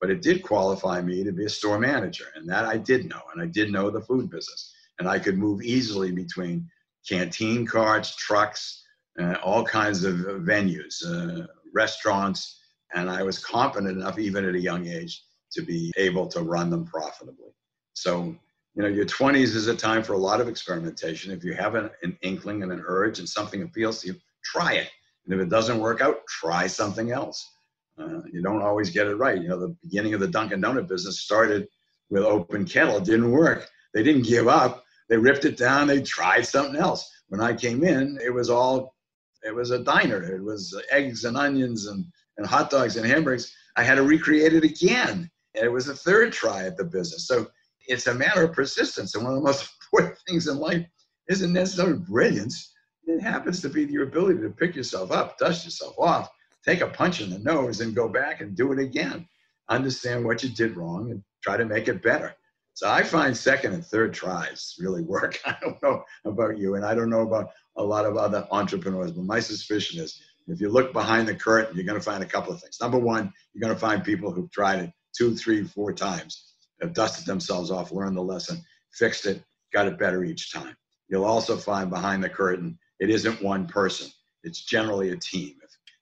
but 0.00 0.10
it 0.10 0.22
did 0.22 0.42
qualify 0.42 1.00
me 1.00 1.24
to 1.24 1.32
be 1.32 1.44
a 1.44 1.48
store 1.48 1.78
manager. 1.78 2.26
And 2.34 2.48
that 2.48 2.64
I 2.64 2.76
did 2.76 3.08
know. 3.08 3.20
And 3.32 3.42
I 3.42 3.46
did 3.46 3.72
know 3.72 3.90
the 3.90 4.00
food 4.00 4.30
business. 4.30 4.72
And 4.98 5.08
I 5.08 5.18
could 5.18 5.38
move 5.38 5.62
easily 5.62 6.12
between 6.12 6.68
canteen 7.08 7.66
carts, 7.66 8.14
trucks, 8.16 8.84
uh, 9.20 9.34
all 9.42 9.64
kinds 9.64 10.04
of 10.04 10.16
venues, 10.16 11.04
uh, 11.04 11.46
restaurants. 11.74 12.60
And 12.94 13.10
I 13.10 13.22
was 13.22 13.38
competent 13.38 13.96
enough, 13.96 14.18
even 14.18 14.44
at 14.44 14.54
a 14.54 14.60
young 14.60 14.86
age, 14.86 15.22
to 15.52 15.62
be 15.62 15.92
able 15.96 16.26
to 16.28 16.42
run 16.42 16.70
them 16.70 16.84
profitably. 16.84 17.50
So, 17.94 18.36
you 18.74 18.82
know, 18.82 18.88
your 18.88 19.06
20s 19.06 19.54
is 19.54 19.68
a 19.68 19.76
time 19.76 20.02
for 20.02 20.14
a 20.14 20.18
lot 20.18 20.40
of 20.40 20.48
experimentation. 20.48 21.32
If 21.32 21.44
you 21.44 21.54
have 21.54 21.76
an, 21.76 21.90
an 22.02 22.18
inkling 22.22 22.62
and 22.62 22.72
an 22.72 22.82
urge 22.86 23.20
and 23.20 23.28
something 23.28 23.62
appeals 23.62 24.00
to 24.02 24.08
you, 24.08 24.14
try 24.44 24.74
it. 24.74 24.90
And 25.24 25.34
if 25.34 25.46
it 25.46 25.48
doesn't 25.48 25.78
work 25.78 26.00
out, 26.00 26.26
try 26.28 26.66
something 26.66 27.10
else. 27.10 27.53
Uh, 27.98 28.20
you 28.32 28.42
don't 28.42 28.62
always 28.62 28.90
get 28.90 29.06
it 29.06 29.14
right. 29.16 29.40
You 29.40 29.48
know, 29.48 29.60
the 29.60 29.76
beginning 29.82 30.14
of 30.14 30.20
the 30.20 30.28
Dunkin' 30.28 30.60
Donut 30.60 30.88
business 30.88 31.20
started 31.20 31.68
with 32.10 32.24
open 32.24 32.64
kettle. 32.64 32.96
It 32.96 33.04
didn't 33.04 33.30
work. 33.30 33.68
They 33.92 34.02
didn't 34.02 34.26
give 34.26 34.48
up. 34.48 34.84
They 35.08 35.16
ripped 35.16 35.44
it 35.44 35.56
down. 35.56 35.86
They 35.86 36.02
tried 36.02 36.46
something 36.46 36.76
else. 36.76 37.08
When 37.28 37.40
I 37.40 37.54
came 37.54 37.84
in, 37.84 38.18
it 38.24 38.30
was 38.30 38.50
all, 38.50 38.94
it 39.42 39.54
was 39.54 39.70
a 39.70 39.78
diner. 39.78 40.22
It 40.22 40.42
was 40.42 40.76
eggs 40.90 41.24
and 41.24 41.36
onions 41.36 41.86
and, 41.86 42.04
and 42.36 42.46
hot 42.46 42.70
dogs 42.70 42.96
and 42.96 43.06
hamburgers. 43.06 43.52
I 43.76 43.84
had 43.84 43.96
to 43.96 44.02
recreate 44.02 44.54
it 44.54 44.64
again. 44.64 45.30
And 45.54 45.64
it 45.64 45.72
was 45.72 45.88
a 45.88 45.94
third 45.94 46.32
try 46.32 46.66
at 46.66 46.76
the 46.76 46.84
business. 46.84 47.28
So 47.28 47.46
it's 47.86 48.06
a 48.06 48.14
matter 48.14 48.44
of 48.44 48.52
persistence. 48.52 49.14
And 49.14 49.24
one 49.24 49.34
of 49.34 49.40
the 49.40 49.46
most 49.46 49.70
important 49.92 50.18
things 50.26 50.48
in 50.48 50.58
life 50.58 50.84
isn't 51.28 51.52
necessarily 51.52 51.98
brilliance. 51.98 52.72
It 53.06 53.20
happens 53.20 53.60
to 53.60 53.68
be 53.68 53.84
your 53.84 54.04
ability 54.04 54.40
to 54.40 54.50
pick 54.50 54.74
yourself 54.74 55.12
up, 55.12 55.38
dust 55.38 55.64
yourself 55.64 55.94
off, 55.98 56.30
take 56.64 56.80
a 56.80 56.88
punch 56.88 57.20
in 57.20 57.30
the 57.30 57.38
nose, 57.38 57.80
and 57.80 57.94
go 57.94 58.08
back 58.08 58.40
and 58.40 58.56
do 58.56 58.72
it 58.72 58.78
again. 58.78 59.26
Understand 59.68 60.24
what 60.24 60.42
you 60.42 60.48
did 60.50 60.76
wrong 60.76 61.10
and 61.10 61.22
try 61.42 61.56
to 61.56 61.64
make 61.64 61.88
it 61.88 62.02
better. 62.02 62.34
So 62.74 62.90
I 62.90 63.02
find 63.02 63.36
second 63.36 63.72
and 63.72 63.86
third 63.86 64.12
tries 64.12 64.74
really 64.80 65.02
work. 65.02 65.40
I 65.46 65.56
don't 65.60 65.82
know 65.82 66.04
about 66.24 66.58
you, 66.58 66.74
and 66.74 66.84
I 66.84 66.94
don't 66.94 67.10
know 67.10 67.22
about 67.22 67.50
a 67.76 67.82
lot 67.82 68.04
of 68.04 68.16
other 68.16 68.46
entrepreneurs, 68.50 69.12
but 69.12 69.24
my 69.24 69.40
suspicion 69.40 70.00
is 70.00 70.20
if 70.46 70.60
you 70.60 70.68
look 70.68 70.92
behind 70.92 71.26
the 71.26 71.34
curtain, 71.34 71.74
you're 71.74 71.86
going 71.86 71.98
to 71.98 72.04
find 72.04 72.22
a 72.22 72.26
couple 72.26 72.52
of 72.52 72.60
things. 72.60 72.78
Number 72.80 72.98
one, 72.98 73.32
you're 73.52 73.60
going 73.60 73.74
to 73.74 73.80
find 73.80 74.04
people 74.04 74.30
who've 74.30 74.50
tried 74.50 74.80
it 74.80 74.92
two, 75.16 75.34
three, 75.34 75.64
four 75.64 75.92
times, 75.92 76.54
have 76.80 76.92
dusted 76.92 77.24
themselves 77.24 77.70
off, 77.70 77.92
learned 77.92 78.16
the 78.16 78.22
lesson, 78.22 78.62
fixed 78.92 79.26
it, 79.26 79.42
got 79.72 79.86
it 79.86 79.98
better 79.98 80.24
each 80.24 80.52
time. 80.52 80.76
You'll 81.08 81.24
also 81.24 81.56
find 81.56 81.88
behind 81.88 82.22
the 82.22 82.28
curtain, 82.28 82.78
it 82.98 83.10
isn't 83.10 83.42
one 83.42 83.66
person. 83.66 84.10
It's 84.42 84.64
generally 84.64 85.10
a 85.10 85.16
team. 85.16 85.54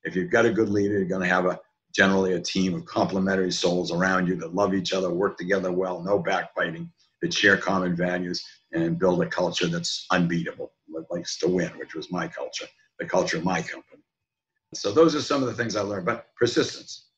If, 0.04 0.16
you've 0.16 0.30
got 0.30 0.46
a 0.46 0.52
good 0.52 0.68
leader, 0.68 0.94
you're 0.94 1.04
going 1.04 1.22
to 1.22 1.28
have 1.28 1.46
a 1.46 1.60
generally 1.94 2.32
a 2.34 2.40
team 2.40 2.74
of 2.74 2.86
complementary 2.86 3.52
souls 3.52 3.92
around 3.92 4.26
you 4.26 4.34
that 4.36 4.54
love 4.54 4.74
each 4.74 4.92
other, 4.92 5.10
work 5.10 5.36
together 5.36 5.70
well, 5.70 6.02
no 6.02 6.18
backbiting, 6.18 6.90
that 7.20 7.34
share 7.34 7.56
common 7.56 7.94
values, 7.94 8.44
and 8.72 8.98
build 8.98 9.22
a 9.22 9.26
culture 9.26 9.68
that's 9.68 10.06
unbeatable, 10.10 10.72
that 10.94 11.04
likes 11.10 11.38
to 11.38 11.48
win, 11.48 11.70
which 11.78 11.94
was 11.94 12.10
my 12.10 12.26
culture, 12.26 12.66
the 12.98 13.04
culture 13.04 13.36
of 13.36 13.44
my 13.44 13.60
company. 13.60 14.02
So 14.74 14.90
those 14.90 15.14
are 15.14 15.20
some 15.20 15.42
of 15.42 15.48
the 15.48 15.54
things 15.54 15.76
I 15.76 15.82
learned, 15.82 16.06
but 16.06 16.34
persistence 16.34 17.08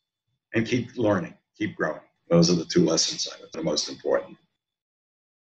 and 0.55 0.67
keep 0.67 0.97
learning, 0.97 1.35
keep 1.57 1.77
growing. 1.77 2.01
Those 2.29 2.51
are 2.51 2.57
the 2.57 2.65
two 2.65 2.85
lessons 2.85 3.29
I 3.33 3.41
that 3.41 3.61
are 3.61 3.63
most 3.63 3.89
important. 3.89 4.37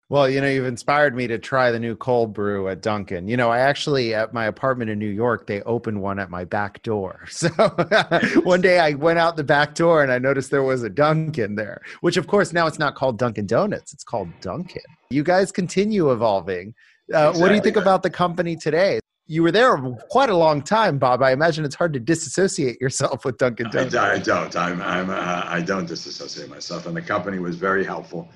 Well, 0.09 0.29
you 0.29 0.41
know, 0.41 0.47
you've 0.47 0.65
inspired 0.65 1.15
me 1.15 1.27
to 1.27 1.39
try 1.39 1.71
the 1.71 1.79
new 1.79 1.95
cold 1.95 2.33
brew 2.33 2.67
at 2.67 2.81
Dunkin'. 2.81 3.27
You 3.27 3.37
know, 3.37 3.49
I 3.49 3.59
actually 3.59 4.13
at 4.13 4.33
my 4.33 4.45
apartment 4.45 4.91
in 4.91 4.99
New 4.99 5.09
York, 5.09 5.47
they 5.47 5.61
opened 5.63 6.01
one 6.01 6.19
at 6.19 6.29
my 6.29 6.45
back 6.45 6.81
door. 6.83 7.25
So 7.33 7.49
one 8.43 8.61
day 8.61 8.79
I 8.79 8.91
went 8.91 9.19
out 9.19 9.35
the 9.35 9.43
back 9.43 9.75
door 9.75 10.03
and 10.03 10.11
I 10.11 10.19
noticed 10.19 10.49
there 10.51 10.63
was 10.63 10.83
a 10.83 10.89
Dunkin' 10.89 11.55
there, 11.55 11.81
which 12.01 12.15
of 12.15 12.27
course 12.27 12.53
now 12.53 12.67
it's 12.67 12.79
not 12.79 12.95
called 12.95 13.17
Dunkin' 13.17 13.47
Donuts, 13.47 13.91
it's 13.91 14.03
called 14.03 14.29
Dunkin'. 14.39 14.81
You 15.09 15.23
guys 15.23 15.51
continue 15.51 16.11
evolving. 16.11 16.73
Uh, 17.13 17.17
exactly. 17.17 17.41
What 17.41 17.49
do 17.49 17.55
you 17.55 17.61
think 17.61 17.75
about 17.75 18.03
the 18.03 18.09
company 18.09 18.55
today? 18.55 18.99
You 19.25 19.43
were 19.43 19.51
there 19.51 19.77
quite 20.09 20.29
a 20.29 20.35
long 20.35 20.61
time, 20.61 20.99
Bob. 20.99 21.21
I 21.21 21.31
imagine 21.31 21.65
it's 21.65 21.75
hard 21.75 21.91
to 21.93 21.99
disassociate 21.99 22.79
yourself 22.79 23.25
with 23.25 23.37
Dunkin' 23.37 23.71
Donuts. 23.71 23.95
I, 23.95 24.13
I 24.13 24.19
don't. 24.19 24.55
I'm, 24.55 24.81
I'm, 24.81 25.09
uh, 25.09 25.43
I 25.45 25.61
don't 25.61 25.85
disassociate 25.85 26.49
myself, 26.49 26.85
and 26.85 26.95
the 26.95 27.01
company 27.01 27.39
was 27.39 27.55
very 27.55 27.83
helpful 27.83 28.29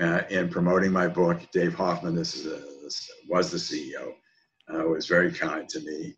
uh, 0.00 0.22
in 0.30 0.48
promoting 0.48 0.92
my 0.92 1.08
book. 1.08 1.40
Dave 1.52 1.74
Hoffmann, 1.74 2.14
this, 2.14 2.36
is 2.36 2.46
a, 2.46 2.62
was 3.28 3.50
the 3.50 3.56
CEO, 3.56 4.14
uh, 4.72 4.86
was 4.88 5.06
very 5.06 5.32
kind 5.32 5.68
to 5.68 5.80
me. 5.80 6.14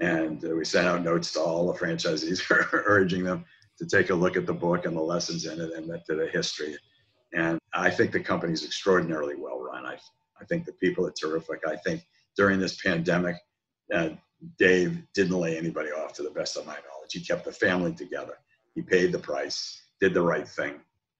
And 0.00 0.44
uh, 0.44 0.54
we 0.54 0.64
sent 0.64 0.86
out 0.86 1.02
notes 1.02 1.32
to 1.32 1.40
all 1.40 1.72
the 1.72 1.78
franchisees 1.78 2.42
urging 2.72 3.24
them 3.24 3.44
to 3.78 3.86
take 3.86 4.10
a 4.10 4.14
look 4.14 4.36
at 4.36 4.46
the 4.46 4.52
book 4.52 4.86
and 4.86 4.96
the 4.96 5.00
lessons 5.00 5.46
in 5.46 5.60
it 5.60 5.72
and 5.72 5.86
to 6.06 6.14
the 6.14 6.28
history. 6.28 6.76
And 7.34 7.58
I 7.74 7.90
think 7.90 8.12
the 8.12 8.20
company's 8.20 8.64
extraordinarily 8.64 9.34
well 9.36 9.60
run. 9.60 9.84
I, 9.84 9.98
I 10.40 10.44
think 10.44 10.64
the 10.64 10.72
people 10.72 11.06
are 11.06 11.12
terrific. 11.12 11.62
I 11.66 11.76
think 11.76 12.02
during 12.36 12.58
this 12.58 12.80
pandemic, 12.80 13.36
uh, 13.92 14.10
Dave 14.58 15.02
didn't 15.14 15.38
lay 15.38 15.58
anybody 15.58 15.90
off 15.90 16.12
to 16.14 16.22
the 16.22 16.30
best 16.30 16.56
of 16.56 16.66
my 16.66 16.74
knowledge. 16.74 17.12
He 17.12 17.20
kept 17.20 17.44
the 17.44 17.52
family 17.52 17.92
together. 17.92 18.38
He 18.74 18.82
paid 18.82 19.12
the 19.12 19.18
price, 19.18 19.82
did 20.00 20.14
the 20.14 20.22
right 20.22 20.46
thing. 20.46 20.74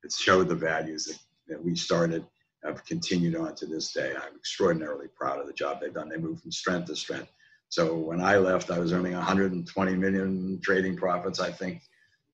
It 0.04 0.12
showed 0.12 0.48
the 0.48 0.54
values 0.54 1.06
that 1.06 1.18
that 1.48 1.62
we 1.62 1.74
started 1.74 2.24
have 2.64 2.84
continued 2.84 3.36
on 3.36 3.54
to 3.54 3.66
this 3.66 3.92
day. 3.92 4.14
I'm 4.16 4.36
extraordinarily 4.36 5.06
proud 5.16 5.40
of 5.40 5.46
the 5.46 5.52
job 5.52 5.80
they've 5.80 5.94
done. 5.94 6.08
They 6.08 6.16
moved 6.16 6.42
from 6.42 6.52
strength 6.52 6.86
to 6.86 6.96
strength. 6.96 7.30
So 7.68 7.96
when 7.96 8.20
I 8.20 8.38
left, 8.38 8.70
I 8.70 8.78
was 8.78 8.92
earning 8.92 9.12
120 9.12 9.94
million 9.94 10.60
trading 10.62 10.96
profits. 10.96 11.38
I 11.38 11.52
think, 11.52 11.82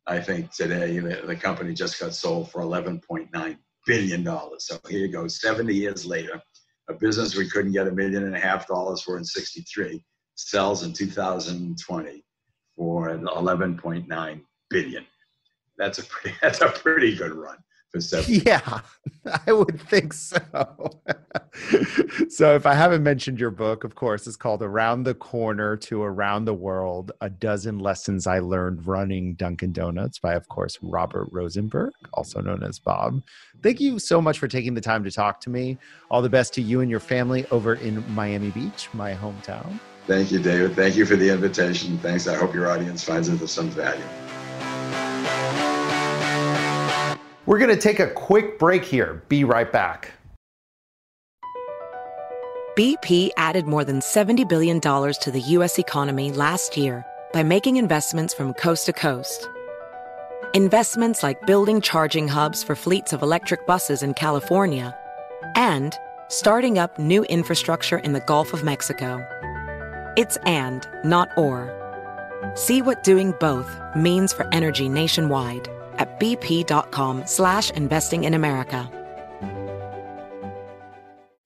I 0.06 0.20
think 0.20 0.52
today 0.52 0.98
the, 0.98 1.22
the 1.26 1.36
company 1.36 1.74
just 1.74 2.00
got 2.00 2.14
sold 2.14 2.50
for 2.50 2.62
11.9 2.62 3.58
billion 3.86 4.24
dollars. 4.24 4.66
So 4.66 4.78
here 4.88 5.00
you 5.00 5.08
go, 5.08 5.28
70 5.28 5.74
years 5.74 6.06
later, 6.06 6.40
a 6.88 6.94
business 6.94 7.36
we 7.36 7.48
couldn't 7.48 7.72
get 7.72 7.88
a 7.88 7.92
million 7.92 8.24
and 8.24 8.36
a 8.36 8.40
half 8.40 8.66
dollars 8.66 9.02
for 9.02 9.18
in 9.18 9.24
63 9.24 10.02
sells 10.36 10.82
in 10.82 10.92
2020 10.92 12.24
for 12.76 13.08
11.9 13.08 14.40
billion. 14.70 15.06
That's 15.78 15.98
a 15.98 16.04
pretty, 16.04 16.36
that's 16.42 16.60
a 16.60 16.68
pretty 16.68 17.16
good 17.16 17.32
run. 17.32 17.56
Yeah, 18.28 18.80
I 19.46 19.52
would 19.52 19.80
think 19.80 20.12
so. 20.12 20.40
so, 22.28 22.54
if 22.54 22.66
I 22.66 22.74
haven't 22.74 23.02
mentioned 23.02 23.38
your 23.38 23.50
book, 23.50 23.84
of 23.84 23.94
course, 23.94 24.26
it's 24.26 24.36
called 24.36 24.62
Around 24.62 25.04
the 25.04 25.14
Corner 25.14 25.76
to 25.78 26.02
Around 26.02 26.46
the 26.46 26.54
World 26.54 27.12
A 27.20 27.30
Dozen 27.30 27.78
Lessons 27.78 28.26
I 28.26 28.40
Learned 28.40 28.86
Running 28.86 29.34
Dunkin' 29.34 29.72
Donuts 29.72 30.18
by, 30.18 30.34
of 30.34 30.48
course, 30.48 30.78
Robert 30.82 31.28
Rosenberg, 31.30 31.92
also 32.12 32.40
known 32.40 32.62
as 32.62 32.78
Bob. 32.78 33.22
Thank 33.62 33.80
you 33.80 33.98
so 33.98 34.20
much 34.20 34.38
for 34.38 34.48
taking 34.48 34.74
the 34.74 34.80
time 34.80 35.04
to 35.04 35.10
talk 35.10 35.40
to 35.42 35.50
me. 35.50 35.78
All 36.10 36.22
the 36.22 36.28
best 36.28 36.54
to 36.54 36.62
you 36.62 36.80
and 36.80 36.90
your 36.90 37.00
family 37.00 37.46
over 37.50 37.74
in 37.74 38.04
Miami 38.14 38.50
Beach, 38.50 38.88
my 38.92 39.14
hometown. 39.14 39.78
Thank 40.06 40.30
you, 40.30 40.38
David. 40.38 40.74
Thank 40.76 40.96
you 40.96 41.06
for 41.06 41.16
the 41.16 41.30
invitation. 41.30 41.96
Thanks. 41.98 42.28
I 42.28 42.34
hope 42.34 42.52
your 42.52 42.70
audience 42.70 43.02
finds 43.02 43.28
it 43.28 43.40
of 43.40 43.48
some 43.48 43.70
value. 43.70 44.04
We're 47.46 47.58
going 47.58 47.74
to 47.74 47.80
take 47.80 48.00
a 48.00 48.08
quick 48.08 48.58
break 48.58 48.84
here. 48.84 49.22
Be 49.28 49.44
right 49.44 49.70
back. 49.70 50.12
BP 52.76 53.30
added 53.36 53.66
more 53.66 53.84
than 53.84 54.00
$70 54.00 54.48
billion 54.48 54.80
to 54.80 55.30
the 55.30 55.40
U.S. 55.40 55.78
economy 55.78 56.32
last 56.32 56.76
year 56.76 57.04
by 57.32 57.42
making 57.42 57.76
investments 57.76 58.34
from 58.34 58.52
coast 58.54 58.86
to 58.86 58.92
coast. 58.92 59.48
Investments 60.54 61.22
like 61.22 61.46
building 61.46 61.80
charging 61.80 62.26
hubs 62.26 62.64
for 62.64 62.74
fleets 62.74 63.12
of 63.12 63.22
electric 63.22 63.66
buses 63.66 64.02
in 64.02 64.14
California 64.14 64.96
and 65.54 65.94
starting 66.28 66.78
up 66.78 66.98
new 66.98 67.24
infrastructure 67.24 67.98
in 67.98 68.12
the 68.12 68.20
Gulf 68.20 68.52
of 68.54 68.64
Mexico. 68.64 69.24
It's 70.16 70.36
and, 70.46 70.88
not 71.04 71.28
or. 71.36 71.70
See 72.54 72.82
what 72.82 73.04
doing 73.04 73.34
both 73.38 73.70
means 73.94 74.32
for 74.32 74.48
energy 74.52 74.88
nationwide 74.88 75.68
at 75.98 76.20
bp.com 76.20 77.26
slash 77.26 77.70
investing 77.70 78.24
in 78.24 78.34
America. 78.34 78.90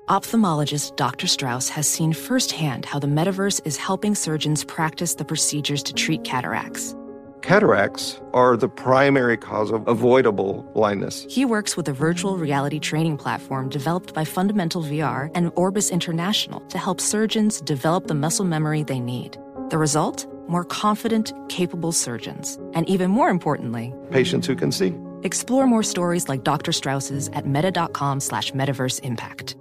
Ophthalmologist 0.09 0.97
Dr. 0.97 1.27
Strauss 1.27 1.69
has 1.69 1.87
seen 1.87 2.15
firsthand 2.15 2.87
how 2.87 2.99
the 2.99 3.07
metaverse 3.07 3.61
is 3.67 3.77
helping 3.77 4.15
surgeons 4.15 4.65
practice 4.65 5.17
the 5.17 5.25
procedures 5.25 5.83
to 5.83 5.93
treat 5.93 6.25
cataracts. 6.25 6.97
Cataracts 7.43 8.19
are 8.33 8.57
the 8.57 8.71
primary 8.71 9.37
cause 9.37 9.71
of 9.71 9.87
avoidable 9.87 10.63
blindness. 10.75 11.27
He 11.29 11.45
works 11.45 11.77
with 11.77 11.89
a 11.89 11.93
virtual 11.93 12.39
reality 12.39 12.79
training 12.79 13.19
platform 13.19 13.69
developed 13.69 14.15
by 14.15 14.25
Fundamental 14.25 14.83
VR 14.83 15.31
and 15.35 15.53
Orbis 15.57 15.91
International 15.91 16.61
to 16.69 16.79
help 16.79 17.01
surgeons 17.03 17.61
develop 17.61 18.07
the 18.07 18.15
muscle 18.15 18.47
memory 18.47 18.83
they 18.83 19.01
need. 19.01 19.39
The 19.71 19.79
result? 19.79 20.27
more 20.49 20.65
confident, 20.65 21.33
capable 21.49 21.93
surgeons. 21.93 22.59
And 22.75 22.89
even 22.89 23.11
more 23.11 23.29
importantly, 23.29 23.95
patients 24.11 24.47
who 24.47 24.57
can 24.57 24.73
see. 24.73 24.95
Explore 25.23 25.67
more 25.67 25.83
stories 25.83 26.29
like 26.29 26.43
Dr. 26.43 26.73
Strauss's 26.73 27.29
at 27.35 27.47
meta.com 27.47 28.21
slash 28.21 28.53
metaverse 28.53 29.01
impact. 29.01 29.57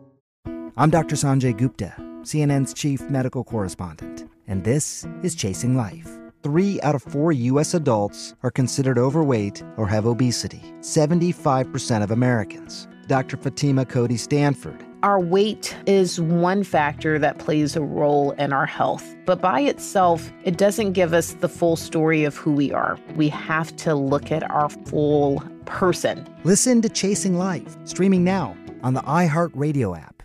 I'm 0.78 0.89
Dr. 0.89 1.16
Sanjay 1.16 1.58
Gupta, 1.58 1.93
CNN's 2.22 2.74
chief 2.74 3.01
medical 3.10 3.43
correspondent, 3.43 4.30
and 4.47 4.64
this 4.64 5.05
is 5.24 5.36
Chasing 5.36 5.76
Life. 5.76 6.08
Three 6.43 6.80
out 6.82 6.95
of 6.95 7.01
four 7.01 7.32
U.S. 7.32 7.74
adults 7.74 8.36
are 8.43 8.51
considered 8.51 8.99
overweight 8.99 9.64
or 9.76 9.88
have 9.88 10.05
obesity, 10.05 10.62
75% 10.82 12.03
of 12.03 12.12
Americans. 12.12 12.88
Dr. 13.08 13.38
Fatima 13.38 13.86
Cody 13.86 14.18
Stanford 14.18 14.84
our 15.03 15.20
weight 15.20 15.76
is 15.86 16.20
one 16.20 16.64
factor 16.64 17.20
that 17.20 17.38
plays 17.38 17.76
a 17.76 17.82
role 17.82 18.32
in 18.32 18.51
our 18.51 18.66
health, 18.66 19.16
but 19.26 19.39
by 19.39 19.62
itself, 19.62 20.32
it 20.43 20.58
doesn't 20.58 20.93
give 20.93 21.14
us 21.14 21.34
the 21.34 21.47
full 21.47 21.76
story 21.76 22.24
of 22.24 22.36
who 22.36 22.51
we 22.51 22.72
are. 22.72 22.97
We 23.16 23.30
have 23.30 23.76
to 23.78 23.93
look 23.93 24.32
at 24.32 24.49
our 24.49 24.70
full 24.70 25.43
person. 25.66 26.28
Listen 26.43 26.82
to 26.82 26.89
Chasing 26.89 27.38
Life, 27.38 27.78
streaming 27.86 28.24
now 28.24 28.58
on 28.82 28.95
the 28.95 29.01
iHeartRadio 29.01 29.97
app. 29.97 30.24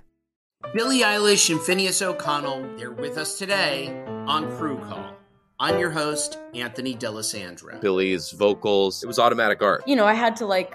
Billie 0.72 1.00
Eilish 1.00 1.50
and 1.50 1.60
Finneas 1.60 2.00
O'Connell, 2.00 2.66
they're 2.78 2.92
with 2.92 3.18
us 3.18 3.38
today 3.38 4.02
on 4.26 4.50
Crew 4.56 4.78
Call. 4.78 5.14
I'm 5.60 5.78
your 5.78 5.90
host, 5.90 6.38
Anthony 6.54 6.94
D'Alessandro. 6.94 7.78
Billie's 7.78 8.32
vocals, 8.32 9.04
it 9.04 9.06
was 9.06 9.18
automatic 9.18 9.62
art. 9.62 9.86
You 9.86 9.94
know, 9.94 10.06
I 10.06 10.14
had 10.14 10.34
to 10.36 10.46
like 10.46 10.74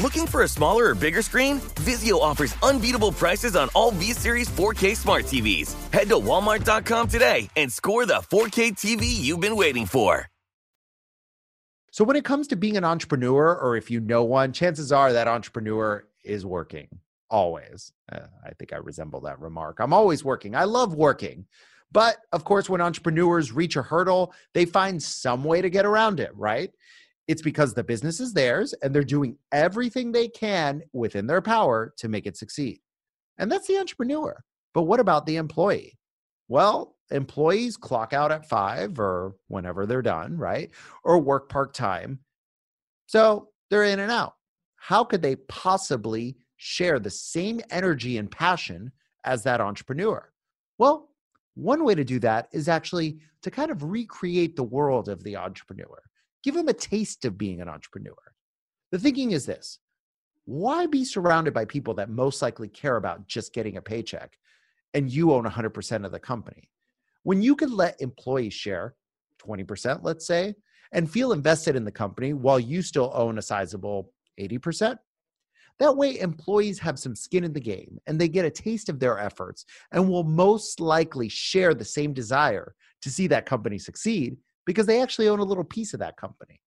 Looking 0.00 0.26
for 0.26 0.42
a 0.42 0.48
smaller 0.48 0.86
or 0.86 0.94
bigger 0.94 1.22
screen? 1.22 1.60
Vizio 1.84 2.20
offers 2.20 2.54
unbeatable 2.62 3.12
prices 3.12 3.56
on 3.56 3.68
all 3.74 3.90
V-Series 3.90 4.48
4K 4.48 4.96
smart 4.96 5.24
TVs. 5.24 5.74
Head 5.92 6.08
to 6.08 6.16
walmart.com 6.16 7.08
today 7.08 7.48
and 7.56 7.70
score 7.70 8.06
the 8.06 8.14
4K 8.14 8.72
TV 8.72 9.04
you've 9.04 9.40
been 9.40 9.56
waiting 9.56 9.86
for. 9.86 10.28
So, 11.90 12.04
when 12.04 12.16
it 12.16 12.24
comes 12.24 12.48
to 12.48 12.56
being 12.56 12.78
an 12.78 12.84
entrepreneur, 12.84 13.54
or 13.54 13.76
if 13.76 13.90
you 13.90 14.00
know 14.00 14.24
one, 14.24 14.54
chances 14.54 14.92
are 14.92 15.12
that 15.12 15.28
entrepreneur 15.28 16.06
is 16.24 16.46
working 16.46 16.88
always. 17.28 17.92
Uh, 18.10 18.20
I 18.44 18.50
think 18.58 18.72
I 18.72 18.76
resemble 18.76 19.20
that 19.22 19.40
remark. 19.40 19.78
I'm 19.80 19.92
always 19.92 20.24
working. 20.24 20.54
I 20.54 20.64
love 20.64 20.94
working. 20.94 21.46
But 21.90 22.16
of 22.32 22.44
course, 22.44 22.70
when 22.70 22.80
entrepreneurs 22.80 23.52
reach 23.52 23.76
a 23.76 23.82
hurdle, 23.82 24.32
they 24.54 24.64
find 24.64 25.02
some 25.02 25.44
way 25.44 25.60
to 25.60 25.68
get 25.68 25.84
around 25.84 26.20
it, 26.20 26.30
right? 26.34 26.70
It's 27.28 27.42
because 27.42 27.72
the 27.72 27.84
business 27.84 28.20
is 28.20 28.32
theirs 28.32 28.74
and 28.82 28.94
they're 28.94 29.04
doing 29.04 29.36
everything 29.52 30.10
they 30.10 30.28
can 30.28 30.82
within 30.92 31.26
their 31.26 31.42
power 31.42 31.94
to 31.98 32.08
make 32.08 32.26
it 32.26 32.36
succeed. 32.36 32.80
And 33.38 33.50
that's 33.50 33.68
the 33.68 33.78
entrepreneur. 33.78 34.42
But 34.74 34.82
what 34.82 35.00
about 35.00 35.26
the 35.26 35.36
employee? 35.36 35.98
Well, 36.48 36.96
employees 37.10 37.76
clock 37.76 38.12
out 38.12 38.32
at 38.32 38.48
five 38.48 38.98
or 38.98 39.36
whenever 39.48 39.86
they're 39.86 40.02
done, 40.02 40.36
right? 40.36 40.70
Or 41.04 41.18
work 41.18 41.48
part 41.48 41.74
time. 41.74 42.18
So 43.06 43.48
they're 43.70 43.84
in 43.84 44.00
and 44.00 44.10
out. 44.10 44.34
How 44.76 45.04
could 45.04 45.22
they 45.22 45.36
possibly 45.36 46.36
share 46.56 46.98
the 46.98 47.10
same 47.10 47.60
energy 47.70 48.18
and 48.18 48.30
passion 48.30 48.90
as 49.24 49.42
that 49.44 49.60
entrepreneur? 49.60 50.32
Well, 50.78 51.10
one 51.54 51.84
way 51.84 51.94
to 51.94 52.04
do 52.04 52.18
that 52.20 52.48
is 52.52 52.68
actually 52.68 53.18
to 53.42 53.50
kind 53.50 53.70
of 53.70 53.82
recreate 53.82 54.56
the 54.56 54.62
world 54.62 55.08
of 55.08 55.22
the 55.22 55.36
entrepreneur, 55.36 56.02
give 56.42 56.54
them 56.54 56.68
a 56.68 56.72
taste 56.72 57.24
of 57.24 57.38
being 57.38 57.60
an 57.60 57.68
entrepreneur. 57.68 58.14
The 58.90 58.98
thinking 58.98 59.32
is 59.32 59.46
this 59.46 59.78
why 60.44 60.86
be 60.86 61.04
surrounded 61.04 61.54
by 61.54 61.64
people 61.64 61.94
that 61.94 62.10
most 62.10 62.42
likely 62.42 62.68
care 62.68 62.96
about 62.96 63.28
just 63.28 63.54
getting 63.54 63.76
a 63.76 63.82
paycheck 63.82 64.36
and 64.92 65.10
you 65.10 65.32
own 65.32 65.44
100% 65.44 66.04
of 66.04 66.12
the 66.12 66.18
company? 66.18 66.68
When 67.22 67.40
you 67.40 67.54
can 67.54 67.74
let 67.74 68.00
employees 68.00 68.54
share 68.54 68.94
20%, 69.38 70.00
let's 70.02 70.26
say, 70.26 70.54
and 70.92 71.10
feel 71.10 71.32
invested 71.32 71.76
in 71.76 71.84
the 71.84 71.92
company 71.92 72.32
while 72.32 72.58
you 72.58 72.82
still 72.82 73.12
own 73.14 73.38
a 73.38 73.42
sizable 73.42 74.12
80%, 74.38 74.98
that 75.78 75.96
way 75.96 76.18
employees 76.20 76.78
have 76.80 76.98
some 76.98 77.16
skin 77.16 77.44
in 77.44 77.52
the 77.52 77.60
game 77.60 77.98
and 78.06 78.20
they 78.20 78.28
get 78.28 78.44
a 78.44 78.50
taste 78.50 78.88
of 78.88 79.00
their 79.00 79.18
efforts 79.18 79.64
and 79.92 80.08
will 80.08 80.24
most 80.24 80.80
likely 80.80 81.28
share 81.28 81.74
the 81.74 81.84
same 81.84 82.12
desire 82.12 82.74
to 83.00 83.10
see 83.10 83.26
that 83.28 83.46
company 83.46 83.78
succeed 83.78 84.36
because 84.66 84.86
they 84.86 85.02
actually 85.02 85.28
own 85.28 85.38
a 85.38 85.44
little 85.44 85.64
piece 85.64 85.94
of 85.94 86.00
that 86.00 86.16
company. 86.16 86.60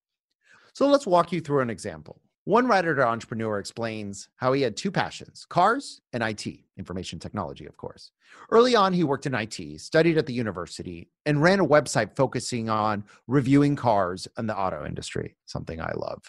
So 0.74 0.88
let's 0.88 1.08
walk 1.08 1.32
you 1.32 1.42
through 1.42 1.62
an 1.62 1.70
example. 1.70 2.22
One 2.46 2.68
writer 2.68 2.94
to 2.94 3.08
entrepreneur 3.08 3.58
explains 3.58 4.30
how 4.36 4.54
he 4.54 4.62
had 4.62 4.78
two 4.78 4.92
passions 4.92 5.48
cars 5.50 6.02
and 6.14 6.22
IT, 6.22 6.46
information 6.78 7.18
technology, 7.18 7.66
of 7.66 7.76
course. 7.76 8.12
Early 8.52 8.76
on, 8.76 8.94
he 8.94 9.04
worked 9.04 9.26
in 9.26 9.34
IT, 9.34 9.82
studied 9.82 10.20
at 10.20 10.28
the 10.28 10.34
university, 10.34 11.10
and 11.26 11.42
ran 11.42 11.60
a 11.60 11.66
website 11.66 12.16
focusing 12.16 12.70
on 12.70 13.04
reviewing 13.26 13.76
cars 13.76 14.28
and 14.38 14.48
the 14.48 14.56
auto 14.56 14.86
industry, 14.86 15.36
something 15.48 15.82
I 15.82 15.92
love. 15.96 16.22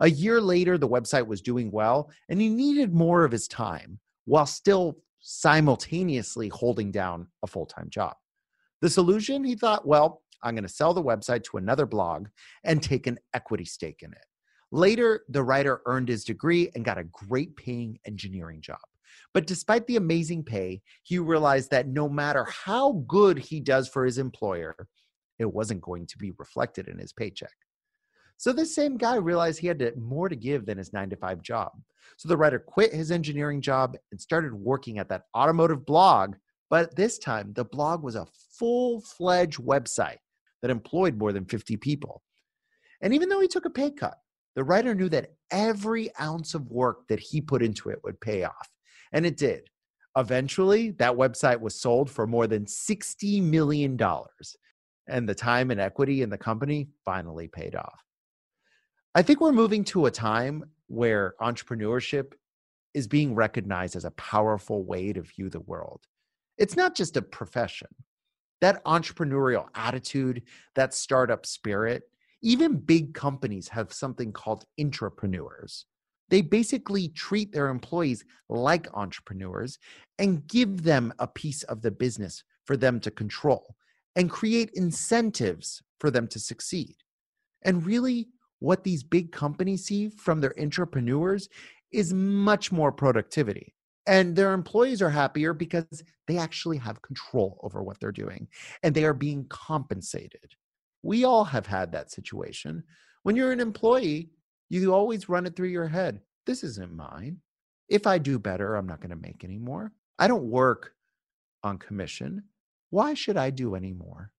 A 0.00 0.10
year 0.10 0.40
later, 0.40 0.76
the 0.76 0.88
website 0.88 1.26
was 1.26 1.40
doing 1.40 1.70
well, 1.70 2.10
and 2.28 2.40
he 2.40 2.48
needed 2.48 2.92
more 2.92 3.22
of 3.22 3.30
his 3.30 3.46
time 3.46 4.00
while 4.24 4.46
still 4.46 4.96
simultaneously 5.20 6.48
holding 6.48 6.90
down 6.90 7.28
a 7.44 7.46
full 7.46 7.66
time 7.66 7.90
job. 7.90 8.16
The 8.80 8.90
solution, 8.90 9.44
he 9.44 9.54
thought, 9.54 9.86
well, 9.86 10.22
I'm 10.42 10.54
going 10.54 10.66
to 10.66 10.68
sell 10.68 10.94
the 10.94 11.02
website 11.02 11.44
to 11.44 11.56
another 11.56 11.86
blog 11.86 12.28
and 12.64 12.82
take 12.82 13.06
an 13.06 13.18
equity 13.34 13.64
stake 13.64 14.02
in 14.02 14.12
it. 14.12 14.24
Later, 14.72 15.24
the 15.28 15.42
writer 15.42 15.82
earned 15.86 16.08
his 16.08 16.24
degree 16.24 16.70
and 16.74 16.84
got 16.84 16.98
a 16.98 17.04
great 17.04 17.56
paying 17.56 17.98
engineering 18.06 18.60
job. 18.60 18.78
But 19.34 19.46
despite 19.46 19.86
the 19.86 19.96
amazing 19.96 20.44
pay, 20.44 20.82
he 21.02 21.18
realized 21.18 21.70
that 21.70 21.88
no 21.88 22.08
matter 22.08 22.44
how 22.44 23.04
good 23.08 23.38
he 23.38 23.60
does 23.60 23.88
for 23.88 24.04
his 24.04 24.18
employer, 24.18 24.76
it 25.38 25.52
wasn't 25.52 25.80
going 25.80 26.06
to 26.06 26.18
be 26.18 26.32
reflected 26.38 26.88
in 26.88 26.98
his 26.98 27.12
paycheck. 27.12 27.54
So 28.36 28.52
this 28.52 28.74
same 28.74 28.96
guy 28.96 29.16
realized 29.16 29.58
he 29.58 29.66
had 29.66 29.96
more 29.96 30.28
to 30.28 30.36
give 30.36 30.66
than 30.66 30.78
his 30.78 30.92
nine 30.92 31.10
to 31.10 31.16
five 31.16 31.42
job. 31.42 31.72
So 32.16 32.28
the 32.28 32.36
writer 32.36 32.58
quit 32.58 32.92
his 32.92 33.10
engineering 33.10 33.60
job 33.60 33.96
and 34.12 34.20
started 34.20 34.54
working 34.54 34.98
at 34.98 35.08
that 35.08 35.24
automotive 35.36 35.84
blog. 35.84 36.36
But 36.70 36.94
this 36.94 37.18
time, 37.18 37.52
the 37.54 37.64
blog 37.64 38.02
was 38.02 38.14
a 38.14 38.26
full 38.58 39.00
fledged 39.00 39.58
website 39.58 40.18
that 40.62 40.70
employed 40.70 41.16
more 41.16 41.32
than 41.32 41.44
50 41.44 41.76
people. 41.76 42.22
And 43.00 43.14
even 43.14 43.28
though 43.28 43.40
he 43.40 43.48
took 43.48 43.64
a 43.64 43.70
pay 43.70 43.90
cut, 43.90 44.18
the 44.56 44.64
writer 44.64 44.94
knew 44.94 45.08
that 45.10 45.32
every 45.50 46.10
ounce 46.20 46.54
of 46.54 46.70
work 46.70 47.06
that 47.08 47.20
he 47.20 47.40
put 47.40 47.62
into 47.62 47.88
it 47.88 48.00
would 48.04 48.20
pay 48.20 48.44
off. 48.44 48.68
And 49.12 49.24
it 49.24 49.36
did. 49.36 49.68
Eventually, 50.16 50.90
that 50.92 51.12
website 51.12 51.60
was 51.60 51.80
sold 51.80 52.10
for 52.10 52.26
more 52.26 52.46
than 52.46 52.64
$60 52.64 53.42
million. 53.42 53.98
And 55.08 55.28
the 55.28 55.34
time 55.34 55.70
and 55.70 55.80
equity 55.80 56.22
in 56.22 56.30
the 56.30 56.38
company 56.38 56.88
finally 57.04 57.48
paid 57.48 57.74
off. 57.74 58.04
I 59.14 59.22
think 59.22 59.40
we're 59.40 59.52
moving 59.52 59.84
to 59.84 60.06
a 60.06 60.10
time 60.10 60.64
where 60.86 61.34
entrepreneurship 61.40 62.32
is 62.94 63.06
being 63.06 63.34
recognized 63.34 63.96
as 63.96 64.04
a 64.04 64.10
powerful 64.12 64.84
way 64.84 65.12
to 65.12 65.22
view 65.22 65.48
the 65.48 65.60
world. 65.60 66.00
It's 66.58 66.76
not 66.76 66.96
just 66.96 67.16
a 67.16 67.22
profession. 67.22 67.88
That 68.60 68.84
entrepreneurial 68.84 69.68
attitude, 69.74 70.42
that 70.74 70.94
startup 70.94 71.46
spirit, 71.46 72.02
even 72.42 72.78
big 72.78 73.14
companies 73.14 73.68
have 73.68 73.92
something 73.92 74.32
called 74.32 74.64
intrapreneurs. 74.78 75.84
They 76.28 76.42
basically 76.42 77.08
treat 77.08 77.52
their 77.52 77.68
employees 77.68 78.24
like 78.48 78.86
entrepreneurs 78.94 79.78
and 80.18 80.46
give 80.46 80.82
them 80.82 81.12
a 81.18 81.26
piece 81.26 81.64
of 81.64 81.82
the 81.82 81.90
business 81.90 82.44
for 82.64 82.76
them 82.76 83.00
to 83.00 83.10
control 83.10 83.74
and 84.14 84.30
create 84.30 84.70
incentives 84.74 85.82
for 85.98 86.10
them 86.10 86.28
to 86.28 86.38
succeed. 86.38 86.96
And 87.62 87.84
really, 87.84 88.28
what 88.60 88.84
these 88.84 89.02
big 89.02 89.32
companies 89.32 89.86
see 89.86 90.08
from 90.08 90.40
their 90.40 90.54
intrapreneurs 90.58 91.48
is 91.92 92.12
much 92.12 92.70
more 92.70 92.92
productivity. 92.92 93.74
And 94.06 94.34
their 94.34 94.52
employees 94.52 95.02
are 95.02 95.10
happier 95.10 95.52
because 95.52 96.02
they 96.26 96.38
actually 96.38 96.78
have 96.78 97.02
control 97.02 97.60
over 97.62 97.82
what 97.82 98.00
they're 98.00 98.12
doing 98.12 98.48
and 98.82 98.94
they 98.94 99.04
are 99.04 99.14
being 99.14 99.46
compensated. 99.48 100.54
We 101.02 101.24
all 101.24 101.44
have 101.44 101.66
had 101.66 101.92
that 101.92 102.10
situation. 102.10 102.82
When 103.22 103.36
you're 103.36 103.52
an 103.52 103.60
employee, 103.60 104.30
you 104.68 104.94
always 104.94 105.28
run 105.28 105.46
it 105.46 105.56
through 105.56 105.68
your 105.68 105.88
head 105.88 106.20
this 106.46 106.64
isn't 106.64 106.92
mine. 106.92 107.38
If 107.88 108.06
I 108.06 108.18
do 108.18 108.38
better, 108.38 108.74
I'm 108.74 108.86
not 108.86 109.00
going 109.00 109.10
to 109.10 109.16
make 109.16 109.44
any 109.44 109.58
more. 109.58 109.92
I 110.18 110.28
don't 110.28 110.50
work 110.50 110.94
on 111.62 111.78
commission. 111.78 112.42
Why 112.90 113.14
should 113.14 113.36
I 113.36 113.50
do 113.50 113.74
any 113.74 113.92
more? 113.92 114.32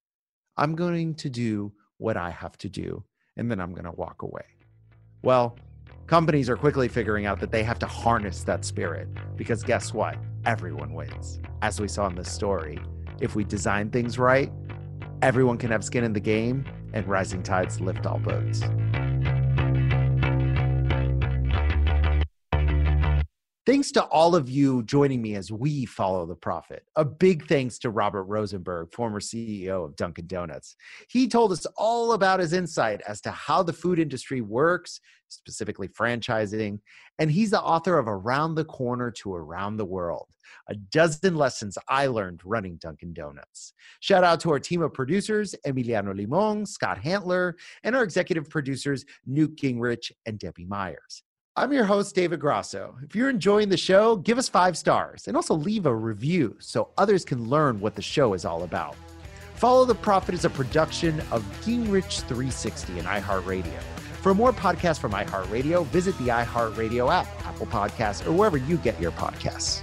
I'm 0.57 0.75
going 0.75 1.15
to 1.15 1.29
do 1.29 1.71
what 1.97 2.17
I 2.17 2.29
have 2.29 2.57
to 2.59 2.69
do, 2.69 3.03
and 3.37 3.49
then 3.49 3.59
I'm 3.59 3.71
going 3.71 3.85
to 3.85 3.91
walk 3.91 4.23
away. 4.23 4.45
Well, 5.23 5.57
companies 6.11 6.49
are 6.49 6.57
quickly 6.57 6.89
figuring 6.89 7.25
out 7.25 7.39
that 7.39 7.51
they 7.51 7.63
have 7.63 7.79
to 7.79 7.85
harness 7.85 8.43
that 8.43 8.65
spirit 8.65 9.07
because 9.37 9.63
guess 9.63 9.93
what? 9.93 10.17
Everyone 10.43 10.93
wins. 10.93 11.39
As 11.61 11.79
we 11.79 11.87
saw 11.87 12.07
in 12.07 12.15
this 12.15 12.29
story, 12.29 12.77
if 13.21 13.33
we 13.33 13.45
design 13.45 13.89
things 13.89 14.19
right, 14.19 14.51
everyone 15.21 15.57
can 15.57 15.71
have 15.71 15.85
skin 15.85 16.03
in 16.03 16.11
the 16.11 16.19
game, 16.19 16.65
and 16.91 17.07
rising 17.07 17.41
tides 17.41 17.79
lift 17.79 18.05
all 18.05 18.19
boats. 18.19 18.61
Thanks 23.67 23.91
to 23.91 24.03
all 24.05 24.35
of 24.35 24.49
you 24.49 24.81
joining 24.81 25.21
me 25.21 25.35
as 25.35 25.51
we 25.51 25.85
follow 25.85 26.25
the 26.25 26.33
profit. 26.33 26.83
A 26.95 27.05
big 27.05 27.45
thanks 27.45 27.77
to 27.79 27.91
Robert 27.91 28.23
Rosenberg, 28.23 28.91
former 28.91 29.19
CEO 29.19 29.85
of 29.85 29.95
Dunkin' 29.95 30.25
Donuts. 30.25 30.75
He 31.09 31.27
told 31.27 31.51
us 31.51 31.67
all 31.77 32.13
about 32.13 32.39
his 32.39 32.53
insight 32.53 33.01
as 33.07 33.21
to 33.21 33.29
how 33.29 33.61
the 33.61 33.71
food 33.71 33.99
industry 33.99 34.41
works, 34.41 34.99
specifically 35.27 35.87
franchising, 35.87 36.79
and 37.19 37.29
he's 37.29 37.51
the 37.51 37.61
author 37.61 37.99
of 37.99 38.07
Around 38.07 38.55
the 38.55 38.65
Corner 38.65 39.11
to 39.11 39.35
Around 39.35 39.77
the 39.77 39.85
World, 39.85 40.29
a 40.67 40.73
dozen 40.73 41.35
lessons 41.35 41.77
I 41.87 42.07
learned 42.07 42.41
running 42.43 42.77
Dunkin' 42.77 43.13
Donuts. 43.13 43.73
Shout 43.99 44.23
out 44.23 44.39
to 44.39 44.49
our 44.49 44.59
team 44.59 44.81
of 44.81 44.91
producers, 44.91 45.53
Emiliano 45.67 46.15
Limon, 46.15 46.65
Scott 46.65 46.97
Hantler, 46.97 47.53
and 47.83 47.95
our 47.95 48.01
executive 48.01 48.49
producers, 48.49 49.05
Newt 49.27 49.55
Gingrich 49.55 50.11
and 50.25 50.39
Debbie 50.39 50.65
Myers. 50.65 51.21
I'm 51.57 51.73
your 51.73 51.83
host, 51.83 52.15
David 52.15 52.39
Grasso. 52.39 52.95
If 53.03 53.13
you're 53.13 53.29
enjoying 53.29 53.67
the 53.67 53.75
show, 53.75 54.15
give 54.15 54.37
us 54.37 54.47
five 54.47 54.77
stars 54.77 55.27
and 55.27 55.35
also 55.35 55.53
leave 55.53 55.85
a 55.85 55.93
review 55.93 56.55
so 56.59 56.91
others 56.97 57.25
can 57.25 57.49
learn 57.49 57.81
what 57.81 57.93
the 57.93 58.01
show 58.01 58.33
is 58.33 58.45
all 58.45 58.63
about. 58.63 58.95
Follow 59.55 59.83
the 59.83 59.93
Profit 59.93 60.33
is 60.33 60.45
a 60.45 60.49
production 60.49 61.19
of 61.29 61.43
Gingrich 61.61 62.21
360 62.21 62.99
and 62.99 63.05
iHeartRadio. 63.05 63.81
For 64.21 64.33
more 64.33 64.53
podcasts 64.53 64.99
from 64.99 65.11
iHeartRadio, 65.11 65.85
visit 65.87 66.17
the 66.19 66.29
iHeartRadio 66.29 67.11
app, 67.11 67.27
Apple 67.45 67.67
Podcasts, 67.67 68.25
or 68.25 68.31
wherever 68.31 68.55
you 68.55 68.77
get 68.77 68.97
your 69.01 69.11
podcasts. 69.11 69.81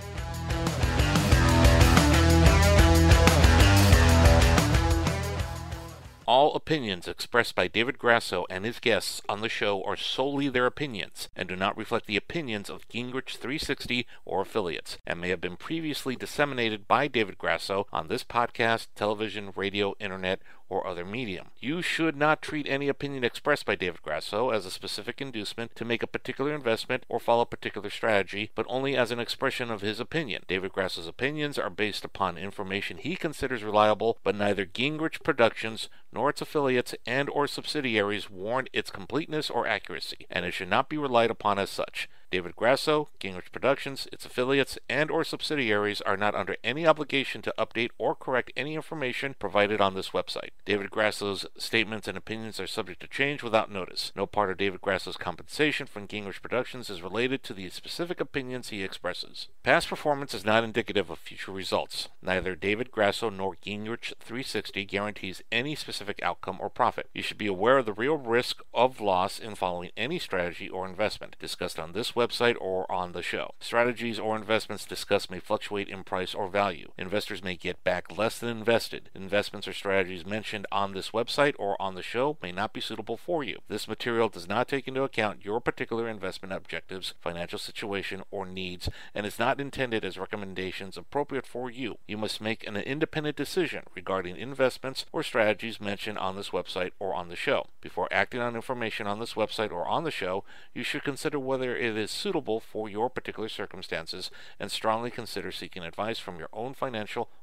All 6.28 6.54
opinions 6.54 7.08
expressed 7.08 7.54
by 7.54 7.68
David 7.68 7.98
Grasso 7.98 8.44
and 8.50 8.66
his 8.66 8.80
guests 8.80 9.22
on 9.30 9.40
the 9.40 9.48
show 9.48 9.82
are 9.84 9.96
solely 9.96 10.50
their 10.50 10.66
opinions 10.66 11.30
and 11.34 11.48
do 11.48 11.56
not 11.56 11.74
reflect 11.74 12.04
the 12.04 12.18
opinions 12.18 12.68
of 12.68 12.86
Gingrich 12.90 13.38
360 13.38 14.06
or 14.26 14.42
affiliates 14.42 14.98
and 15.06 15.22
may 15.22 15.30
have 15.30 15.40
been 15.40 15.56
previously 15.56 16.16
disseminated 16.16 16.86
by 16.86 17.08
David 17.08 17.38
Grasso 17.38 17.86
on 17.94 18.08
this 18.08 18.24
podcast, 18.24 18.88
television, 18.94 19.54
radio, 19.56 19.94
internet, 20.00 20.42
or 20.68 20.86
other 20.86 21.04
medium. 21.04 21.48
You 21.58 21.82
should 21.82 22.16
not 22.16 22.42
treat 22.42 22.66
any 22.68 22.88
opinion 22.88 23.24
expressed 23.24 23.66
by 23.66 23.74
David 23.74 24.02
Grasso 24.02 24.50
as 24.50 24.66
a 24.66 24.70
specific 24.70 25.20
inducement 25.20 25.74
to 25.76 25.84
make 25.84 26.02
a 26.02 26.06
particular 26.06 26.54
investment 26.54 27.04
or 27.08 27.18
follow 27.18 27.42
a 27.42 27.46
particular 27.46 27.90
strategy, 27.90 28.50
but 28.54 28.66
only 28.68 28.96
as 28.96 29.10
an 29.10 29.18
expression 29.18 29.70
of 29.70 29.80
his 29.80 30.00
opinion. 30.00 30.44
David 30.46 30.72
Grasso's 30.72 31.06
opinions 31.06 31.58
are 31.58 31.70
based 31.70 32.04
upon 32.04 32.36
information 32.36 32.98
he 32.98 33.16
considers 33.16 33.62
reliable, 33.62 34.18
but 34.22 34.34
neither 34.34 34.66
Gingrich 34.66 35.22
Productions 35.22 35.88
nor 36.12 36.30
its 36.30 36.42
affiliates 36.42 36.94
and 37.06 37.28
or 37.30 37.46
subsidiaries 37.46 38.30
warrant 38.30 38.70
its 38.72 38.90
completeness 38.90 39.50
or 39.50 39.66
accuracy, 39.66 40.26
and 40.30 40.44
it 40.44 40.52
should 40.52 40.70
not 40.70 40.88
be 40.88 40.96
relied 40.96 41.30
upon 41.30 41.58
as 41.58 41.70
such. 41.70 42.08
David 42.30 42.56
Grasso, 42.56 43.08
Gingrich 43.20 43.50
Productions, 43.52 44.06
its 44.12 44.26
affiliates, 44.26 44.78
and 44.88 45.10
or 45.10 45.24
subsidiaries 45.24 46.02
are 46.02 46.16
not 46.16 46.34
under 46.34 46.56
any 46.62 46.86
obligation 46.86 47.40
to 47.42 47.54
update 47.58 47.90
or 47.96 48.14
correct 48.14 48.52
any 48.56 48.74
information 48.74 49.34
provided 49.38 49.80
on 49.80 49.94
this 49.94 50.10
website. 50.10 50.50
David 50.66 50.90
Grasso's 50.90 51.46
statements 51.56 52.06
and 52.06 52.18
opinions 52.18 52.60
are 52.60 52.66
subject 52.66 53.00
to 53.00 53.06
change 53.06 53.42
without 53.42 53.70
notice. 53.72 54.12
No 54.14 54.26
part 54.26 54.50
of 54.50 54.58
David 54.58 54.82
Grasso's 54.82 55.16
compensation 55.16 55.86
from 55.86 56.06
Gingrich 56.06 56.42
Productions 56.42 56.90
is 56.90 57.00
related 57.00 57.42
to 57.44 57.54
the 57.54 57.70
specific 57.70 58.20
opinions 58.20 58.68
he 58.68 58.82
expresses. 58.82 59.48
Past 59.62 59.88
performance 59.88 60.34
is 60.34 60.44
not 60.44 60.64
indicative 60.64 61.08
of 61.08 61.18
future 61.18 61.52
results. 61.52 62.08
Neither 62.20 62.54
David 62.54 62.90
Grasso 62.90 63.30
nor 63.30 63.56
Gingrich 63.64 64.12
360 64.20 64.84
guarantees 64.84 65.42
any 65.50 65.74
specific 65.74 66.22
outcome 66.22 66.58
or 66.60 66.68
profit. 66.68 67.08
You 67.14 67.22
should 67.22 67.38
be 67.38 67.46
aware 67.46 67.78
of 67.78 67.86
the 67.86 67.92
real 67.92 68.18
risk 68.18 68.60
of 68.74 69.00
loss 69.00 69.38
in 69.38 69.54
following 69.54 69.90
any 69.96 70.18
strategy 70.18 70.68
or 70.68 70.86
investment 70.86 71.36
discussed 71.38 71.78
on 71.78 71.92
this 71.92 72.14
website 72.18 72.56
or 72.60 72.90
on 72.90 73.12
the 73.12 73.22
show. 73.22 73.54
Strategies 73.60 74.18
or 74.18 74.36
investments 74.36 74.84
discussed 74.84 75.30
may 75.30 75.38
fluctuate 75.38 75.88
in 75.88 76.02
price 76.02 76.34
or 76.34 76.48
value. 76.48 76.90
Investors 76.98 77.44
may 77.44 77.56
get 77.56 77.84
back 77.84 78.18
less 78.18 78.38
than 78.38 78.50
invested. 78.50 79.10
Investments 79.14 79.68
or 79.68 79.72
strategies 79.72 80.26
mentioned 80.26 80.66
on 80.72 80.92
this 80.92 81.10
website 81.10 81.54
or 81.58 81.80
on 81.80 81.94
the 81.94 82.02
show 82.02 82.36
may 82.42 82.50
not 82.50 82.72
be 82.72 82.80
suitable 82.80 83.16
for 83.16 83.44
you. 83.44 83.58
This 83.68 83.86
material 83.86 84.28
does 84.28 84.48
not 84.48 84.66
take 84.66 84.88
into 84.88 85.02
account 85.04 85.44
your 85.44 85.60
particular 85.60 86.08
investment 86.08 86.52
objectives, 86.52 87.14
financial 87.20 87.58
situation, 87.58 88.22
or 88.30 88.44
needs, 88.44 88.88
and 89.14 89.24
is 89.24 89.38
not 89.38 89.60
intended 89.60 90.04
as 90.04 90.18
recommendations 90.18 90.96
appropriate 90.96 91.46
for 91.46 91.70
you. 91.70 91.98
You 92.08 92.18
must 92.18 92.40
make 92.40 92.66
an 92.66 92.76
independent 92.76 93.36
decision 93.36 93.84
regarding 93.94 94.36
investments 94.36 95.06
or 95.12 95.22
strategies 95.22 95.80
mentioned 95.80 96.18
on 96.18 96.36
this 96.36 96.50
website 96.50 96.90
or 96.98 97.14
on 97.14 97.28
the 97.28 97.36
show. 97.36 97.68
Before 97.80 98.08
acting 98.10 98.40
on 98.40 98.56
information 98.56 99.06
on 99.06 99.20
this 99.20 99.34
website 99.34 99.70
or 99.70 99.86
on 99.86 100.04
the 100.04 100.10
show, 100.10 100.44
you 100.74 100.82
should 100.82 101.04
consider 101.04 101.38
whether 101.38 101.76
it 101.76 101.96
is 101.96 102.07
is 102.08 102.14
suitable 102.14 102.58
for 102.58 102.88
your 102.88 103.10
particular 103.10 103.48
circumstances 103.48 104.30
and 104.58 104.70
strongly 104.70 105.10
consider 105.10 105.52
seeking 105.52 105.82
advice 105.82 106.18
from 106.18 106.38
your 106.38 106.48
own 106.52 106.74
financial 106.74 107.28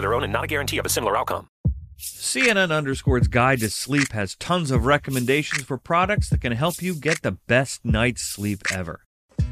their 0.00 0.14
own 0.14 0.24
and 0.24 0.32
not 0.32 0.44
a 0.44 0.46
guarantee 0.46 0.78
of 0.78 0.86
a 0.86 0.90
similar 0.90 1.16
outcome. 1.16 1.48
CNN 1.98 2.74
Underscore's 2.74 3.28
Guide 3.28 3.60
to 3.60 3.68
Sleep 3.68 4.12
has 4.12 4.34
tons 4.36 4.70
of 4.70 4.86
recommendations 4.86 5.64
for 5.64 5.76
products 5.76 6.30
that 6.30 6.40
can 6.40 6.52
help 6.52 6.80
you 6.80 6.94
get 6.94 7.20
the 7.20 7.32
best 7.32 7.84
night's 7.84 8.22
sleep 8.22 8.62
ever. 8.72 9.04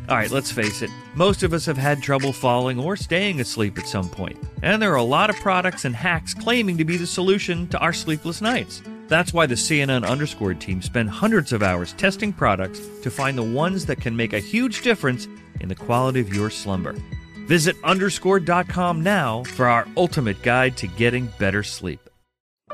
All 0.09 0.17
right, 0.17 0.31
let's 0.31 0.51
face 0.51 0.81
it, 0.81 0.91
most 1.15 1.43
of 1.43 1.53
us 1.53 1.67
have 1.67 1.77
had 1.77 2.03
trouble 2.03 2.33
falling 2.33 2.81
or 2.81 2.97
staying 2.97 3.41
asleep 3.41 3.77
at 3.79 3.87
some 3.87 4.09
point, 4.09 4.39
and 4.63 4.81
there 4.81 4.93
are 4.93 4.97
a 4.97 5.03
lot 5.03 5.29
of 5.29 5.37
products 5.37 5.85
and 5.85 5.95
hacks 5.95 6.33
claiming 6.33 6.79
to 6.79 6.85
be 6.87 6.97
the 6.97 7.07
solution 7.07 7.69
to 7.69 7.79
our 7.81 7.93
sleepless 7.93 8.41
nights. 8.41 8.81
That's 9.09 9.35
why 9.35 9.45
the 9.45 9.55
CNN 9.55 10.09
Underscore 10.09 10.55
team 10.55 10.81
spend 10.81 11.11
hundreds 11.11 11.53
of 11.53 11.63
hours 11.63 11.93
testing 11.95 12.33
products 12.33 12.81
to 13.03 13.11
find 13.11 13.37
the 13.37 13.43
ones 13.43 13.85
that 13.85 14.01
can 14.01 14.17
make 14.17 14.33
a 14.33 14.41
huge 14.41 14.81
difference 14.81 15.29
in 15.61 15.69
the 15.69 15.75
quality 15.75 16.21
of 16.21 16.33
your 16.33 16.49
slumber. 16.49 16.95
Visit 17.49 17.77
underscore.com 17.83 19.03
now 19.03 19.43
for 19.43 19.67
our 19.67 19.89
ultimate 19.97 20.43
guide 20.43 20.77
to 20.77 20.87
getting 20.87 21.33
better 21.39 21.63
sleep. 21.63 21.99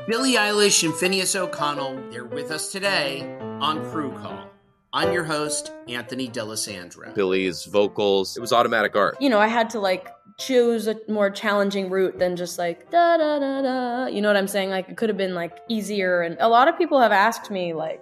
Billie 0.05 0.33
Eilish 0.33 0.83
and 0.83 0.93
Finneas 0.93 1.33
O'Connell, 1.33 1.97
they're 2.11 2.25
with 2.25 2.51
us 2.51 2.73
today 2.73 3.37
on 3.61 3.89
Crew 3.89 4.11
Call. 4.17 4.49
I'm 4.91 5.13
your 5.13 5.23
host, 5.23 5.71
Anthony 5.87 6.27
D'Alessandro. 6.27 7.13
Billie's 7.13 7.63
vocals, 7.63 8.35
it 8.35 8.41
was 8.41 8.51
automatic 8.51 8.97
art. 8.97 9.15
You 9.21 9.29
know, 9.29 9.39
I 9.39 9.47
had 9.47 9.69
to 9.69 9.79
like 9.79 10.09
choose 10.39 10.87
a 10.87 10.99
more 11.07 11.29
challenging 11.29 11.89
route 11.89 12.19
than 12.19 12.35
just 12.35 12.59
like 12.59 12.91
da 12.91 13.15
da 13.15 13.39
da 13.39 13.61
da. 13.61 14.05
You 14.07 14.21
know 14.21 14.27
what 14.27 14.35
I'm 14.35 14.47
saying? 14.47 14.71
Like 14.71 14.89
it 14.89 14.97
could 14.97 15.07
have 15.07 15.17
been 15.17 15.35
like 15.35 15.57
easier. 15.69 16.21
And 16.21 16.35
a 16.41 16.49
lot 16.49 16.67
of 16.67 16.77
people 16.77 16.99
have 16.99 17.13
asked 17.13 17.49
me 17.49 17.73
like, 17.73 18.01